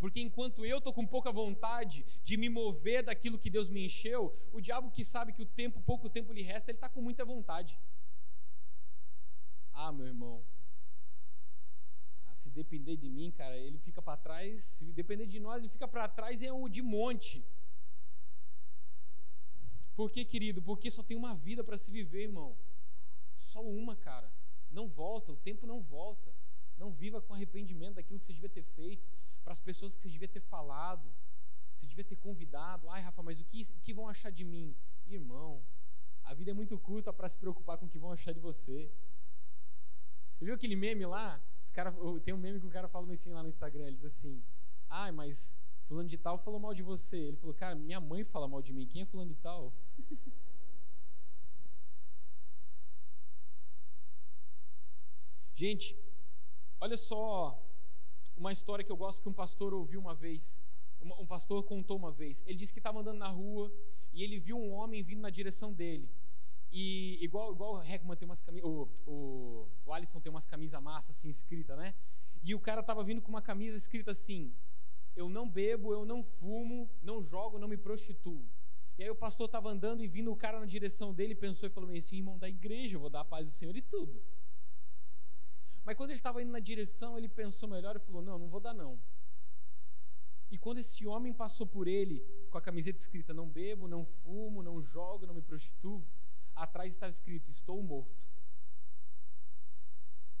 Porque 0.00 0.20
enquanto 0.20 0.66
eu 0.66 0.78
estou 0.78 0.92
com 0.92 1.06
pouca 1.06 1.30
vontade 1.32 2.04
de 2.24 2.36
me 2.36 2.48
mover 2.48 3.04
daquilo 3.04 3.38
que 3.38 3.48
Deus 3.48 3.68
me 3.68 3.86
encheu, 3.86 4.34
o 4.52 4.60
diabo 4.60 4.90
que 4.90 5.04
sabe 5.04 5.32
que 5.32 5.42
o 5.42 5.46
tempo, 5.60 5.80
pouco 5.80 6.10
tempo 6.10 6.32
lhe 6.32 6.42
resta, 6.42 6.70
ele 6.70 6.78
está 6.78 6.88
com 6.88 7.00
muita 7.00 7.24
vontade. 7.24 7.78
Ah, 9.72 9.92
meu 9.92 10.06
irmão, 10.06 10.44
ah, 12.26 12.34
se 12.34 12.50
depender 12.50 12.96
de 12.96 13.08
mim, 13.08 13.30
cara, 13.30 13.56
ele 13.56 13.78
fica 13.78 14.02
para 14.02 14.16
trás. 14.16 14.64
Se 14.64 14.84
depender 14.92 15.26
de 15.26 15.38
nós, 15.38 15.58
ele 15.58 15.68
fica 15.68 15.86
para 15.86 16.08
trás 16.08 16.42
é 16.42 16.52
o 16.52 16.68
de 16.68 16.82
monte. 16.82 17.44
Por 19.96 20.10
que, 20.10 20.24
querido? 20.24 20.60
Porque 20.60 20.90
só 20.90 21.02
tem 21.02 21.16
uma 21.16 21.34
vida 21.34 21.64
para 21.64 21.78
se 21.78 21.90
viver, 21.90 22.24
irmão. 22.24 22.54
Só 23.38 23.62
uma, 23.62 23.96
cara. 23.96 24.30
Não 24.70 24.86
volta, 24.86 25.32
o 25.32 25.36
tempo 25.36 25.66
não 25.66 25.80
volta. 25.80 26.30
Não 26.76 26.92
viva 26.92 27.22
com 27.22 27.32
arrependimento 27.32 27.94
daquilo 27.94 28.18
que 28.20 28.26
você 28.26 28.34
devia 28.34 28.50
ter 28.50 28.62
feito, 28.62 29.08
para 29.42 29.52
as 29.52 29.60
pessoas 29.60 29.96
que 29.96 30.02
você 30.02 30.10
devia 30.10 30.28
ter 30.28 30.40
falado, 30.40 31.08
você 31.74 31.86
devia 31.86 32.04
ter 32.04 32.16
convidado. 32.16 32.88
Ai, 32.90 33.00
Rafa, 33.00 33.22
mas 33.22 33.40
o 33.40 33.44
que, 33.44 33.62
o 33.62 33.80
que 33.80 33.94
vão 33.94 34.08
achar 34.08 34.30
de 34.30 34.44
mim? 34.44 34.76
Irmão, 35.06 35.62
a 36.24 36.34
vida 36.34 36.50
é 36.50 36.54
muito 36.54 36.78
curta 36.78 37.12
para 37.12 37.28
se 37.28 37.38
preocupar 37.38 37.78
com 37.78 37.86
o 37.86 37.88
que 37.88 37.98
vão 37.98 38.12
achar 38.12 38.32
de 38.34 38.40
você. 38.40 38.90
Viu 40.40 40.54
aquele 40.54 40.76
meme 40.76 41.06
lá? 41.06 41.40
Os 41.62 41.70
cara, 41.70 41.94
tem 42.22 42.34
um 42.34 42.38
meme 42.38 42.60
que 42.60 42.66
o 42.66 42.70
cara 42.70 42.88
fala 42.88 43.10
assim 43.10 43.32
lá 43.32 43.42
no 43.42 43.48
Instagram, 43.48 43.86
ele 43.86 43.96
diz 43.96 44.04
assim: 44.04 44.42
"Ai, 44.90 45.10
mas 45.12 45.58
fulano 45.86 46.08
de 46.08 46.18
tal 46.18 46.36
falou 46.36 46.60
mal 46.60 46.74
de 46.74 46.82
você". 46.82 47.16
Ele 47.16 47.36
falou: 47.36 47.54
"Cara, 47.54 47.74
minha 47.74 48.00
mãe 48.00 48.24
fala 48.24 48.46
mal 48.46 48.60
de 48.60 48.72
mim. 48.72 48.86
Quem 48.86 49.02
é 49.02 49.06
fulano 49.06 49.30
de 49.30 49.36
tal?" 49.36 49.72
Gente, 55.54 55.96
olha 56.80 56.96
só 56.96 57.62
uma 58.36 58.52
história 58.52 58.84
que 58.84 58.92
eu 58.92 58.96
gosto 58.96 59.22
que 59.22 59.28
um 59.28 59.32
pastor 59.32 59.72
ouviu 59.72 59.98
uma 60.00 60.14
vez. 60.14 60.60
Um 61.00 61.26
pastor 61.26 61.62
contou 61.64 61.96
uma 61.96 62.12
vez. 62.12 62.42
Ele 62.46 62.56
disse 62.56 62.72
que 62.72 62.78
estava 62.78 63.00
andando 63.00 63.18
na 63.18 63.28
rua 63.28 63.72
e 64.12 64.22
ele 64.22 64.38
viu 64.38 64.58
um 64.58 64.72
homem 64.72 65.02
vindo 65.02 65.20
na 65.20 65.30
direção 65.30 65.72
dele. 65.72 66.08
E 66.70 67.18
igual, 67.22 67.52
igual 67.52 67.74
o 67.74 67.82
Heckman 67.82 68.16
tem 68.16 68.26
umas 68.26 68.40
camisas, 68.42 68.68
o, 68.68 68.88
o, 69.06 69.68
o 69.86 69.92
Alisson 69.92 70.20
tem 70.20 70.30
umas 70.30 70.46
camisas 70.46 70.82
massa 70.82 71.12
assim 71.12 71.30
escrita, 71.30 71.76
né? 71.76 71.94
E 72.42 72.54
o 72.54 72.60
cara 72.60 72.80
estava 72.80 73.02
vindo 73.02 73.22
com 73.22 73.28
uma 73.28 73.42
camisa 73.42 73.76
escrita 73.76 74.10
assim: 74.10 74.54
Eu 75.14 75.28
não 75.28 75.48
bebo, 75.48 75.92
eu 75.92 76.04
não 76.04 76.22
fumo, 76.22 76.90
não 77.02 77.22
jogo, 77.22 77.58
não 77.58 77.68
me 77.68 77.76
prostituo. 77.76 78.44
E 78.98 79.02
aí 79.02 79.10
o 79.10 79.14
pastor 79.14 79.46
estava 79.46 79.68
andando 79.68 80.02
e 80.02 80.08
vindo 80.08 80.32
o 80.32 80.36
cara 80.36 80.58
na 80.58 80.66
direção 80.66 81.12
dele, 81.12 81.34
pensou 81.34 81.68
e 81.68 81.70
falou 81.70 81.90
assim: 81.94 82.16
irmão 82.16 82.38
da 82.38 82.48
igreja, 82.48 82.96
eu 82.96 83.00
vou 83.00 83.10
dar 83.10 83.20
a 83.20 83.24
paz 83.24 83.46
do 83.46 83.52
Senhor 83.52 83.76
e 83.76 83.82
tudo. 83.82 84.22
Mas 85.84 85.96
quando 85.96 86.10
ele 86.10 86.18
estava 86.18 86.42
indo 86.42 86.50
na 86.50 86.58
direção, 86.58 87.16
ele 87.16 87.28
pensou 87.28 87.68
melhor 87.68 87.94
e 87.96 88.00
falou: 88.00 88.22
Não, 88.22 88.38
não 88.38 88.48
vou 88.48 88.60
dar 88.60 88.74
não. 88.74 88.98
E 90.50 90.56
quando 90.56 90.78
esse 90.78 91.06
homem 91.06 91.32
passou 91.32 91.66
por 91.66 91.86
ele 91.86 92.20
com 92.50 92.56
a 92.56 92.62
camiseta 92.62 92.98
escrita: 92.98 93.34
Não 93.34 93.48
bebo, 93.48 93.86
não 93.86 94.04
fumo, 94.04 94.62
não 94.62 94.80
jogo, 94.80 95.26
não 95.26 95.34
me 95.34 95.42
prostituo, 95.42 96.04
atrás 96.54 96.94
estava 96.94 97.10
escrito: 97.10 97.50
Estou 97.50 97.82
morto. 97.82 98.16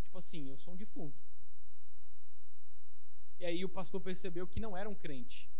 Tipo 0.02 0.18
assim, 0.18 0.48
eu 0.48 0.56
sou 0.56 0.72
um 0.72 0.76
defunto. 0.76 1.22
E 3.38 3.44
aí 3.44 3.64
o 3.64 3.68
pastor 3.68 4.00
percebeu 4.00 4.46
que 4.46 4.58
não 4.58 4.74
era 4.74 4.88
um 4.88 4.94
crente. 4.94 5.50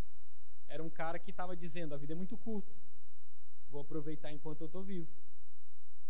Era 0.68 0.82
um 0.82 0.90
cara 0.90 1.18
que 1.18 1.30
estava 1.30 1.56
dizendo: 1.56 1.94
A 1.94 1.98
vida 1.98 2.12
é 2.12 2.16
muito 2.16 2.36
curta. 2.36 2.74
Vou 3.68 3.80
aproveitar 3.80 4.32
enquanto 4.32 4.60
eu 4.62 4.66
estou 4.66 4.82
vivo. 4.82 5.08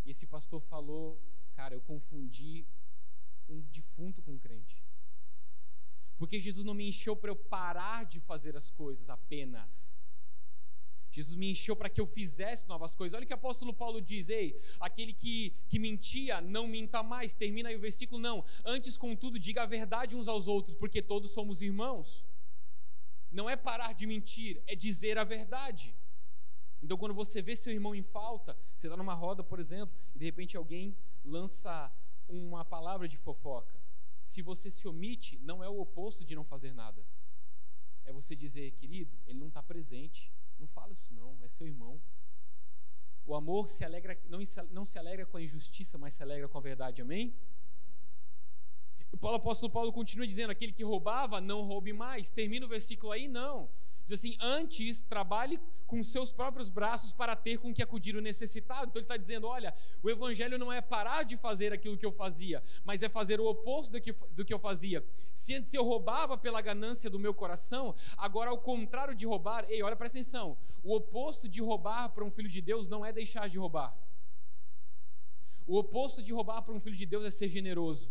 E 0.05 0.11
esse 0.11 0.25
pastor 0.25 0.61
falou: 0.61 1.21
Cara, 1.55 1.73
eu 1.75 1.81
confundi 1.81 2.65
um 3.49 3.61
defunto 3.61 4.21
com 4.21 4.33
um 4.33 4.39
crente. 4.39 4.83
Porque 6.17 6.39
Jesus 6.39 6.65
não 6.65 6.73
me 6.73 6.87
encheu 6.87 7.15
para 7.15 7.29
eu 7.29 7.35
parar 7.35 8.05
de 8.05 8.19
fazer 8.19 8.57
as 8.57 8.69
coisas 8.71 9.09
apenas. 9.09 9.97
Jesus 11.11 11.35
me 11.35 11.49
encheu 11.51 11.75
para 11.75 11.89
que 11.89 11.99
eu 11.99 12.05
fizesse 12.05 12.67
novas 12.67 12.93
coisas. 12.93 13.15
Olha 13.15 13.23
o 13.23 13.27
que 13.27 13.33
o 13.33 13.35
apóstolo 13.35 13.73
Paulo 13.73 14.01
diz: 14.01 14.29
Ei, 14.29 14.59
aquele 14.79 15.13
que, 15.13 15.53
que 15.69 15.79
mentia, 15.79 16.41
não 16.41 16.67
minta 16.67 17.01
mais. 17.01 17.33
Termina 17.33 17.69
aí 17.69 17.75
o 17.75 17.79
versículo: 17.79 18.19
Não. 18.21 18.43
Antes, 18.65 18.97
contudo, 18.97 19.39
diga 19.39 19.63
a 19.63 19.65
verdade 19.65 20.15
uns 20.15 20.27
aos 20.27 20.47
outros, 20.47 20.75
porque 20.75 21.01
todos 21.01 21.31
somos 21.31 21.61
irmãos. 21.61 22.25
Não 23.37 23.47
é 23.47 23.55
parar 23.55 23.91
de 23.93 24.05
mentir, 24.07 24.51
é 24.65 24.75
dizer 24.75 25.15
a 25.19 25.23
verdade. 25.23 25.95
Então, 26.81 26.97
quando 26.97 27.13
você 27.13 27.39
vê 27.47 27.55
seu 27.55 27.71
irmão 27.71 27.93
em 27.93 28.01
falta, 28.01 28.57
você 28.75 28.87
está 28.87 28.97
numa 28.97 29.13
roda, 29.13 29.43
por 29.43 29.59
exemplo, 29.59 29.95
e 30.15 30.17
de 30.19 30.25
repente 30.25 30.57
alguém 30.57 30.97
lança 31.23 31.91
uma 32.27 32.65
palavra 32.65 33.07
de 33.07 33.17
fofoca. 33.25 33.77
Se 34.23 34.41
você 34.41 34.71
se 34.71 34.87
omite, 34.87 35.37
não 35.49 35.63
é 35.63 35.69
o 35.69 35.79
oposto 35.79 36.25
de 36.25 36.35
não 36.35 36.43
fazer 36.43 36.73
nada. 36.73 37.05
É 38.05 38.11
você 38.11 38.35
dizer, 38.35 38.71
querido, 38.71 39.15
ele 39.27 39.39
não 39.39 39.49
está 39.49 39.61
presente. 39.61 40.33
Não 40.57 40.67
fala 40.67 40.91
isso 40.93 41.13
não, 41.13 41.37
é 41.43 41.47
seu 41.47 41.67
irmão. 41.67 42.01
O 43.23 43.35
amor 43.35 43.69
se 43.69 43.83
alegra, 43.85 44.19
não, 44.25 44.39
não 44.71 44.85
se 44.85 44.97
alegra 44.97 45.25
com 45.27 45.37
a 45.37 45.43
injustiça, 45.43 45.95
mas 45.97 46.15
se 46.15 46.23
alegra 46.23 46.47
com 46.47 46.57
a 46.57 46.61
verdade, 46.61 47.03
amém? 47.03 47.35
O 49.11 49.27
apóstolo 49.29 49.71
Paulo 49.71 49.91
continua 49.91 50.27
dizendo: 50.27 50.51
aquele 50.51 50.71
que 50.71 50.83
roubava, 50.83 51.41
não 51.41 51.63
roube 51.63 51.93
mais. 51.93 52.29
Termina 52.29 52.65
o 52.65 52.69
versículo 52.69 53.11
aí, 53.11 53.27
não. 53.27 53.69
Diz 54.07 54.19
assim: 54.19 54.37
antes 54.39 55.01
trabalhe 55.01 55.59
com 55.85 56.01
seus 56.01 56.31
próprios 56.31 56.69
braços 56.69 57.11
para 57.11 57.35
ter 57.35 57.57
com 57.57 57.73
que 57.73 57.83
acudir 57.83 58.15
o 58.15 58.21
necessitado. 58.21 58.87
Então 58.87 59.01
ele 59.01 59.03
está 59.05 59.17
dizendo: 59.17 59.47
olha, 59.47 59.75
o 60.01 60.09
evangelho 60.09 60.57
não 60.57 60.71
é 60.71 60.79
parar 60.81 61.23
de 61.23 61.35
fazer 61.35 61.73
aquilo 61.73 61.97
que 61.97 62.05
eu 62.05 62.11
fazia, 62.11 62.63
mas 62.85 63.03
é 63.03 63.09
fazer 63.09 63.41
o 63.41 63.45
oposto 63.45 63.91
do 63.91 64.01
que, 64.01 64.13
do 64.31 64.45
que 64.45 64.53
eu 64.53 64.59
fazia. 64.59 65.03
Se 65.33 65.53
antes 65.55 65.73
eu 65.73 65.83
roubava 65.83 66.37
pela 66.37 66.61
ganância 66.61 67.09
do 67.09 67.19
meu 67.19 67.33
coração, 67.33 67.93
agora 68.15 68.49
ao 68.49 68.57
contrário 68.57 69.13
de 69.13 69.25
roubar, 69.25 69.65
ei, 69.67 69.83
olha, 69.83 69.95
presta 69.95 70.19
atenção: 70.19 70.57
o 70.81 70.95
oposto 70.95 71.49
de 71.49 71.61
roubar 71.61 72.09
para 72.09 72.23
um 72.23 72.31
filho 72.31 72.49
de 72.49 72.61
Deus 72.61 72.87
não 72.87 73.05
é 73.05 73.11
deixar 73.11 73.49
de 73.49 73.57
roubar. 73.57 73.93
O 75.65 75.77
oposto 75.77 76.23
de 76.23 76.31
roubar 76.31 76.61
para 76.61 76.73
um 76.73 76.79
filho 76.79 76.95
de 76.95 77.05
Deus 77.05 77.25
é 77.25 77.29
ser 77.29 77.49
generoso. 77.49 78.09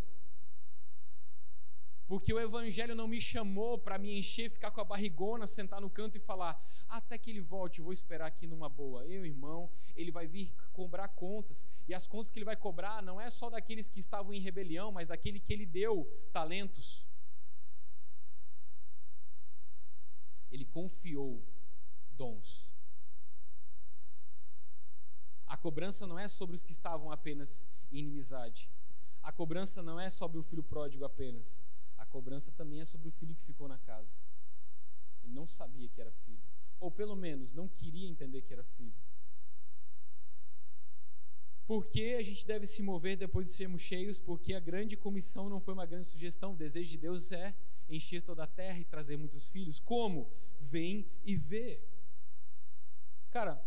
Porque 2.07 2.33
o 2.33 2.39
Evangelho 2.39 2.95
não 2.95 3.09
me 3.09 3.21
chamou 3.21 3.77
para 3.77 3.99
me 3.99 4.17
encher, 4.17 4.49
ficar 4.49 4.71
com 4.71 4.81
a 4.81 4.85
barrigona, 4.85 5.45
sentar 5.45 5.81
no 5.81 5.91
canto 5.91 6.17
e 6.17 6.21
falar, 6.21 6.65
até 6.89 7.19
que 7.19 7.31
ele 7.31 7.41
volte, 7.41 7.81
vou 7.81 7.93
esperar 7.93 8.27
aqui 8.27 8.47
numa 8.47 8.69
boa. 8.69 9.05
Eu, 9.07 9.27
irmão, 9.27 9.69
ele 9.97 10.13
vai 10.13 10.27
vir 10.27 10.55
cobrar 10.73 11.09
contas. 11.09 11.67
E 11.89 11.93
as 11.93 12.07
contas 12.07 12.31
que 12.31 12.39
ele 12.39 12.45
vai 12.45 12.57
cobrar 12.57 13.03
não 13.03 13.21
é 13.21 13.29
só 13.29 13.51
daqueles 13.51 13.89
que 13.89 13.99
estavam 13.99 14.33
em 14.33 14.41
rebelião, 14.41 14.93
mas 14.93 15.09
daquele 15.09 15.41
que 15.41 15.53
ele 15.53 15.67
deu 15.67 16.05
talentos. 16.33 17.05
Ele 20.49 20.65
confiou 20.65 21.45
dons. 22.13 22.73
A 25.45 25.57
cobrança 25.57 26.07
não 26.07 26.17
é 26.17 26.29
sobre 26.29 26.55
os 26.55 26.63
que 26.63 26.71
estavam 26.71 27.11
apenas 27.11 27.69
em 27.91 27.99
inimizade. 27.99 28.71
A 29.25 29.33
cobrança 29.33 29.83
não 29.83 29.99
é 29.99 30.09
sobre 30.09 30.39
o 30.39 30.43
filho 30.45 30.63
pródigo 30.63 31.05
apenas 31.05 31.67
cobrança 32.17 32.51
também 32.53 32.81
é 32.81 32.85
sobre 32.87 33.09
o 33.09 33.13
filho 33.13 33.35
que 33.35 33.45
ficou 33.45 33.69
na 33.69 33.79
casa. 33.79 34.19
Ele 35.23 35.35
não 35.35 35.47
sabia 35.47 35.87
que 35.91 36.01
era 36.01 36.11
filho. 36.25 36.43
Ou 36.81 36.91
pelo 36.91 37.15
menos 37.15 37.53
não 37.53 37.69
queria 37.69 38.09
entender 38.09 38.41
que 38.41 38.55
era 38.55 38.65
filho. 38.65 38.97
Por 41.67 41.87
que 41.87 42.15
a 42.15 42.23
gente 42.23 42.47
deve 42.47 42.67
se 42.67 42.83
mover 42.83 43.19
depois 43.19 43.49
de 43.49 43.53
sermos 43.53 43.83
cheios? 43.83 44.19
Porque 44.19 44.55
a 44.55 44.61
grande 44.61 44.97
comissão 44.97 45.51
não 45.51 45.61
foi 45.61 45.75
uma 45.75 45.85
grande 45.85 46.09
sugestão. 46.09 46.55
O 46.55 46.57
desejo 46.57 46.91
de 46.93 46.97
Deus 46.97 47.33
é 47.33 47.55
encher 47.87 48.23
toda 48.23 48.45
a 48.45 48.47
terra 48.47 48.79
e 48.79 48.85
trazer 48.85 49.19
muitos 49.19 49.51
filhos. 49.51 49.79
Como? 49.79 50.33
Vem 50.59 51.07
e 51.23 51.37
vê. 51.37 51.83
Cara, 53.31 53.63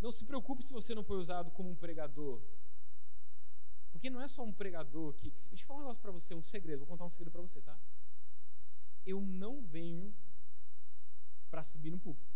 não 0.00 0.10
se 0.10 0.24
preocupe 0.24 0.62
se 0.62 0.72
você 0.72 0.94
não 0.94 1.04
foi 1.04 1.18
usado 1.18 1.50
como 1.50 1.68
um 1.68 1.76
pregador. 1.76 2.40
Porque 3.94 4.10
não 4.10 4.20
é 4.20 4.26
só 4.26 4.42
um 4.42 4.52
pregador 4.52 5.14
que. 5.14 5.32
Deixa 5.48 5.62
eu 5.62 5.68
falar 5.68 5.78
um 5.78 5.82
negócio 5.82 6.02
para 6.02 6.10
você, 6.10 6.34
um 6.34 6.42
segredo. 6.42 6.80
Vou 6.80 6.88
contar 6.88 7.04
um 7.04 7.10
segredo 7.10 7.30
para 7.30 7.42
você, 7.42 7.60
tá? 7.62 7.78
Eu 9.06 9.20
não 9.20 9.62
venho 9.62 10.12
para 11.48 11.62
subir 11.62 11.92
no 11.92 11.98
púlpito. 11.98 12.34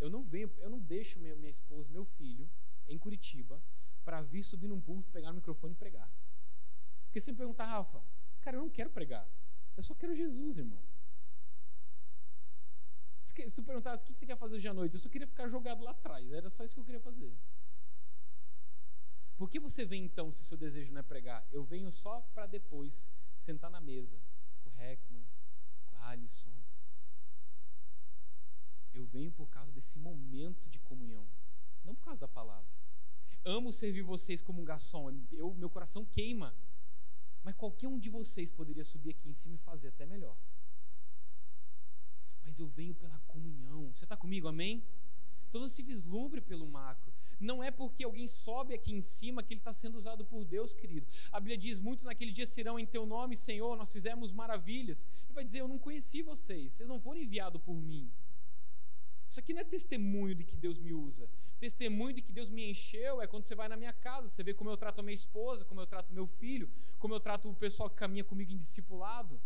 Eu 0.00 0.10
não 0.10 0.24
venho, 0.24 0.52
eu 0.58 0.68
não 0.68 0.80
deixo 0.80 1.20
minha, 1.20 1.36
minha 1.36 1.50
esposa, 1.50 1.88
meu 1.92 2.04
filho, 2.04 2.50
em 2.88 2.98
Curitiba, 2.98 3.62
para 4.04 4.20
vir 4.22 4.42
subir 4.42 4.66
num 4.66 4.80
púlpito, 4.80 5.12
pegar 5.12 5.28
no 5.28 5.36
microfone 5.36 5.72
e 5.72 5.76
pregar. 5.76 6.10
Porque 7.04 7.20
se 7.20 7.30
me 7.30 7.38
perguntar, 7.38 7.66
Rafa, 7.66 8.02
cara, 8.40 8.56
eu 8.56 8.62
não 8.62 8.68
quero 8.68 8.90
pregar. 8.90 9.26
Eu 9.76 9.84
só 9.84 9.94
quero 9.94 10.16
Jesus, 10.16 10.58
irmão. 10.58 10.82
Se 13.22 13.54
tu 13.54 13.62
perguntasse 13.62 14.02
o 14.02 14.06
que 14.06 14.14
você 14.14 14.26
quer 14.26 14.36
fazer 14.36 14.56
hoje 14.56 14.66
à 14.66 14.74
noite, 14.74 14.94
eu 14.94 14.98
só 14.98 15.08
queria 15.08 15.28
ficar 15.28 15.46
jogado 15.46 15.84
lá 15.84 15.92
atrás. 15.92 16.32
Era 16.32 16.50
só 16.50 16.64
isso 16.64 16.74
que 16.74 16.80
eu 16.80 16.84
queria 16.84 17.00
fazer. 17.00 17.32
Por 19.36 19.50
que 19.50 19.60
você 19.60 19.84
vem 19.84 20.04
então 20.04 20.30
se 20.32 20.42
o 20.42 20.44
seu 20.44 20.56
desejo 20.56 20.92
não 20.92 21.00
é 21.00 21.02
pregar? 21.02 21.46
Eu 21.52 21.62
venho 21.64 21.92
só 21.92 22.22
para 22.34 22.46
depois 22.46 23.10
sentar 23.38 23.70
na 23.70 23.80
mesa 23.80 24.18
com 24.62 24.70
o 24.70 24.80
Heckman, 24.80 25.26
com 25.84 25.96
o 25.96 26.02
Alisson. 26.04 26.52
Eu 28.94 29.06
venho 29.06 29.30
por 29.30 29.48
causa 29.48 29.70
desse 29.72 29.98
momento 29.98 30.70
de 30.70 30.78
comunhão, 30.78 31.28
não 31.84 31.94
por 31.94 32.04
causa 32.04 32.20
da 32.20 32.28
palavra. 32.28 32.70
Amo 33.44 33.72
servir 33.72 34.02
vocês 34.02 34.40
como 34.40 34.62
um 34.62 34.64
garçom, 34.64 35.10
eu, 35.30 35.52
meu 35.54 35.68
coração 35.68 36.04
queima. 36.04 36.54
Mas 37.44 37.54
qualquer 37.54 37.86
um 37.88 37.98
de 37.98 38.10
vocês 38.10 38.50
poderia 38.50 38.84
subir 38.84 39.10
aqui 39.10 39.28
em 39.28 39.34
cima 39.34 39.54
e 39.54 39.58
fazer 39.58 39.88
até 39.88 40.04
melhor. 40.06 40.36
Mas 42.42 42.58
eu 42.58 42.66
venho 42.68 42.94
pela 42.94 43.18
comunhão. 43.20 43.92
Você 43.94 44.04
está 44.04 44.16
comigo, 44.16 44.48
amém? 44.48 44.82
Então 45.56 45.62
não 45.62 45.68
se 45.68 45.82
vislumbre 45.82 46.38
pelo 46.42 46.66
macro. 46.68 47.10
Não 47.40 47.64
é 47.64 47.70
porque 47.70 48.04
alguém 48.04 48.28
sobe 48.28 48.74
aqui 48.74 48.92
em 48.92 49.00
cima 49.00 49.42
que 49.42 49.54
ele 49.54 49.60
está 49.60 49.72
sendo 49.72 49.96
usado 49.96 50.22
por 50.22 50.44
Deus, 50.44 50.74
querido. 50.74 51.06
A 51.32 51.40
Bíblia 51.40 51.56
diz: 51.56 51.80
Muitos 51.80 52.04
naquele 52.04 52.30
dia 52.30 52.46
serão 52.46 52.78
em 52.78 52.84
teu 52.84 53.06
nome, 53.06 53.38
Senhor, 53.38 53.74
nós 53.74 53.90
fizemos 53.90 54.32
maravilhas. 54.32 55.08
Ele 55.24 55.32
vai 55.32 55.44
dizer: 55.44 55.60
Eu 55.62 55.68
não 55.68 55.78
conheci 55.78 56.20
vocês, 56.20 56.74
vocês 56.74 56.86
não 56.86 57.00
foram 57.00 57.22
enviados 57.22 57.62
por 57.62 57.74
mim. 57.74 58.12
Isso 59.26 59.40
aqui 59.40 59.54
não 59.54 59.62
é 59.62 59.64
testemunho 59.64 60.34
de 60.34 60.44
que 60.44 60.58
Deus 60.58 60.78
me 60.78 60.92
usa. 60.92 61.26
Testemunho 61.58 62.12
de 62.12 62.20
que 62.20 62.34
Deus 62.34 62.50
me 62.50 62.70
encheu 62.70 63.22
é 63.22 63.26
quando 63.26 63.44
você 63.44 63.54
vai 63.54 63.66
na 63.66 63.78
minha 63.78 63.94
casa, 63.94 64.28
você 64.28 64.42
vê 64.42 64.52
como 64.52 64.68
eu 64.68 64.76
trato 64.76 65.00
a 65.00 65.02
minha 65.02 65.14
esposa, 65.14 65.64
como 65.64 65.80
eu 65.80 65.86
trato 65.86 66.12
meu 66.12 66.26
filho, 66.26 66.68
como 66.98 67.14
eu 67.14 67.20
trato 67.20 67.48
o 67.48 67.54
pessoal 67.54 67.88
que 67.88 67.96
caminha 67.96 68.24
comigo 68.24 68.52
em 68.52 68.58
discipulado. 68.58 69.40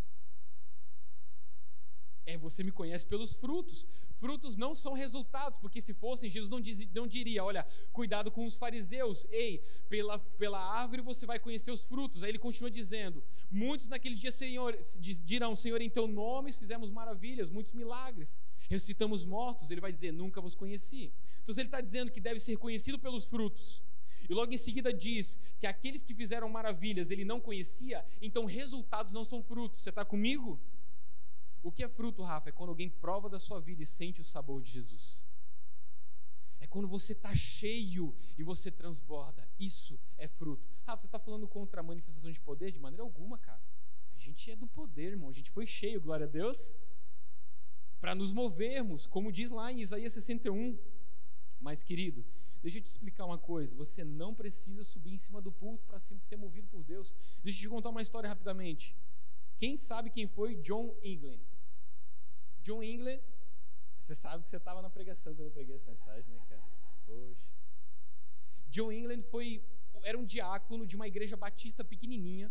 É, 2.30 2.38
você 2.38 2.62
me 2.62 2.70
conhece 2.70 3.04
pelos 3.04 3.34
frutos. 3.34 3.84
Frutos 4.20 4.54
não 4.54 4.72
são 4.74 4.92
resultados, 4.92 5.58
porque 5.58 5.80
se 5.80 5.92
fossem, 5.92 6.30
Jesus 6.30 6.48
não, 6.48 6.60
diz, 6.60 6.78
não 6.92 7.06
diria: 7.06 7.42
olha, 7.42 7.66
cuidado 7.92 8.30
com 8.30 8.46
os 8.46 8.56
fariseus, 8.56 9.26
ei, 9.30 9.60
pela, 9.88 10.18
pela 10.42 10.60
árvore 10.60 11.02
você 11.02 11.26
vai 11.26 11.38
conhecer 11.40 11.72
os 11.72 11.84
frutos. 11.84 12.22
Aí 12.22 12.30
ele 12.30 12.38
continua 12.38 12.70
dizendo: 12.70 13.24
muitos 13.50 13.88
naquele 13.88 14.14
dia 14.14 14.30
Senhor, 14.30 14.78
dirão: 15.24 15.56
Senhor, 15.56 15.80
em 15.80 15.90
teu 15.90 16.06
nome 16.06 16.52
fizemos 16.52 16.88
maravilhas, 16.90 17.50
muitos 17.50 17.72
milagres, 17.72 18.40
ressuscitamos 18.68 19.24
mortos. 19.24 19.70
Ele 19.70 19.80
vai 19.80 19.92
dizer: 19.92 20.12
nunca 20.12 20.40
vos 20.40 20.54
conheci. 20.54 21.12
Então 21.42 21.52
ele 21.56 21.62
está 21.62 21.80
dizendo 21.80 22.12
que 22.12 22.20
deve 22.20 22.38
ser 22.38 22.56
conhecido 22.58 22.98
pelos 22.98 23.24
frutos. 23.24 23.82
E 24.28 24.34
logo 24.34 24.52
em 24.52 24.56
seguida 24.56 24.92
diz 24.92 25.36
que 25.58 25.66
aqueles 25.66 26.04
que 26.04 26.14
fizeram 26.14 26.48
maravilhas 26.48 27.10
ele 27.10 27.24
não 27.24 27.40
conhecia, 27.40 28.04
então 28.22 28.44
resultados 28.44 29.12
não 29.12 29.24
são 29.24 29.42
frutos. 29.42 29.80
Você 29.80 29.88
está 29.88 30.04
comigo? 30.04 30.60
O 31.62 31.70
que 31.70 31.84
é 31.84 31.88
fruto, 31.88 32.22
Rafa? 32.22 32.48
É 32.48 32.52
quando 32.52 32.70
alguém 32.70 32.88
prova 32.88 33.28
da 33.28 33.38
sua 33.38 33.60
vida 33.60 33.82
e 33.82 33.86
sente 33.86 34.20
o 34.20 34.24
sabor 34.24 34.62
de 34.62 34.70
Jesus. 34.70 35.24
É 36.58 36.66
quando 36.66 36.88
você 36.88 37.12
está 37.12 37.34
cheio 37.34 38.14
e 38.36 38.42
você 38.42 38.70
transborda. 38.70 39.48
Isso 39.58 39.98
é 40.16 40.28
fruto. 40.28 40.66
Rafa, 40.86 40.98
você 40.98 41.06
está 41.06 41.18
falando 41.18 41.46
contra 41.48 41.80
a 41.80 41.84
manifestação 41.84 42.30
de 42.30 42.40
poder? 42.40 42.70
De 42.70 42.78
maneira 42.78 43.02
alguma, 43.02 43.38
cara. 43.38 43.62
A 44.14 44.18
gente 44.18 44.50
é 44.50 44.56
do 44.56 44.66
poder, 44.66 45.12
irmão. 45.12 45.28
A 45.28 45.32
gente 45.32 45.50
foi 45.50 45.66
cheio, 45.66 46.00
glória 46.00 46.26
a 46.26 46.28
Deus. 46.28 46.78
Para 48.00 48.14
nos 48.14 48.32
movermos, 48.32 49.06
como 49.06 49.32
diz 49.32 49.50
lá 49.50 49.72
em 49.72 49.80
Isaías 49.80 50.12
61. 50.12 50.78
Mas, 51.58 51.82
querido, 51.82 52.24
deixa 52.62 52.78
eu 52.78 52.82
te 52.82 52.86
explicar 52.86 53.26
uma 53.26 53.38
coisa. 53.38 53.74
Você 53.76 54.04
não 54.04 54.34
precisa 54.34 54.84
subir 54.84 55.12
em 55.12 55.18
cima 55.18 55.40
do 55.40 55.52
púlpito 55.52 55.86
para 55.86 55.98
ser 55.98 56.36
movido 56.36 56.68
por 56.68 56.82
Deus. 56.84 57.14
Deixa 57.42 57.58
eu 57.58 57.62
te 57.62 57.68
contar 57.68 57.90
uma 57.90 58.02
história 58.02 58.28
rapidamente. 58.28 58.96
Quem 59.60 59.76
sabe 59.76 60.08
quem 60.08 60.26
foi 60.26 60.54
John 60.68 60.86
England? 61.02 61.42
John 62.62 62.82
England, 62.82 63.20
você 64.02 64.14
sabe 64.14 64.42
que 64.42 64.48
você 64.48 64.56
estava 64.56 64.80
na 64.80 64.88
pregação 64.88 65.34
quando 65.34 65.48
eu 65.48 65.56
preguei 65.58 65.74
essa 65.76 65.90
mensagem, 65.90 66.32
né, 66.34 66.40
cara? 66.48 66.62
Poxa. 67.06 67.46
John 68.70 68.90
England 68.90 69.22
foi, 69.24 69.62
era 70.02 70.16
um 70.16 70.24
diácono 70.24 70.86
de 70.86 70.96
uma 70.96 71.06
igreja 71.06 71.36
batista 71.36 71.84
pequenininha, 71.84 72.50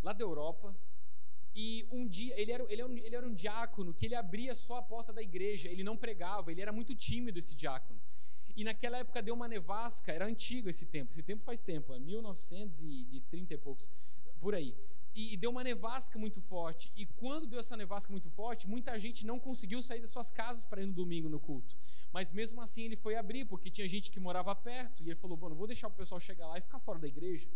lá 0.00 0.12
da 0.12 0.22
Europa. 0.22 0.72
E 1.52 1.84
um 1.90 2.06
dia, 2.06 2.40
ele 2.40 2.52
era, 2.52 2.62
ele, 2.72 2.80
era 2.82 2.88
um, 2.88 2.96
ele 2.96 3.16
era 3.16 3.26
um 3.26 3.34
diácono 3.34 3.92
que 3.92 4.06
ele 4.06 4.14
abria 4.14 4.54
só 4.54 4.76
a 4.76 4.82
porta 4.82 5.12
da 5.12 5.20
igreja, 5.20 5.68
ele 5.68 5.82
não 5.82 5.96
pregava, 5.96 6.52
ele 6.52 6.60
era 6.60 6.70
muito 6.70 6.94
tímido 6.94 7.40
esse 7.40 7.56
diácono. 7.56 8.00
E 8.54 8.62
naquela 8.62 8.98
época 8.98 9.20
deu 9.20 9.34
uma 9.34 9.48
nevasca, 9.48 10.12
era 10.12 10.26
antigo 10.26 10.68
esse 10.70 10.86
tempo, 10.86 11.10
esse 11.10 11.24
tempo 11.24 11.42
faz 11.42 11.58
tempo, 11.58 11.92
é 11.92 11.98
1930 11.98 13.54
e 13.54 13.58
poucos, 13.58 13.90
por 14.38 14.54
aí 14.54 14.76
e, 15.18 15.36
deu 15.36 15.50
uma 15.50 15.64
nevasca 15.64 16.18
muito 16.18 16.40
forte. 16.40 16.92
E 16.96 17.04
quando 17.04 17.46
deu 17.46 17.58
essa 17.58 17.76
nevasca 17.76 18.10
muito 18.12 18.30
forte, 18.30 18.68
muita 18.68 18.98
gente 19.00 19.26
não 19.26 19.38
conseguiu 19.38 19.82
sair 19.82 20.00
das 20.00 20.10
suas 20.10 20.30
casas 20.30 20.64
para 20.64 20.80
ir 20.82 20.86
no 20.86 20.92
domingo 20.92 21.28
no 21.28 21.40
culto. 21.40 21.76
Mas 22.12 22.32
mesmo 22.32 22.60
assim 22.60 22.82
ele 22.84 22.96
foi 22.96 23.16
abrir, 23.16 23.44
porque 23.44 23.70
tinha 23.70 23.88
gente 23.88 24.10
que 24.10 24.20
morava 24.20 24.54
perto. 24.54 25.02
E 25.02 25.08
ele 25.10 25.16
falou: 25.16 25.36
Bom, 25.36 25.48
não 25.48 25.56
vou 25.56 25.66
deixar 25.66 25.88
o 25.88 25.90
pessoal 25.90 26.20
chegar 26.20 26.46
lá 26.46 26.58
e 26.58 26.60
ficar 26.60 26.78
fora 26.78 26.98
da 26.98 27.08
igreja. 27.08 27.48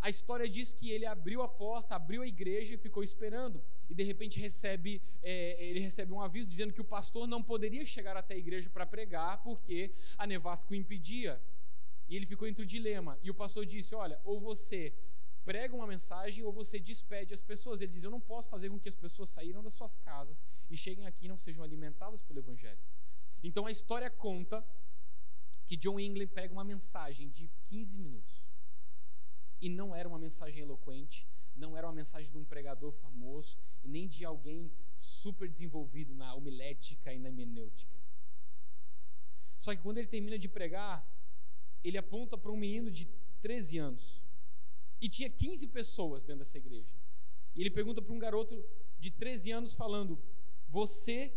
A 0.00 0.08
história 0.08 0.48
diz 0.48 0.72
que 0.72 0.90
ele 0.90 1.04
abriu 1.04 1.42
a 1.42 1.48
porta, 1.48 1.94
abriu 1.94 2.22
a 2.22 2.26
igreja 2.26 2.74
e 2.74 2.78
ficou 2.78 3.02
esperando. 3.02 3.62
E 3.90 3.94
de 3.94 4.02
repente 4.04 4.38
recebe, 4.38 5.02
é, 5.22 5.62
ele 5.62 5.80
recebe 5.80 6.12
um 6.12 6.20
aviso 6.20 6.48
dizendo 6.48 6.72
que 6.72 6.80
o 6.80 6.84
pastor 6.84 7.26
não 7.26 7.42
poderia 7.42 7.84
chegar 7.84 8.16
até 8.16 8.34
a 8.34 8.38
igreja 8.38 8.70
para 8.70 8.86
pregar 8.86 9.42
porque 9.42 9.92
a 10.16 10.26
nevasca 10.26 10.72
o 10.72 10.76
impedia. 10.76 11.40
E 12.08 12.16
ele 12.16 12.24
ficou 12.24 12.48
entre 12.48 12.62
o 12.62 12.66
dilema. 12.66 13.18
E 13.22 13.30
o 13.30 13.34
pastor 13.34 13.66
disse: 13.66 13.94
Olha, 13.94 14.18
ou 14.24 14.40
você 14.40 14.94
prega 15.48 15.74
uma 15.74 15.86
mensagem 15.86 16.44
ou 16.44 16.52
você 16.52 16.78
despede 16.78 17.32
as 17.32 17.40
pessoas. 17.50 17.80
Ele 17.80 17.90
diz: 17.90 18.04
Eu 18.04 18.10
não 18.10 18.20
posso 18.20 18.50
fazer 18.50 18.68
com 18.68 18.78
que 18.78 18.90
as 18.92 18.98
pessoas 19.04 19.30
saíram 19.30 19.62
das 19.62 19.72
suas 19.72 19.96
casas 19.96 20.42
e 20.68 20.76
cheguem 20.76 21.06
aqui 21.06 21.24
e 21.24 21.28
não 21.28 21.38
sejam 21.38 21.64
alimentadas 21.64 22.20
pelo 22.20 22.38
Evangelho. 22.38 22.84
Então 23.42 23.64
a 23.64 23.70
história 23.70 24.10
conta 24.10 24.62
que 25.64 25.74
John 25.74 25.98
England 25.98 26.28
prega 26.28 26.52
uma 26.52 26.64
mensagem 26.64 27.30
de 27.30 27.50
15 27.70 27.98
minutos. 27.98 28.34
E 29.58 29.70
não 29.70 29.88
era 29.94 30.06
uma 30.06 30.18
mensagem 30.18 30.60
eloquente, 30.60 31.26
não 31.56 31.74
era 31.78 31.86
uma 31.86 31.94
mensagem 31.94 32.30
de 32.30 32.36
um 32.36 32.44
pregador 32.44 32.92
famoso 32.92 33.56
e 33.82 33.88
nem 33.88 34.06
de 34.06 34.26
alguém 34.26 34.70
super 34.94 35.48
desenvolvido 35.48 36.14
na 36.14 36.34
homilética 36.34 37.10
e 37.14 37.18
na 37.18 37.28
hermenêutica. 37.28 37.96
Só 39.58 39.74
que 39.74 39.82
quando 39.82 39.96
ele 39.96 40.08
termina 40.08 40.38
de 40.38 40.48
pregar, 40.48 40.96
ele 41.82 41.96
aponta 41.96 42.36
para 42.36 42.52
um 42.52 42.56
menino 42.56 42.90
de 42.90 43.06
13 43.40 43.78
anos 43.78 44.27
e 45.00 45.08
tinha 45.08 45.30
15 45.30 45.68
pessoas 45.68 46.22
dentro 46.22 46.40
dessa 46.40 46.58
igreja. 46.58 46.88
E 47.54 47.60
ele 47.60 47.70
pergunta 47.70 48.02
para 48.02 48.12
um 48.12 48.18
garoto 48.18 48.64
de 48.98 49.10
13 49.10 49.50
anos, 49.52 49.72
falando: 49.72 50.18
Você 50.68 51.32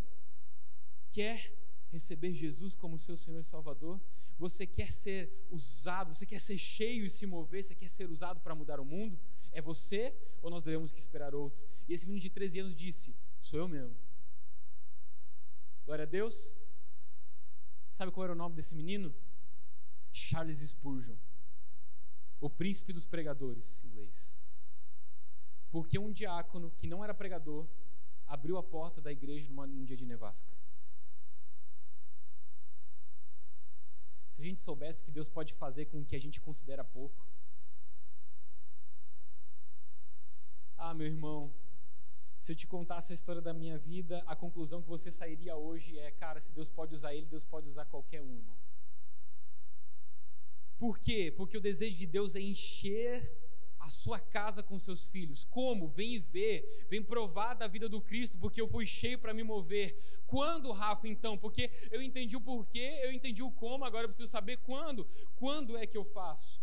quer 1.10 1.54
receber 1.92 2.34
Jesus 2.34 2.76
como 2.76 2.98
seu 2.98 3.18
Senhor 3.18 3.40
e 3.40 3.44
Salvador? 3.44 4.00
Você 4.38 4.66
quer 4.66 4.92
ser 4.92 5.32
usado, 5.52 6.16
você 6.16 6.26
quer 6.26 6.40
ser 6.40 6.58
cheio 6.58 7.06
e 7.06 7.10
se 7.10 7.26
mover, 7.26 7.64
você 7.64 7.76
quer 7.76 7.90
ser 7.90 8.10
usado 8.10 8.40
para 8.40 8.56
mudar 8.56 8.80
o 8.80 8.86
mundo? 8.86 9.20
É 9.52 9.62
você 9.62 10.14
ou 10.42 10.50
nós 10.50 10.64
devemos 10.64 10.92
que 10.92 11.00
esperar 11.00 11.36
outro? 11.36 11.64
E 11.88 11.94
esse 11.94 12.06
menino 12.06 12.22
de 12.22 12.30
13 12.30 12.60
anos 12.60 12.76
disse: 12.76 13.16
Sou 13.40 13.60
eu 13.60 13.68
mesmo. 13.68 13.96
Glória 15.86 16.04
a 16.04 16.08
Deus. 16.08 16.56
Sabe 17.92 18.12
qual 18.12 18.24
era 18.24 18.34
o 18.34 18.36
nome 18.36 18.56
desse 18.56 18.74
menino? 18.74 19.14
Charles 20.12 20.60
Spurgeon 20.60 21.16
o 22.42 22.50
príncipe 22.50 22.92
dos 22.92 23.06
pregadores, 23.06 23.84
em 23.84 23.88
inglês. 23.88 24.36
Porque 25.70 25.98
um 25.98 26.12
diácono 26.12 26.72
que 26.72 26.88
não 26.88 27.04
era 27.04 27.14
pregador 27.14 27.68
abriu 28.26 28.58
a 28.58 28.64
porta 28.64 29.00
da 29.00 29.12
igreja 29.12 29.48
numa, 29.50 29.68
num 29.68 29.86
dia 29.86 29.96
de 29.96 30.06
nevasca. 30.06 30.52
Se 34.32 34.42
a 34.42 34.46
gente 34.46 34.60
soubesse 34.60 35.02
o 35.02 35.06
que 35.06 35.12
Deus 35.12 35.30
pode 35.30 35.54
fazer 35.54 35.86
com 35.86 36.02
o 36.02 36.06
que 36.06 36.16
a 36.16 36.20
gente 36.20 36.42
considera 36.42 36.84
pouco. 36.84 37.28
Ah, 40.78 40.96
meu 40.96 41.06
irmão, 41.06 41.54
se 42.40 42.52
eu 42.52 42.56
te 42.56 42.66
contasse 42.66 43.14
a 43.14 43.16
história 43.16 43.42
da 43.42 43.54
minha 43.54 43.78
vida, 43.78 44.24
a 44.26 44.36
conclusão 44.36 44.82
que 44.82 44.90
você 44.90 45.12
sairia 45.12 45.56
hoje 45.56 46.00
é: 46.00 46.10
cara, 46.10 46.42
se 46.42 46.52
Deus 46.52 46.70
pode 46.70 46.96
usar 46.96 47.14
ele, 47.14 47.28
Deus 47.28 47.46
pode 47.46 47.70
usar 47.70 47.86
qualquer 47.86 48.22
um, 48.22 48.34
irmão. 48.36 48.58
Por 50.82 50.98
quê? 50.98 51.32
Porque 51.38 51.56
o 51.56 51.62
desejo 51.62 51.96
de 51.96 52.08
Deus 52.08 52.36
é 52.36 52.42
encher 52.42 53.32
a 53.80 53.88
sua 53.88 54.20
casa 54.20 54.64
com 54.64 54.80
seus 54.80 55.08
filhos. 55.08 55.44
Como? 55.44 55.88
Vem 55.88 56.18
ver, 56.18 56.88
vem 56.90 57.04
provar 57.04 57.54
da 57.54 57.68
vida 57.68 57.88
do 57.88 58.02
Cristo, 58.02 58.40
porque 58.40 58.60
eu 58.60 58.68
fui 58.68 58.88
cheio 58.88 59.20
para 59.20 59.32
me 59.32 59.44
mover. 59.44 59.96
Quando, 60.26 60.72
Rafa, 60.72 61.08
então? 61.08 61.38
Porque 61.38 61.70
eu 61.92 62.02
entendi 62.02 62.36
o 62.36 62.42
porquê, 62.42 63.00
eu 63.04 63.12
entendi 63.12 63.44
o 63.44 63.52
como, 63.52 63.86
agora 63.86 64.06
eu 64.06 64.10
preciso 64.10 64.32
saber 64.32 64.58
quando. 64.58 65.08
Quando 65.36 65.78
é 65.78 65.86
que 65.86 65.96
eu 65.96 66.04
faço? 66.04 66.60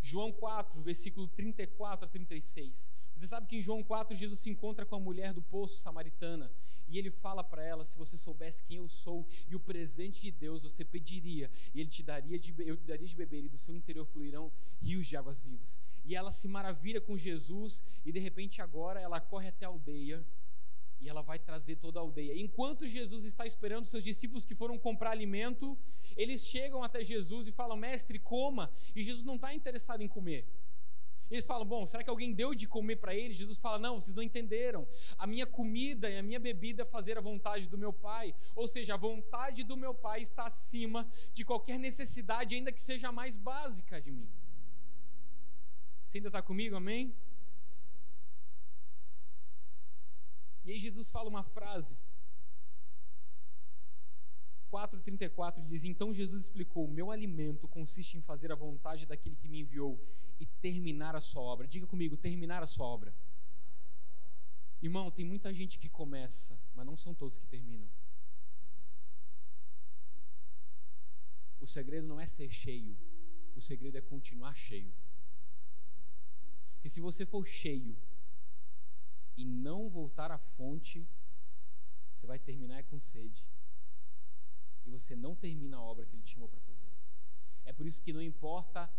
João 0.00 0.32
4, 0.32 0.80
versículo 0.80 1.28
34 1.28 2.06
a 2.06 2.08
36. 2.08 2.90
Você 3.14 3.26
sabe 3.26 3.46
que 3.46 3.56
em 3.56 3.62
João 3.62 3.82
4 3.82 4.14
Jesus 4.16 4.40
se 4.40 4.50
encontra 4.50 4.84
com 4.84 4.96
a 4.96 5.00
mulher 5.00 5.32
do 5.32 5.42
poço 5.42 5.78
samaritana 5.78 6.50
e 6.88 6.98
ele 6.98 7.10
fala 7.10 7.42
para 7.42 7.64
ela: 7.64 7.84
se 7.84 7.96
você 7.96 8.16
soubesse 8.16 8.62
quem 8.62 8.78
eu 8.78 8.88
sou 8.88 9.26
e 9.48 9.54
o 9.54 9.60
presente 9.60 10.20
de 10.22 10.30
Deus, 10.30 10.62
você 10.62 10.84
pediria, 10.84 11.50
e 11.74 11.80
ele 11.80 11.90
te 11.90 12.02
daria 12.02 12.38
de, 12.38 12.54
eu 12.58 12.76
te 12.76 12.86
daria 12.86 13.06
de 13.06 13.16
beber, 13.16 13.44
e 13.44 13.48
do 13.48 13.56
seu 13.56 13.74
interior 13.74 14.06
fluirão 14.06 14.52
rios 14.80 15.06
de 15.06 15.16
águas 15.16 15.40
vivas. 15.40 15.78
E 16.04 16.14
ela 16.14 16.30
se 16.30 16.46
maravilha 16.46 17.00
com 17.00 17.16
Jesus, 17.16 17.82
e 18.04 18.12
de 18.12 18.18
repente 18.18 18.60
agora 18.60 19.00
ela 19.00 19.20
corre 19.20 19.48
até 19.48 19.64
a 19.64 19.68
aldeia 19.68 20.24
e 21.00 21.08
ela 21.08 21.20
vai 21.20 21.38
trazer 21.38 21.76
toda 21.76 21.98
a 21.98 22.02
aldeia. 22.02 22.38
Enquanto 22.38 22.86
Jesus 22.86 23.24
está 23.24 23.46
esperando 23.46 23.84
seus 23.84 24.02
discípulos 24.02 24.44
que 24.44 24.54
foram 24.54 24.78
comprar 24.78 25.10
alimento, 25.10 25.76
eles 26.16 26.46
chegam 26.46 26.82
até 26.82 27.04
Jesus 27.04 27.46
e 27.46 27.52
falam: 27.52 27.76
Mestre, 27.76 28.18
coma. 28.18 28.70
E 28.94 29.02
Jesus 29.02 29.24
não 29.24 29.34
está 29.34 29.52
interessado 29.52 30.00
em 30.02 30.08
comer. 30.08 30.46
Eles 31.34 31.46
falam: 31.46 31.66
Bom, 31.66 31.84
será 31.84 32.04
que 32.04 32.10
alguém 32.10 32.32
deu 32.32 32.54
de 32.54 32.66
comer 32.68 32.96
para 32.96 33.12
eles? 33.12 33.36
Jesus 33.36 33.58
fala: 33.58 33.76
Não, 33.76 33.98
vocês 33.98 34.14
não 34.14 34.22
entenderam. 34.22 34.86
A 35.18 35.26
minha 35.26 35.44
comida 35.44 36.08
e 36.08 36.16
a 36.16 36.22
minha 36.22 36.38
bebida 36.38 36.82
é 36.84 36.86
fazer 36.86 37.18
a 37.18 37.20
vontade 37.20 37.66
do 37.66 37.76
meu 37.76 37.92
Pai. 37.92 38.32
Ou 38.54 38.68
seja, 38.68 38.94
a 38.94 38.96
vontade 38.96 39.64
do 39.64 39.76
meu 39.76 39.92
Pai 39.92 40.20
está 40.20 40.46
acima 40.46 41.00
de 41.32 41.44
qualquer 41.44 41.76
necessidade, 41.76 42.54
ainda 42.54 42.70
que 42.70 42.80
seja 42.80 43.08
a 43.08 43.12
mais 43.12 43.36
básica 43.36 44.00
de 44.00 44.12
mim. 44.12 44.30
Você 46.06 46.18
ainda 46.18 46.28
está 46.28 46.40
comigo? 46.40 46.76
Amém? 46.76 47.12
E 50.64 50.70
aí 50.70 50.78
Jesus 50.78 51.10
fala 51.10 51.28
uma 51.28 51.42
frase. 51.42 51.98
4,34 54.72 55.64
diz: 55.64 55.84
Então 55.84 56.12
Jesus 56.12 56.42
explicou: 56.42 56.88
Meu 56.88 57.10
alimento 57.10 57.68
consiste 57.68 58.16
em 58.16 58.22
fazer 58.22 58.50
a 58.52 58.54
vontade 58.54 59.06
daquele 59.06 59.36
que 59.36 59.48
me 59.48 59.60
enviou 59.60 60.00
e 60.40 60.46
terminar 60.46 61.14
a 61.14 61.20
sua 61.20 61.42
obra. 61.42 61.66
Diga 61.66 61.86
comigo, 61.86 62.16
terminar 62.16 62.62
a 62.62 62.66
sua 62.66 62.86
obra. 62.86 63.14
Irmão, 64.82 65.10
tem 65.10 65.24
muita 65.24 65.52
gente 65.54 65.78
que 65.78 65.88
começa, 65.88 66.58
mas 66.74 66.84
não 66.84 66.96
são 66.96 67.14
todos 67.14 67.38
que 67.38 67.46
terminam. 67.46 67.88
O 71.60 71.66
segredo 71.66 72.06
não 72.06 72.20
é 72.20 72.26
ser 72.26 72.50
cheio, 72.50 72.94
o 73.56 73.60
segredo 73.60 73.96
é 73.96 74.02
continuar 74.02 74.54
cheio. 74.54 74.92
Que 76.80 76.90
se 76.90 77.00
você 77.00 77.24
for 77.24 77.46
cheio 77.46 77.96
e 79.34 79.44
não 79.46 79.88
voltar 79.88 80.30
à 80.30 80.36
fonte, 80.36 81.08
você 82.14 82.26
vai 82.26 82.38
terminar 82.38 82.84
com 82.84 83.00
sede. 83.00 83.42
E 84.86 84.90
você 84.90 85.16
não 85.16 85.34
termina 85.34 85.76
a 85.76 85.82
obra 85.82 86.04
que 86.06 86.14
ele 86.14 86.22
te 86.22 86.32
chamou 86.32 86.48
para 86.48 86.60
fazer. 86.60 86.90
É 87.64 87.72
por 87.72 87.86
isso 87.86 88.02
que 88.02 88.12
não 88.12 88.22
importa 88.22 88.90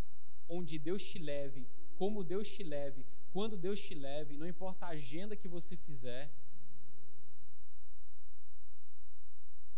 onde 0.48 0.78
Deus 0.78 1.04
te 1.04 1.20
leve, 1.20 1.68
como 1.98 2.24
Deus 2.24 2.48
te 2.48 2.64
leve, 2.64 3.06
quando 3.32 3.58
Deus 3.58 3.80
te 3.80 3.94
leve, 3.94 4.38
não 4.38 4.48
importa 4.48 4.86
a 4.86 4.90
agenda 4.90 5.36
que 5.36 5.48
você 5.48 5.76
fizer, 5.76 6.32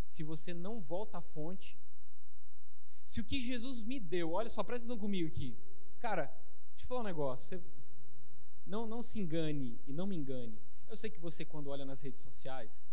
se 0.06 0.24
você 0.24 0.54
não 0.54 0.80
volta 0.80 1.18
à 1.18 1.22
fonte, 1.22 1.78
se 3.04 3.22
o 3.22 3.24
que 3.24 3.40
Jesus 3.40 3.82
me 3.84 4.00
deu, 4.00 4.32
olha 4.32 4.50
só, 4.50 4.64
presta 4.64 4.86
atenção 4.86 5.00
comigo 5.00 5.28
aqui. 5.28 5.58
Cara, 6.00 6.26
deixa 6.72 6.84
eu 6.84 6.88
falar 6.88 7.02
um 7.02 7.04
negócio. 7.04 7.60
Você, 7.60 7.64
não, 8.66 8.86
não 8.86 9.02
se 9.02 9.20
engane 9.20 9.80
e 9.88 9.94
não 9.94 10.06
me 10.06 10.16
engane. 10.16 10.60
Eu 10.90 10.98
sei 10.98 11.10
que 11.10 11.20
você, 11.20 11.46
quando 11.46 11.70
olha 11.70 11.86
nas 11.86 12.02
redes 12.02 12.22
sociais, 12.22 12.90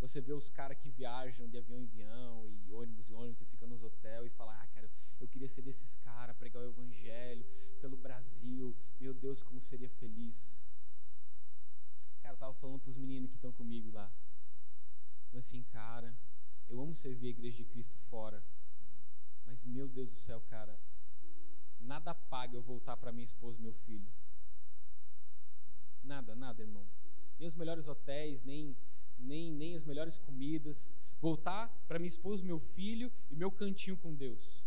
você 0.00 0.20
vê 0.20 0.32
os 0.32 0.48
caras 0.48 0.78
que 0.78 0.90
viajam 0.90 1.48
de 1.48 1.58
avião 1.58 1.80
em 1.80 1.84
avião 1.84 2.48
e 2.48 2.72
ônibus 2.72 3.10
em 3.10 3.14
ônibus 3.14 3.40
e 3.40 3.46
fica 3.46 3.66
nos 3.66 3.82
hotéis 3.82 4.26
e 4.26 4.30
fala: 4.30 4.52
Ah, 4.60 4.66
cara, 4.68 4.90
eu 5.20 5.26
queria 5.26 5.48
ser 5.48 5.62
desses 5.62 5.96
caras, 5.96 6.36
pregar 6.36 6.62
o 6.62 6.68
evangelho 6.68 7.44
pelo 7.80 7.96
Brasil. 7.96 8.76
Meu 9.00 9.12
Deus, 9.12 9.42
como 9.42 9.60
seria 9.60 9.90
feliz. 9.90 10.64
Cara, 12.22 12.34
eu 12.34 12.38
tava 12.38 12.54
falando 12.54 12.80
pros 12.80 12.96
meninos 12.96 13.30
que 13.30 13.36
estão 13.36 13.52
comigo 13.52 13.90
lá. 13.90 14.10
Falei 15.26 15.40
assim, 15.40 15.62
cara, 15.64 16.16
eu 16.68 16.80
amo 16.80 16.94
servir 16.94 17.26
a 17.26 17.30
igreja 17.30 17.58
de 17.58 17.64
Cristo 17.64 17.98
fora. 18.10 18.42
Mas 19.46 19.64
meu 19.64 19.88
Deus 19.88 20.10
do 20.10 20.16
céu, 20.16 20.40
cara, 20.42 20.78
nada 21.80 22.14
paga 22.14 22.56
eu 22.56 22.62
voltar 22.62 22.96
para 22.96 23.12
minha 23.12 23.24
esposa 23.24 23.58
e 23.58 23.62
meu 23.62 23.72
filho. 23.72 24.10
Nada, 26.02 26.34
nada, 26.36 26.62
irmão. 26.62 26.86
Nem 27.38 27.48
os 27.48 27.54
melhores 27.54 27.88
hotéis, 27.88 28.42
nem 28.42 28.76
nem 29.18 29.52
nem 29.52 29.74
as 29.74 29.84
melhores 29.84 30.18
comidas. 30.18 30.94
Voltar 31.20 31.68
para 31.86 31.98
minha 31.98 32.08
esposa, 32.08 32.44
meu 32.44 32.60
filho 32.60 33.12
e 33.30 33.36
meu 33.36 33.50
cantinho 33.50 33.96
com 33.96 34.14
Deus. 34.14 34.64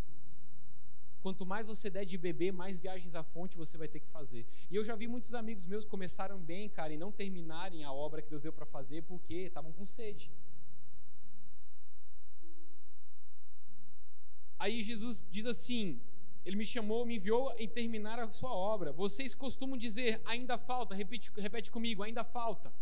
Quanto 1.22 1.46
mais 1.46 1.68
você 1.68 1.88
der 1.90 2.04
de 2.04 2.18
beber, 2.18 2.52
mais 2.52 2.80
viagens 2.80 3.14
à 3.14 3.24
fonte 3.24 3.56
você 3.56 3.78
vai 3.78 3.88
ter 3.88 4.00
que 4.00 4.08
fazer. 4.08 4.46
E 4.72 4.76
eu 4.76 4.84
já 4.84 4.96
vi 4.96 5.08
muitos 5.08 5.36
amigos 5.36 5.68
meus 5.68 5.86
começaram 5.86 6.40
bem, 6.40 6.68
cara, 6.68 6.92
e 6.94 6.98
não 6.98 7.12
terminarem 7.12 7.84
a 7.84 7.92
obra 7.92 8.22
que 8.22 8.30
Deus 8.30 8.42
deu 8.42 8.52
para 8.52 8.66
fazer 8.66 9.04
porque 9.04 9.36
estavam 9.36 9.72
com 9.72 9.86
sede. 9.86 10.32
Aí 14.58 14.82
Jesus 14.82 15.24
diz 15.30 15.46
assim: 15.46 16.02
Ele 16.44 16.56
me 16.56 16.66
chamou, 16.66 17.06
me 17.06 17.16
enviou 17.18 17.54
em 17.58 17.68
terminar 17.68 18.18
a 18.20 18.30
sua 18.32 18.54
obra. 18.54 18.92
Vocês 18.92 19.36
costumam 19.36 19.78
dizer, 19.78 20.22
ainda 20.26 20.58
falta, 20.58 20.96
repete, 20.96 21.32
repete 21.38 21.72
comigo, 21.72 22.02
ainda 22.02 22.24
falta. 22.24 22.74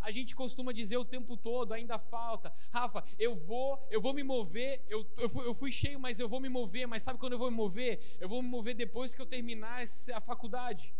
A 0.00 0.10
gente 0.10 0.34
costuma 0.34 0.72
dizer 0.72 0.96
o 0.96 1.04
tempo 1.04 1.36
todo, 1.36 1.72
ainda 1.72 1.98
falta. 1.98 2.52
Rafa, 2.70 3.04
eu 3.18 3.36
vou, 3.36 3.86
eu 3.90 4.00
vou 4.00 4.14
me 4.14 4.22
mover, 4.22 4.84
eu, 4.88 5.06
eu, 5.18 5.28
fui, 5.28 5.46
eu 5.46 5.54
fui 5.54 5.72
cheio, 5.72 5.98
mas 5.98 6.18
eu 6.18 6.28
vou 6.28 6.40
me 6.40 6.48
mover. 6.48 6.86
Mas 6.86 7.02
sabe 7.02 7.18
quando 7.18 7.34
eu 7.34 7.38
vou 7.38 7.50
me 7.50 7.56
mover? 7.56 8.16
Eu 8.20 8.28
vou 8.28 8.42
me 8.42 8.48
mover 8.48 8.74
depois 8.74 9.14
que 9.14 9.20
eu 9.20 9.26
terminar 9.26 9.82
a 10.14 10.20
faculdade 10.20 10.92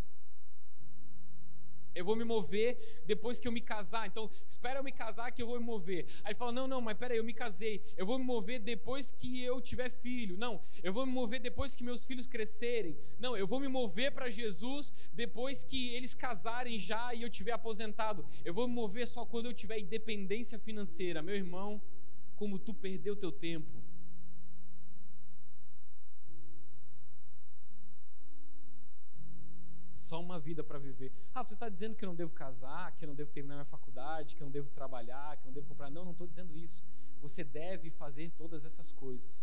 eu 1.97 2.05
vou 2.05 2.14
me 2.14 2.24
mover 2.24 3.03
depois 3.07 3.40
que 3.40 3.49
eu 3.49 3.53
me 3.53 3.61
casar. 3.61 4.07
Então, 4.07 4.30
espera 4.47 4.78
eu 4.78 4.84
me 4.84 4.92
casar 4.92 5.32
que 5.32 5.42
eu 5.42 5.47
vou 5.47 5.59
me 5.59 5.64
mover. 5.64 6.07
Aí 6.22 6.34
fala: 6.34 6.53
Não, 6.53 6.68
não, 6.68 6.80
mas 6.80 6.97
peraí, 6.97 7.16
eu 7.16 7.24
me 7.24 7.32
casei. 7.32 7.82
Eu 7.97 8.07
vou 8.07 8.18
me 8.18 8.24
mover 8.24 8.61
depois 8.61 9.11
que 9.11 9.42
eu 9.42 9.61
tiver 9.61 9.90
filho. 9.90 10.36
Não, 10.36 10.61
eu 10.82 10.92
vou 10.92 11.07
me 11.07 11.12
mover 11.12 11.40
depois 11.40 11.74
que 11.74 11.82
meus 11.82 12.05
filhos 12.05 12.26
crescerem. 12.26 12.97
Não, 13.18 13.36
eu 13.36 13.47
vou 13.47 13.59
me 13.59 13.68
mover 13.68 14.12
para 14.12 14.28
Jesus 14.28 14.92
depois 15.12 15.64
que 15.64 15.94
eles 15.94 16.14
casarem 16.14 16.78
já 16.78 17.14
e 17.14 17.22
eu 17.22 17.30
tiver 17.30 17.53
aposentado. 17.53 18.24
Eu 18.44 18.53
vou 18.53 18.68
me 18.68 18.74
mover 18.74 19.09
só 19.09 19.24
quando 19.24 19.47
eu 19.47 19.55
tiver 19.55 19.78
independência 19.78 20.59
financeira. 20.59 21.22
Meu 21.22 21.34
irmão, 21.34 21.80
como 22.36 22.59
tu 22.59 22.74
perdeu 22.74 23.16
teu 23.16 23.32
tempo. 23.32 23.86
Só 30.07 30.21
uma 30.21 30.39
vida 30.39 30.63
para 30.63 30.79
viver. 30.79 31.11
Ah, 31.35 31.43
você 31.45 31.55
está 31.55 31.69
dizendo 31.69 31.97
que 31.97 32.05
eu 32.05 32.09
não 32.09 32.15
devo 32.23 32.33
casar, 32.33 32.93
que 32.97 33.05
eu 33.05 33.09
não 33.09 33.15
devo 33.21 33.31
terminar 33.37 33.57
minha 33.57 33.75
faculdade, 33.77 34.35
que 34.35 34.43
eu 34.43 34.47
não 34.47 34.53
devo 34.59 34.71
trabalhar, 34.71 35.37
que 35.37 35.45
eu 35.45 35.49
não 35.51 35.57
devo 35.59 35.67
comprar. 35.67 35.91
Não, 35.91 36.05
não 36.05 36.13
estou 36.13 36.27
dizendo 36.27 36.57
isso. 36.57 36.85
Você 37.21 37.43
deve 37.43 37.91
fazer 37.91 38.31
todas 38.43 38.65
essas 38.65 38.93
coisas. 38.93 39.35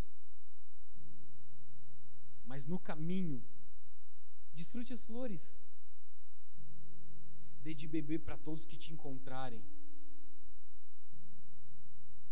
Mas 2.45 2.65
no 2.65 2.79
caminho, 2.79 3.43
desfrute 4.53 4.93
as 4.93 5.05
flores. 5.05 5.59
Dê 7.61 7.73
de 7.73 7.87
beber 7.87 8.19
para 8.19 8.37
todos 8.37 8.65
que 8.65 8.77
te 8.77 8.93
encontrarem. 8.93 9.63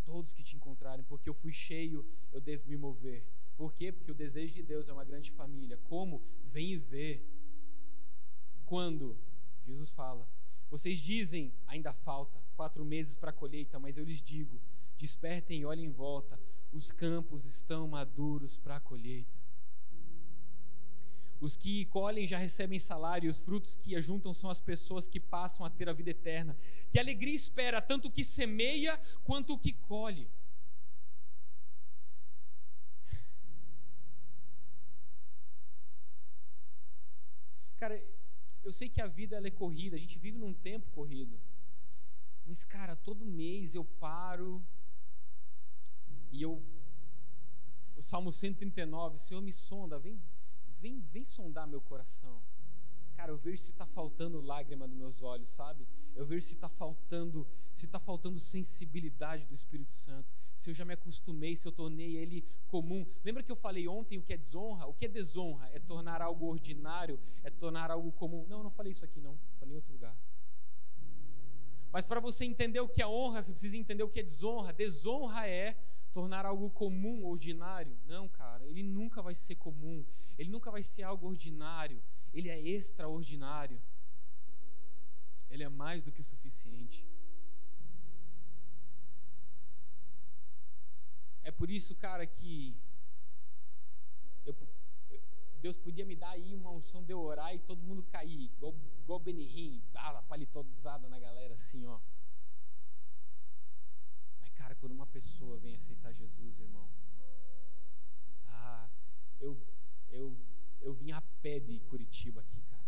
Todos 0.06 0.34
que 0.34 0.44
te 0.44 0.56
encontrarem, 0.56 1.04
porque 1.06 1.30
eu 1.30 1.34
fui 1.34 1.54
cheio, 1.54 2.06
eu 2.32 2.40
devo 2.40 2.68
me 2.70 2.78
mover. 2.78 3.26
Por 3.56 3.74
quê? 3.74 3.92
Porque 3.92 4.12
o 4.12 4.16
desejo 4.16 4.56
de 4.56 4.64
Deus 4.64 4.88
é 4.90 4.94
uma 4.94 5.04
grande 5.04 5.32
família. 5.32 5.78
Como? 5.78 6.22
Vem 6.52 6.74
e 6.74 6.78
vê 6.78 7.24
quando 8.72 9.18
Jesus 9.66 9.92
fala: 9.92 10.26
Vocês 10.70 11.02
dizem, 11.02 11.54
ainda 11.68 11.92
falta 11.92 12.40
quatro 12.56 12.86
meses 12.86 13.18
para 13.18 13.32
a 13.32 13.34
colheita, 13.34 13.78
mas 13.78 13.98
eu 13.98 14.06
lhes 14.06 14.22
digo: 14.22 14.62
despertem 14.98 15.60
e 15.60 15.66
olhem 15.66 15.88
em 15.88 15.92
volta, 15.92 16.40
os 16.72 16.90
campos 16.90 17.44
estão 17.44 17.86
maduros 17.90 18.58
para 18.58 18.78
a 18.78 18.80
colheita. 18.80 19.38
Os 21.42 21.58
que 21.58 21.84
colhem 21.88 22.26
já 22.26 22.38
recebem 22.38 22.80
salário, 22.80 23.28
e 23.28 23.30
os 23.30 23.42
frutos 23.42 23.76
que 23.76 23.94
ajuntam 23.94 24.34
são 24.34 24.50
as 24.50 24.62
pessoas 24.62 25.06
que 25.06 25.20
passam 25.20 25.66
a 25.66 25.70
ter 25.70 25.90
a 25.90 25.94
vida 25.94 26.12
eterna. 26.12 26.56
Que 26.90 26.98
alegria 26.98 27.36
espera 27.36 27.82
tanto 27.82 28.08
o 28.08 28.12
que 28.12 28.24
semeia 28.24 28.98
quanto 29.26 29.56
o 29.56 29.60
que 29.60 29.74
colhe. 29.74 30.30
Cara, 37.78 38.00
eu 38.64 38.72
sei 38.72 38.88
que 38.88 39.02
a 39.02 39.08
vida 39.08 39.36
ela 39.36 39.48
é 39.48 39.52
corrida, 39.52 39.96
a 39.96 40.00
gente 40.00 40.20
vive 40.20 40.38
num 40.38 40.54
tempo 40.54 40.90
corrido. 40.92 41.40
Mas, 42.46 42.64
cara, 42.64 42.96
todo 42.96 43.26
mês 43.26 43.76
eu 43.76 43.86
paro 43.86 44.62
e 46.32 46.42
eu. 46.42 46.62
O 47.96 48.02
Salmo 48.02 48.32
139, 48.32 49.20
Senhor 49.20 49.42
me 49.42 49.54
sonda, 49.54 50.00
vem, 50.00 50.20
vem, 50.80 51.00
vem 51.00 51.24
sondar 51.24 51.68
meu 51.68 51.82
coração. 51.82 52.42
Cara, 53.22 53.34
eu 53.34 53.38
vejo 53.38 53.62
se 53.62 53.70
está 53.70 53.86
faltando 53.86 54.42
lágrima 54.42 54.88
nos 54.88 54.98
meus 54.98 55.22
olhos, 55.22 55.48
sabe? 55.52 55.88
Eu 56.16 56.26
vejo 56.26 56.44
se 56.44 56.56
está 56.56 56.68
faltando, 56.68 57.48
se 57.72 57.86
está 57.86 58.00
faltando 58.00 58.40
sensibilidade 58.40 59.46
do 59.46 59.54
Espírito 59.54 59.94
Santo. 59.94 60.28
Se 60.56 60.72
eu 60.72 60.74
já 60.74 60.84
me 60.84 60.96
acostumei, 60.96 61.56
se 61.56 61.68
eu 61.68 61.72
tornei 61.72 62.18
ele 62.18 62.44
comum. 62.68 63.06
Lembra 63.24 63.44
que 63.44 63.52
eu 63.52 63.56
falei 63.56 63.88
ontem 63.88 64.18
o 64.18 64.24
que 64.24 64.34
é 64.34 64.38
desonra? 64.38 64.88
O 64.88 64.94
que 64.96 65.06
é 65.06 65.08
desonra? 65.08 65.70
É 65.72 65.78
tornar 65.78 66.20
algo 66.20 66.48
ordinário, 66.48 67.20
é 67.44 67.52
tornar 67.52 67.92
algo 67.92 68.12
comum. 68.12 68.44
Não, 68.48 68.58
eu 68.58 68.64
não 68.64 68.72
falei 68.72 68.92
isso 68.92 69.06
aqui 69.06 69.22
não. 69.22 69.38
Falei 69.60 69.76
em 69.76 69.78
outro 69.78 69.94
lugar. 69.94 70.18
Mas 71.92 72.08
para 72.08 72.20
você 72.20 72.44
entender 72.44 72.80
o 72.80 72.90
que 72.90 73.04
é 73.04 73.08
honra, 73.08 73.44
você 73.44 73.52
precisa 73.52 73.78
entender 73.78 74.02
o 74.02 74.10
que 74.10 74.22
é 74.22 74.24
desonra. 74.24 74.74
Desonra 74.74 75.48
é 75.48 75.78
tornar 76.12 76.46
algo 76.46 76.70
comum, 76.70 77.26
ordinário. 77.26 77.98
Não, 78.06 78.28
cara, 78.28 78.66
ele 78.66 78.84
nunca 78.84 79.22
vai 79.22 79.36
ser 79.36 79.56
comum. 79.56 80.06
Ele 80.38 80.50
nunca 80.50 80.70
vai 80.70 80.84
ser 80.84 81.04
algo 81.04 81.28
ordinário. 81.28 82.02
Ele 82.34 82.50
é 82.50 82.60
extraordinário. 82.60 83.82
Ele 85.50 85.64
é 85.64 85.70
mais 85.70 86.04
do 86.04 86.12
que 86.12 86.24
suficiente. 86.24 87.06
É 91.44 91.52
por 91.52 91.70
isso, 91.70 91.96
cara, 91.96 92.26
que 92.26 92.76
eu, 94.46 94.56
eu, 95.10 95.22
Deus 95.60 95.76
podia 95.76 96.06
me 96.06 96.16
dar 96.16 96.30
aí 96.30 96.56
uma 96.56 96.72
unção 96.72 97.04
de 97.04 97.12
eu 97.12 97.20
orar 97.20 97.54
e 97.54 97.60
todo 97.60 97.84
mundo 97.84 98.04
cair, 98.04 98.52
igual, 98.56 98.76
igual 99.00 99.20
Benihim, 99.20 99.82
bala, 99.92 100.22
palitodizada 100.24 101.10
na 101.10 101.20
galera, 101.20 101.54
assim, 101.56 101.86
ó. 101.86 102.00
Cara, 104.72 104.80
quando 104.80 104.94
uma 104.94 105.08
pessoa 105.08 105.58
vem 105.58 105.76
aceitar 105.76 106.14
Jesus, 106.14 106.62
irmão, 106.62 106.90
ah, 108.48 108.90
eu, 109.42 109.62
eu, 110.10 110.38
eu 110.80 110.94
vim 110.94 111.12
a 111.12 111.20
pé 111.42 111.60
de 111.60 111.78
Curitiba 111.90 112.40
aqui, 112.40 112.62
cara. 112.62 112.82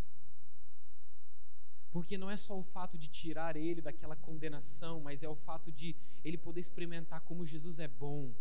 Porque 1.92 2.18
não 2.18 2.32
é 2.32 2.38
só 2.38 2.58
o 2.58 2.64
fato 2.64 2.98
de 2.98 3.10
tirar 3.10 3.58
ele 3.58 3.82
daquela 3.82 4.16
condenação, 4.16 5.02
mas 5.02 5.24
é 5.24 5.28
o 5.28 5.36
fato 5.36 5.74
de 5.74 5.94
ele 6.24 6.38
poder 6.38 6.62
experimentar 6.62 7.20
como 7.20 7.46
Jesus 7.46 7.80
é 7.80 7.88
bom. 7.90 8.34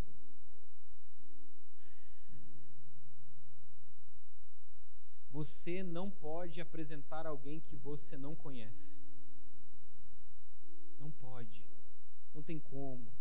Você 5.31 5.83
não 5.83 6.09
pode 6.09 6.61
apresentar 6.61 7.25
alguém 7.27 7.59
que 7.59 7.75
você 7.75 8.15
não 8.15 8.35
conhece. 8.35 8.97
Não 10.97 11.11
pode. 11.11 11.61
Não 12.33 12.41
tem 12.41 12.57
como. 12.57 13.11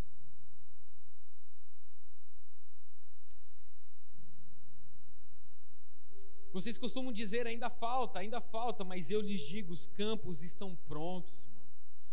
Vocês 6.52 6.76
costumam 6.76 7.12
dizer 7.12 7.46
ainda 7.46 7.70
falta, 7.70 8.18
ainda 8.18 8.40
falta, 8.40 8.84
mas 8.84 9.10
eu 9.10 9.22
lhes 9.22 9.40
digo: 9.40 9.72
os 9.72 9.86
campos 9.86 10.42
estão 10.42 10.76
prontos, 10.76 11.40
irmão. 11.40 11.62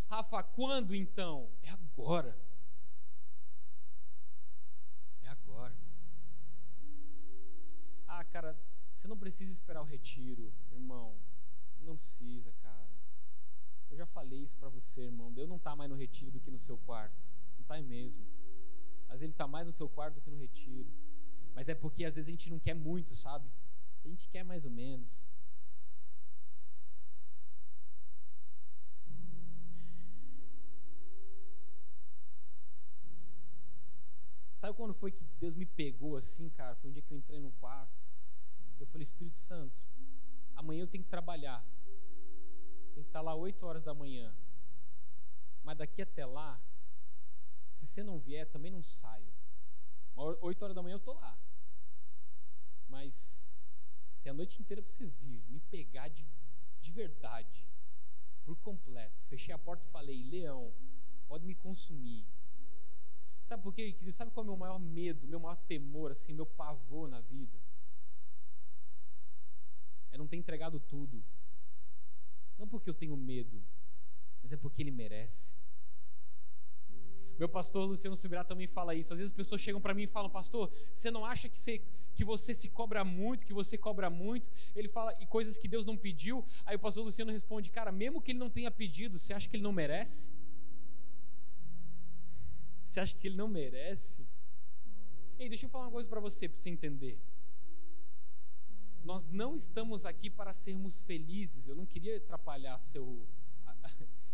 Rafa, 0.08 0.42
quando 0.44 0.96
então? 0.96 1.52
É 1.62 1.70
agora. 1.70 2.36
É 5.22 5.28
agora, 5.28 5.74
irmão. 5.74 5.90
Ah, 8.08 8.24
cara, 8.24 8.58
você 8.96 9.08
não 9.10 9.18
precisa 9.18 9.52
esperar 9.52 9.82
o 9.82 9.86
retiro, 9.86 10.54
irmão. 10.72 11.16
Não 11.82 11.98
precisa, 11.98 12.54
cara. 12.64 12.90
Eu 13.90 13.98
já 13.98 14.06
falei 14.06 14.40
isso 14.40 14.58
para 14.58 14.70
você, 14.70 15.02
irmão. 15.02 15.34
Deus 15.34 15.50
não 15.50 15.58
está 15.58 15.76
mais 15.76 15.90
no 15.90 15.98
retiro 15.98 16.32
do 16.32 16.40
que 16.40 16.50
no 16.50 16.58
seu 16.58 16.78
quarto. 16.78 17.30
Não 17.58 17.62
está 17.62 17.82
mesmo. 17.82 18.26
Mas 19.10 19.22
Ele 19.22 19.32
está 19.32 19.48
mais 19.48 19.68
no 19.68 19.74
seu 19.74 19.90
quarto 19.90 20.16
do 20.16 20.22
que 20.22 20.30
no 20.30 20.38
retiro. 20.38 20.90
Mas 21.54 21.68
é 21.68 21.76
porque 21.76 22.06
às 22.06 22.16
vezes 22.16 22.30
a 22.30 22.32
gente 22.32 22.50
não 22.50 22.60
quer 22.60 22.74
muito, 22.74 23.16
sabe? 23.16 23.50
A 24.10 24.12
gente 24.12 24.28
quer 24.28 24.44
mais 24.44 24.66
ou 24.66 24.72
menos. 24.72 25.28
Sabe 34.58 34.76
quando 34.76 34.96
foi 34.96 35.12
que 35.12 35.24
Deus 35.40 35.54
me 35.54 35.64
pegou 35.64 36.18
assim, 36.18 36.50
cara? 36.50 36.76
Foi 36.78 36.90
um 36.90 36.94
dia 36.94 37.04
que 37.04 37.14
eu 37.14 37.18
entrei 37.20 37.40
no 37.40 37.52
quarto. 37.52 38.08
Eu 38.80 38.88
falei, 38.88 39.04
Espírito 39.04 39.38
Santo, 39.38 39.80
amanhã 40.56 40.82
eu 40.82 40.88
tenho 40.88 41.04
que 41.04 41.10
trabalhar. 41.12 41.64
Tem 42.96 43.04
que 43.04 43.10
estar 43.10 43.22
lá 43.22 43.36
8 43.36 43.64
horas 43.64 43.84
da 43.84 43.94
manhã. 43.94 44.36
Mas 45.64 45.78
daqui 45.78 46.02
até 46.02 46.26
lá, 46.26 46.60
se 47.76 47.86
você 47.86 48.02
não 48.02 48.20
vier, 48.20 48.50
também 48.50 48.72
não 48.72 48.82
saio. 48.82 49.32
8 50.16 50.64
horas 50.64 50.76
da 50.76 50.82
manhã 50.82 50.96
eu 50.96 51.00
tô 51.00 51.14
lá. 51.14 51.38
Mas 52.88 53.48
tem 54.22 54.32
a 54.32 54.34
noite 54.34 54.62
inteira 54.62 54.82
para 54.82 54.92
você 54.92 55.08
vir, 55.08 55.44
me 55.48 55.60
pegar 55.60 56.08
de, 56.10 56.26
de 56.82 56.92
verdade, 56.92 57.68
por 58.44 58.56
completo. 58.58 59.24
Fechei 59.28 59.54
a 59.54 59.58
porta 59.58 59.86
e 59.86 59.92
falei: 59.92 60.24
Leão, 60.24 60.74
pode 61.28 61.46
me 61.46 61.56
consumir. 61.56 62.26
Sabe 63.44 63.64
por 63.64 63.74
quê, 63.74 63.92
querido? 63.92 64.12
Sabe 64.14 64.32
qual 64.32 64.44
é 64.44 64.48
o 64.48 64.52
meu 64.52 64.58
maior 64.58 64.80
medo, 64.80 65.28
meu 65.28 65.40
maior 65.40 65.56
temor, 65.56 66.12
assim, 66.12 66.34
meu 66.34 66.46
pavor 66.46 67.10
na 67.10 67.20
vida? 67.20 67.58
É 70.12 70.18
não 70.18 70.28
ter 70.28 70.38
entregado 70.38 70.80
tudo. 70.80 71.24
Não 72.58 72.68
porque 72.68 72.90
eu 72.90 72.94
tenho 72.94 73.16
medo, 73.16 73.64
mas 74.42 74.52
é 74.52 74.58
porque 74.58 74.82
ele 74.82 74.92
merece. 74.92 75.56
Meu 77.40 77.48
pastor 77.48 77.88
Luciano 77.88 78.18
Subirá 78.18 78.44
também 78.44 78.68
fala 78.68 78.94
isso. 78.94 79.14
Às 79.14 79.20
vezes 79.20 79.32
as 79.32 79.38
pessoas 79.38 79.62
chegam 79.62 79.80
para 79.80 79.94
mim 79.94 80.04
e 80.04 80.08
falam: 80.08 80.30
Pastor, 80.30 80.70
você 80.94 81.10
não 81.10 81.26
acha 81.26 81.48
que 81.48 81.58
você, 81.58 81.82
que 82.14 82.26
você 82.26 82.54
se 82.54 82.68
cobra 82.68 83.02
muito, 83.06 83.46
que 83.46 83.54
você 83.54 83.78
cobra 83.78 84.10
muito? 84.10 84.52
Ele 84.76 84.90
fala, 84.90 85.16
e 85.22 85.26
coisas 85.26 85.58
que 85.58 85.66
Deus 85.66 85.86
não 85.86 85.96
pediu. 85.96 86.44
Aí 86.66 86.76
o 86.76 86.80
pastor 86.80 87.06
Luciano 87.06 87.32
responde: 87.32 87.72
Cara, 87.72 87.94
mesmo 87.94 88.22
que 88.22 88.34
ele 88.34 88.40
não 88.40 88.50
tenha 88.50 88.70
pedido, 88.70 89.18
você 89.18 89.32
acha 89.34 89.48
que 89.48 89.56
ele 89.56 89.64
não 89.64 89.72
merece? 89.72 90.30
Você 92.84 93.00
acha 93.00 93.16
que 93.16 93.26
ele 93.30 93.38
não 93.38 93.48
merece? 93.48 94.28
Ei, 95.38 95.48
deixa 95.48 95.66
eu 95.66 95.70
falar 95.70 95.86
uma 95.86 95.92
coisa 95.92 96.10
para 96.10 96.20
você, 96.20 96.50
para 96.50 96.58
você 96.58 96.70
entender. 96.70 97.18
Nós 99.02 99.30
não 99.30 99.56
estamos 99.56 100.06
aqui 100.06 100.30
para 100.30 100.52
sermos 100.52 101.04
felizes. 101.04 101.70
Eu 101.70 101.76
não 101.76 101.86
queria 101.86 102.18
atrapalhar 102.18 102.78
seu 102.80 103.26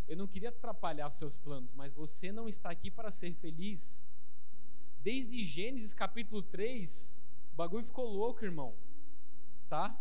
eu 0.08 0.16
não 0.16 0.28
queria 0.28 0.50
atrapalhar 0.50 1.10
seus 1.10 1.38
planos, 1.38 1.74
mas 1.74 1.94
você 1.94 2.32
não 2.32 2.48
está 2.48 2.70
aqui 2.70 2.92
para 2.92 3.10
ser 3.12 3.34
feliz. 3.34 4.04
Desde 5.02 5.44
Gênesis 5.44 5.94
capítulo 5.94 6.42
3, 6.42 7.20
o 7.54 7.56
bagulho 7.56 7.84
ficou 7.84 8.08
louco, 8.08 8.44
irmão. 8.44 8.76
Tá? 9.68 10.00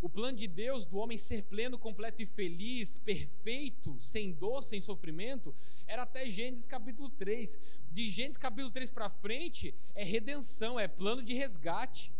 O 0.00 0.08
plano 0.08 0.36
de 0.38 0.46
Deus 0.46 0.86
do 0.86 0.96
homem 0.96 1.18
ser 1.18 1.42
pleno, 1.42 1.78
completo 1.78 2.22
e 2.22 2.26
feliz, 2.26 2.96
perfeito, 2.96 4.00
sem 4.00 4.32
dor, 4.32 4.62
sem 4.62 4.80
sofrimento, 4.80 5.54
era 5.86 6.04
até 6.04 6.26
Gênesis 6.28 6.66
capítulo 6.66 7.10
3. 7.10 7.58
De 7.90 8.08
Gênesis 8.08 8.38
capítulo 8.38 8.70
3 8.70 8.90
para 8.90 9.10
frente 9.10 9.74
é 9.94 10.02
redenção, 10.02 10.80
é 10.80 10.88
plano 10.88 11.22
de 11.22 11.34
resgate. 11.34 12.10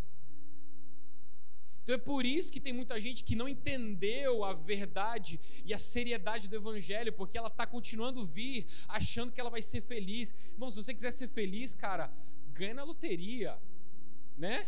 Então 1.83 1.95
é 1.95 1.99
por 1.99 2.25
isso 2.27 2.53
que 2.53 2.61
tem 2.61 2.73
muita 2.73 3.01
gente 3.01 3.25
que 3.25 3.35
não 3.35 3.49
entendeu 3.49 4.45
a 4.45 4.53
verdade 4.53 5.41
e 5.65 5.73
a 5.73 5.79
seriedade 5.79 6.49
do 6.49 6.57
Evangelho, 6.57 7.13
porque 7.13 7.39
ela 7.39 7.49
está 7.49 7.67
continuando 7.67 8.27
vir 8.27 8.67
achando 8.87 9.33
que 9.33 9.41
ela 9.41 9.51
vai 9.51 9.63
ser 9.63 9.81
feliz. 9.81 10.35
Irmão, 10.53 10.71
se 10.71 10.83
você 10.83 10.93
quiser 10.95 11.13
ser 11.13 11.29
feliz, 11.29 11.75
cara, 11.75 12.13
ganha 12.53 12.75
na 12.75 12.85
loteria, 12.85 13.59
né? 14.37 14.67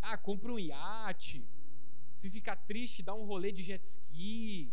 Ah, 0.00 0.16
compra 0.16 0.52
um 0.52 0.58
iate. 0.58 1.44
Se 2.16 2.30
ficar 2.30 2.56
triste, 2.56 3.02
dá 3.02 3.14
um 3.14 3.24
rolê 3.24 3.50
de 3.52 3.62
jet 3.62 3.82
ski. 3.84 4.72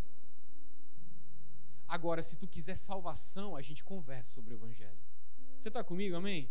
Agora, 1.86 2.22
se 2.22 2.36
tu 2.36 2.46
quiser 2.46 2.76
salvação, 2.76 3.56
a 3.56 3.62
gente 3.62 3.82
conversa 3.84 4.30
sobre 4.32 4.54
o 4.54 4.56
Evangelho. 4.56 4.98
Você 5.60 5.68
está 5.68 5.82
comigo, 5.82 6.16
amém? 6.16 6.48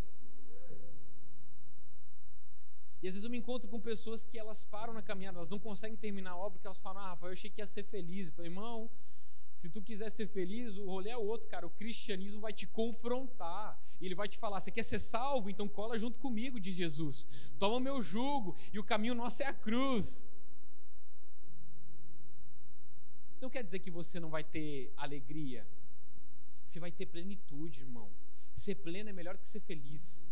E 3.03 3.07
às 3.07 3.15
vezes 3.15 3.25
eu 3.25 3.29
me 3.29 3.37
encontro 3.37 3.69
com 3.69 3.81
pessoas 3.81 4.23
que 4.23 4.39
elas 4.39 4.63
param 4.63 4.93
na 4.93 5.01
caminhada, 5.01 5.37
elas 5.37 5.49
não 5.49 5.59
conseguem 5.59 5.97
terminar 5.97 6.31
a 6.31 6.37
obra, 6.37 6.51
porque 6.51 6.67
elas 6.67 6.79
falam, 6.79 7.03
ah, 7.03 7.09
Rafael, 7.09 7.31
eu 7.31 7.33
achei 7.33 7.49
que 7.49 7.59
ia 7.59 7.67
ser 7.67 7.83
feliz. 7.83 8.29
Eu 8.29 8.33
falei, 8.33 8.49
irmão, 8.49 8.89
se 9.57 9.69
tu 9.69 9.81
quiser 9.81 10.09
ser 10.09 10.27
feliz, 10.27 10.77
o 10.77 10.85
rolê 10.85 11.09
é 11.09 11.17
outro, 11.17 11.49
cara. 11.49 11.67
O 11.67 11.69
cristianismo 11.69 12.39
vai 12.39 12.53
te 12.53 12.65
confrontar. 12.65 13.77
Ele 14.01 14.15
vai 14.15 14.29
te 14.29 14.37
falar: 14.37 14.61
você 14.61 14.71
quer 14.71 14.83
ser 14.83 14.99
salvo? 14.99 15.49
Então 15.49 15.67
cola 15.67 15.97
junto 15.97 16.17
comigo, 16.17 16.61
de 16.61 16.71
Jesus. 16.71 17.27
Toma 17.59 17.75
o 17.75 17.79
meu 17.79 18.01
jugo. 18.01 18.55
E 18.71 18.79
o 18.79 18.83
caminho 18.83 19.13
nosso 19.13 19.43
é 19.43 19.47
a 19.47 19.53
cruz. 19.53 20.29
Não 23.41 23.49
quer 23.49 23.63
dizer 23.63 23.79
que 23.79 23.91
você 23.91 24.17
não 24.17 24.29
vai 24.29 24.45
ter 24.45 24.93
alegria. 24.95 25.67
Você 26.65 26.79
vai 26.79 26.91
ter 26.91 27.05
plenitude, 27.05 27.81
irmão. 27.81 28.09
Ser 28.55 28.75
pleno 28.75 29.09
é 29.09 29.13
melhor 29.13 29.37
que 29.37 29.47
ser 29.47 29.59
feliz. 29.59 30.25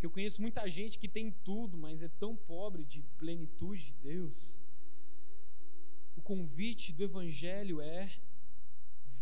Que 0.00 0.06
eu 0.06 0.10
conheço 0.10 0.40
muita 0.40 0.68
gente 0.68 0.98
que 0.98 1.06
tem 1.06 1.30
tudo, 1.30 1.76
mas 1.76 2.02
é 2.02 2.08
tão 2.08 2.34
pobre 2.34 2.84
de 2.84 3.02
plenitude 3.18 3.88
de 3.88 3.94
Deus. 4.02 4.58
O 6.16 6.22
convite 6.22 6.90
do 6.90 7.04
Evangelho 7.04 7.82
é: 7.82 8.10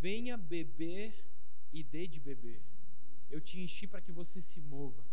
venha 0.01 0.37
beber 0.37 1.13
e 1.73 1.83
dê 1.83 2.07
de 2.07 2.21
beber. 2.21 2.63
Eu 3.29 3.41
te 3.41 3.59
enchi 3.61 3.89
para 3.89 4.01
que 4.01 4.13
você 4.13 4.41
se 4.41 4.61
mova. 4.61 5.05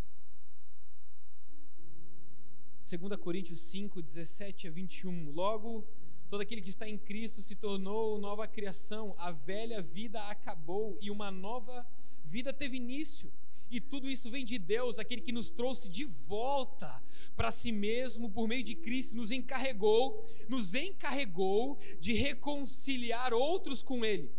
2 2.79 3.19
Coríntios 3.19 3.59
5, 3.61 3.99
17 4.03 4.67
a 4.67 4.71
21. 4.71 5.31
Logo, 5.31 5.83
todo 6.29 6.41
aquele 6.41 6.61
que 6.61 6.69
está 6.69 6.87
em 6.87 6.99
Cristo 6.99 7.41
se 7.41 7.55
tornou 7.55 8.19
nova 8.19 8.47
criação, 8.47 9.15
a 9.17 9.31
velha 9.31 9.81
vida 9.81 10.21
acabou 10.27 10.95
e 11.01 11.09
uma 11.09 11.31
nova 11.31 11.83
vida 12.23 12.53
teve 12.53 12.77
início. 12.77 13.33
E 13.69 13.81
tudo 13.81 14.09
isso 14.09 14.29
vem 14.29 14.45
de 14.45 14.57
Deus, 14.57 14.99
aquele 14.99 15.21
que 15.21 15.31
nos 15.31 15.49
trouxe 15.49 15.89
de 15.89 16.05
volta 16.05 17.03
para 17.35 17.51
si 17.51 17.71
mesmo 17.71 18.29
por 18.29 18.47
meio 18.47 18.63
de 18.63 18.75
Cristo, 18.75 19.15
nos 19.15 19.31
encarregou, 19.31 20.25
nos 20.47 20.73
encarregou 20.73 21.77
de 21.99 22.13
reconciliar 22.13 23.33
outros 23.33 23.81
com 23.81 24.05
Ele. 24.05 24.31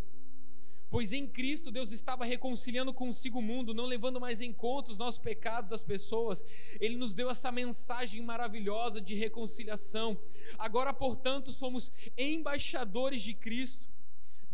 Pois 0.88 1.12
em 1.12 1.26
Cristo 1.26 1.72
Deus 1.72 1.90
estava 1.90 2.24
reconciliando 2.24 2.94
consigo 2.94 3.40
o 3.40 3.42
mundo, 3.42 3.74
não 3.74 3.84
levando 3.84 4.20
mais 4.20 4.40
em 4.40 4.52
conta 4.52 4.92
os 4.92 4.98
nossos 4.98 5.18
pecados 5.18 5.68
das 5.68 5.82
pessoas. 5.82 6.44
Ele 6.80 6.96
nos 6.96 7.12
deu 7.12 7.28
essa 7.28 7.50
mensagem 7.50 8.22
maravilhosa 8.22 9.00
de 9.00 9.14
reconciliação. 9.14 10.16
Agora, 10.56 10.94
portanto, 10.94 11.52
somos 11.52 11.90
embaixadores 12.16 13.20
de 13.22 13.34
Cristo 13.34 13.88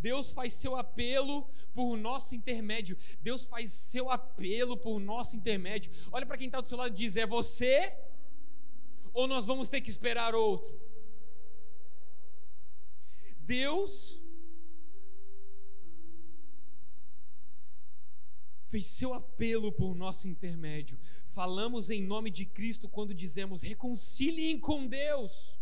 Deus 0.03 0.33
faz 0.33 0.53
seu 0.55 0.75
apelo 0.75 1.49
por 1.73 1.97
nosso 1.97 2.35
intermédio. 2.35 2.99
Deus 3.21 3.45
faz 3.45 3.71
seu 3.73 4.11
apelo 4.11 4.77
por 4.77 4.99
nosso 4.99 5.37
intermédio. 5.37 5.93
Olha 6.11 6.27
para 6.27 6.37
quem 6.37 6.49
está 6.49 6.61
do 6.61 6.67
seu 6.67 6.77
lado 6.77 6.93
e 6.93 6.97
diz: 6.97 7.17
é 7.17 7.25
você? 7.25 7.97
Ou 9.15 9.29
nós 9.29 9.47
vamos 9.47 9.69
ter 9.69 9.81
que 9.81 9.91
esperar 9.91 10.35
outro? 10.35 10.77
Deus 13.39 14.21
fez 18.67 18.87
seu 18.87 19.15
apelo 19.15 19.71
por 19.71 19.95
nosso 19.95 20.27
intermédio. 20.27 20.99
Falamos 21.29 21.91
em 21.91 22.03
nome 22.03 22.29
de 22.29 22.45
Cristo 22.45 22.89
quando 22.89 23.15
dizemos: 23.15 23.63
reconciliem 23.63 24.59
com 24.59 24.85
Deus. 24.85 25.57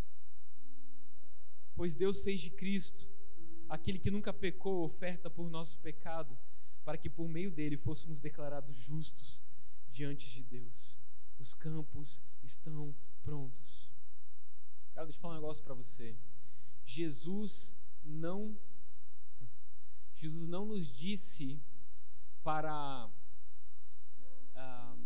Pois 1.75 1.95
Deus 1.95 2.23
fez 2.23 2.41
de 2.41 2.51
Cristo 2.51 3.20
aquele 3.71 4.01
que 4.01 4.11
nunca 4.11 4.33
pecou, 4.33 4.85
oferta 4.85 5.31
por 5.31 5.49
nosso 5.49 5.79
pecado, 5.79 6.37
para 6.85 6.99
que 6.99 7.09
por 7.09 7.29
meio 7.29 7.53
dele 7.53 7.77
fôssemos 7.77 8.21
declarados 8.21 8.75
justos 8.75 9.43
diante 9.89 10.29
de 10.29 10.43
Deus. 10.43 10.99
Os 11.39 11.55
campos 11.55 12.21
estão 12.43 12.95
prontos. 13.23 13.89
Deixa 14.95 15.11
eu 15.11 15.15
falar 15.15 15.35
um 15.35 15.37
negócio 15.37 15.63
para 15.63 15.73
você. 15.73 16.17
Jesus 16.85 17.77
não 18.05 18.59
Jesus 20.15 20.49
não 20.49 20.67
nos 20.67 20.89
disse 20.89 21.59
para 22.43 23.07
uh, 23.07 25.01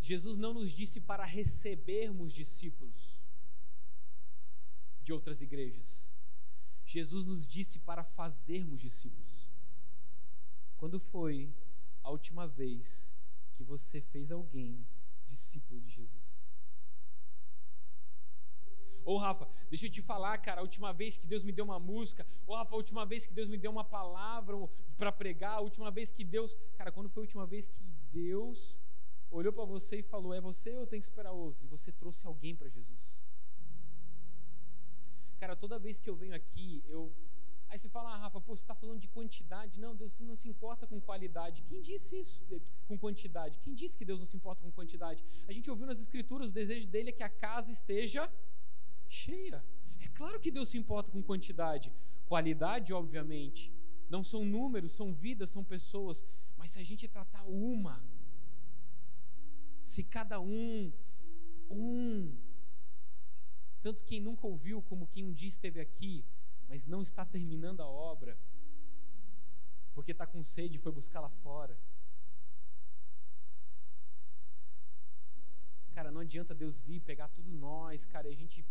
Jesus 0.00 0.36
não 0.36 0.52
nos 0.52 0.72
disse 0.72 1.00
para 1.00 1.24
recebermos 1.24 2.32
discípulos 2.32 3.18
de 5.02 5.12
outras 5.12 5.40
igrejas. 5.40 6.12
Jesus 6.88 7.24
nos 7.24 7.46
disse 7.46 7.78
para 7.78 8.02
fazermos 8.02 8.80
discípulos. 8.80 9.46
Quando 10.78 10.98
foi 10.98 11.52
a 12.02 12.10
última 12.10 12.46
vez 12.46 13.14
que 13.54 13.62
você 13.62 14.00
fez 14.00 14.32
alguém 14.32 14.86
discípulo 15.26 15.80
de 15.82 15.90
Jesus? 15.90 16.42
Ô 19.04 19.14
oh, 19.14 19.18
Rafa, 19.18 19.46
deixa 19.68 19.86
eu 19.86 19.90
te 19.90 20.00
falar, 20.00 20.36
cara, 20.38 20.60
a 20.60 20.62
última 20.62 20.92
vez 20.92 21.16
que 21.16 21.26
Deus 21.26 21.44
me 21.44 21.52
deu 21.52 21.64
uma 21.64 21.78
música, 21.78 22.26
ô 22.46 22.52
oh, 22.52 22.56
Rafa, 22.56 22.74
a 22.74 22.76
última 22.76 23.04
vez 23.04 23.26
que 23.26 23.34
Deus 23.34 23.50
me 23.50 23.58
deu 23.58 23.70
uma 23.70 23.84
palavra 23.84 24.56
para 24.96 25.12
pregar, 25.12 25.54
a 25.58 25.60
última 25.60 25.90
vez 25.90 26.10
que 26.10 26.24
Deus, 26.24 26.56
cara, 26.76 26.90
quando 26.90 27.10
foi 27.10 27.22
a 27.22 27.24
última 27.24 27.46
vez 27.46 27.68
que 27.68 27.82
Deus 28.10 28.78
olhou 29.30 29.52
para 29.52 29.64
você 29.64 29.98
e 29.98 30.02
falou: 30.02 30.32
"É 30.32 30.40
você 30.40 30.70
ou 30.70 30.80
eu 30.80 30.86
tenho 30.86 31.02
que 31.02 31.08
esperar 31.08 31.32
outro?" 31.32 31.66
E 31.66 31.68
você 31.68 31.92
trouxe 31.92 32.26
alguém 32.26 32.56
para 32.56 32.68
Jesus. 32.68 33.17
Cara, 35.40 35.54
toda 35.56 35.78
vez 35.78 36.00
que 36.00 36.10
eu 36.10 36.16
venho 36.16 36.34
aqui, 36.34 36.82
eu 36.88 37.12
Aí 37.70 37.78
você 37.78 37.88
fala, 37.88 38.14
ah, 38.14 38.16
Rafa, 38.16 38.40
pô, 38.40 38.56
você 38.56 38.62
está 38.62 38.74
falando 38.74 38.98
de 38.98 39.08
quantidade. 39.08 39.78
Não, 39.78 39.94
Deus 39.94 40.18
não 40.20 40.34
se 40.34 40.48
importa 40.48 40.86
com 40.86 40.98
qualidade. 40.98 41.62
Quem 41.68 41.82
disse 41.82 42.18
isso? 42.18 42.40
Com 42.86 42.96
quantidade. 42.96 43.58
Quem 43.58 43.74
disse 43.74 43.96
que 43.96 44.06
Deus 44.06 44.18
não 44.18 44.24
se 44.26 44.36
importa 44.36 44.62
com 44.62 44.72
quantidade? 44.72 45.22
A 45.46 45.52
gente 45.52 45.70
ouviu 45.70 45.86
nas 45.86 46.00
Escrituras, 46.00 46.50
o 46.50 46.54
desejo 46.54 46.88
dele 46.88 47.10
é 47.10 47.12
que 47.12 47.22
a 47.22 47.28
casa 47.28 47.70
esteja 47.70 48.30
cheia. 49.06 49.62
É 50.00 50.08
claro 50.08 50.40
que 50.40 50.50
Deus 50.50 50.70
se 50.70 50.78
importa 50.78 51.12
com 51.12 51.22
quantidade. 51.22 51.92
Qualidade, 52.26 52.94
obviamente. 52.94 53.70
Não 54.08 54.24
são 54.24 54.46
números, 54.46 54.92
são 54.92 55.12
vidas, 55.12 55.50
são 55.50 55.62
pessoas. 55.62 56.24
Mas 56.56 56.70
se 56.70 56.78
a 56.78 56.84
gente 56.84 57.06
tratar 57.06 57.44
uma, 57.44 58.02
se 59.84 60.02
cada 60.02 60.40
um, 60.40 60.90
um, 61.70 62.34
tanto 63.88 64.04
quem 64.04 64.20
nunca 64.20 64.46
ouviu 64.46 64.82
como 64.82 65.06
quem 65.06 65.24
um 65.24 65.32
dia 65.32 65.48
esteve 65.48 65.80
aqui, 65.80 66.22
mas 66.68 66.84
não 66.84 67.00
está 67.00 67.24
terminando 67.24 67.80
a 67.80 67.86
obra, 67.86 68.36
porque 69.94 70.12
está 70.12 70.26
com 70.26 70.42
sede 70.42 70.76
e 70.76 70.78
foi 70.78 70.92
buscar 70.92 71.22
lá 71.22 71.30
fora. 71.30 71.74
Cara, 75.94 76.10
não 76.10 76.20
adianta 76.20 76.54
Deus 76.54 76.82
vir 76.82 77.00
pegar 77.00 77.28
tudo 77.28 77.50
nós, 77.50 78.04
cara, 78.04 78.28
e 78.28 78.32
a 78.34 78.36
gente 78.36 78.62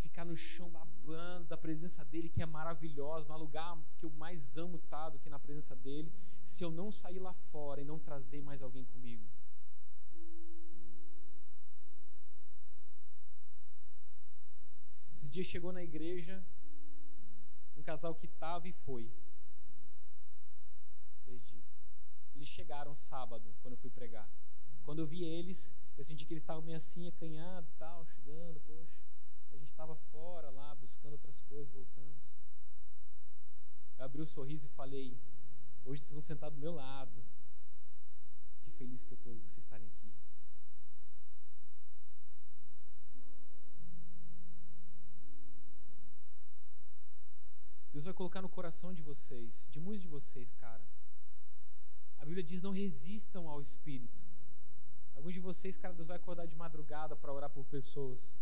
ficar 0.00 0.24
no 0.24 0.34
chão 0.34 0.70
babando 0.70 1.44
da 1.48 1.58
presença 1.58 2.02
dele, 2.02 2.30
que 2.30 2.40
é 2.40 2.46
maravilhosa, 2.46 3.28
no 3.28 3.38
lugar 3.40 3.78
que 3.98 4.06
eu 4.06 4.10
mais 4.12 4.56
amo 4.56 4.76
estar 4.78 5.10
do 5.10 5.18
que 5.18 5.28
na 5.28 5.38
presença 5.38 5.76
dele, 5.76 6.10
se 6.46 6.64
eu 6.64 6.70
não 6.70 6.90
sair 6.90 7.18
lá 7.18 7.34
fora 7.34 7.82
e 7.82 7.84
não 7.84 7.98
trazer 7.98 8.40
mais 8.40 8.62
alguém 8.62 8.86
comigo. 8.86 9.28
Esses 15.12 15.30
dias 15.30 15.46
chegou 15.46 15.72
na 15.72 15.82
igreja 15.82 16.42
um 17.76 17.82
casal 17.82 18.14
que 18.14 18.26
estava 18.26 18.68
e 18.68 18.72
foi. 18.72 19.10
Perdido. 21.24 21.68
Eles 22.34 22.48
chegaram 22.48 22.94
sábado, 22.94 23.54
quando 23.60 23.74
eu 23.74 23.78
fui 23.78 23.90
pregar. 23.90 24.28
Quando 24.84 25.00
eu 25.00 25.06
vi 25.06 25.24
eles, 25.24 25.74
eu 25.96 26.04
senti 26.04 26.24
que 26.24 26.32
eles 26.32 26.42
estavam 26.42 26.62
meio 26.62 26.78
assim, 26.78 27.06
acanhados 27.08 27.70
e 27.70 27.74
tal, 27.74 28.04
chegando, 28.06 28.60
poxa. 28.60 29.00
A 29.52 29.56
gente 29.56 29.68
estava 29.68 29.94
fora 29.94 30.50
lá, 30.50 30.74
buscando 30.74 31.12
outras 31.12 31.40
coisas, 31.42 31.70
voltamos. 31.72 32.36
Eu 33.98 34.04
abri 34.04 34.20
o 34.20 34.24
um 34.24 34.26
sorriso 34.26 34.66
e 34.66 34.70
falei, 34.70 35.16
hoje 35.84 36.02
vocês 36.02 36.12
vão 36.12 36.22
sentar 36.22 36.50
do 36.50 36.58
meu 36.58 36.72
lado. 36.72 37.22
Que 38.62 38.70
feliz 38.70 39.04
que 39.04 39.12
eu 39.12 39.18
estou 39.18 39.34
de 39.34 39.40
vocês 39.40 39.58
estarem 39.58 39.86
aqui. 39.86 40.12
Deus 47.92 48.04
vai 48.04 48.14
colocar 48.14 48.40
no 48.40 48.48
coração 48.48 48.92
de 48.92 49.02
vocês, 49.02 49.68
de 49.70 49.78
muitos 49.78 50.02
de 50.02 50.08
vocês, 50.08 50.54
cara. 50.54 50.82
A 52.18 52.24
Bíblia 52.24 52.42
diz: 52.42 52.62
não 52.62 52.70
resistam 52.70 53.48
ao 53.48 53.60
Espírito. 53.60 54.24
Alguns 55.14 55.34
de 55.34 55.40
vocês, 55.40 55.76
cara, 55.76 55.92
Deus 55.92 56.08
vai 56.08 56.16
acordar 56.16 56.46
de 56.46 56.56
madrugada 56.56 57.14
para 57.14 57.32
orar 57.32 57.50
por 57.50 57.64
pessoas. 57.66 58.34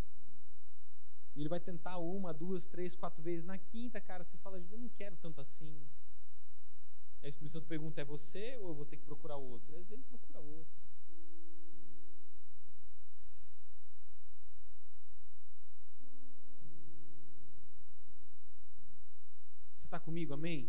E 1.34 1.40
ele 1.40 1.48
vai 1.48 1.58
tentar 1.58 1.98
uma, 1.98 2.32
duas, 2.32 2.66
três, 2.66 2.94
quatro 2.94 3.22
vezes. 3.22 3.44
Na 3.44 3.58
quinta, 3.58 4.00
cara, 4.00 4.24
você 4.24 4.38
fala: 4.38 4.58
eu 4.58 4.78
não 4.78 4.88
quero 4.88 5.16
tanto 5.16 5.40
assim. 5.40 5.80
E 7.22 7.26
o 7.26 7.28
Espírito 7.28 7.52
Santo 7.52 7.66
pergunta: 7.66 8.00
é 8.00 8.04
você 8.04 8.56
ou 8.58 8.68
eu 8.68 8.74
vou 8.74 8.86
ter 8.86 8.96
que 8.96 9.04
procurar 9.04 9.36
outro? 9.36 9.74
Ele 9.74 10.02
procura 10.04 10.40
outro. 10.40 10.89
Está 19.90 19.98
comigo, 19.98 20.32
amém? 20.32 20.68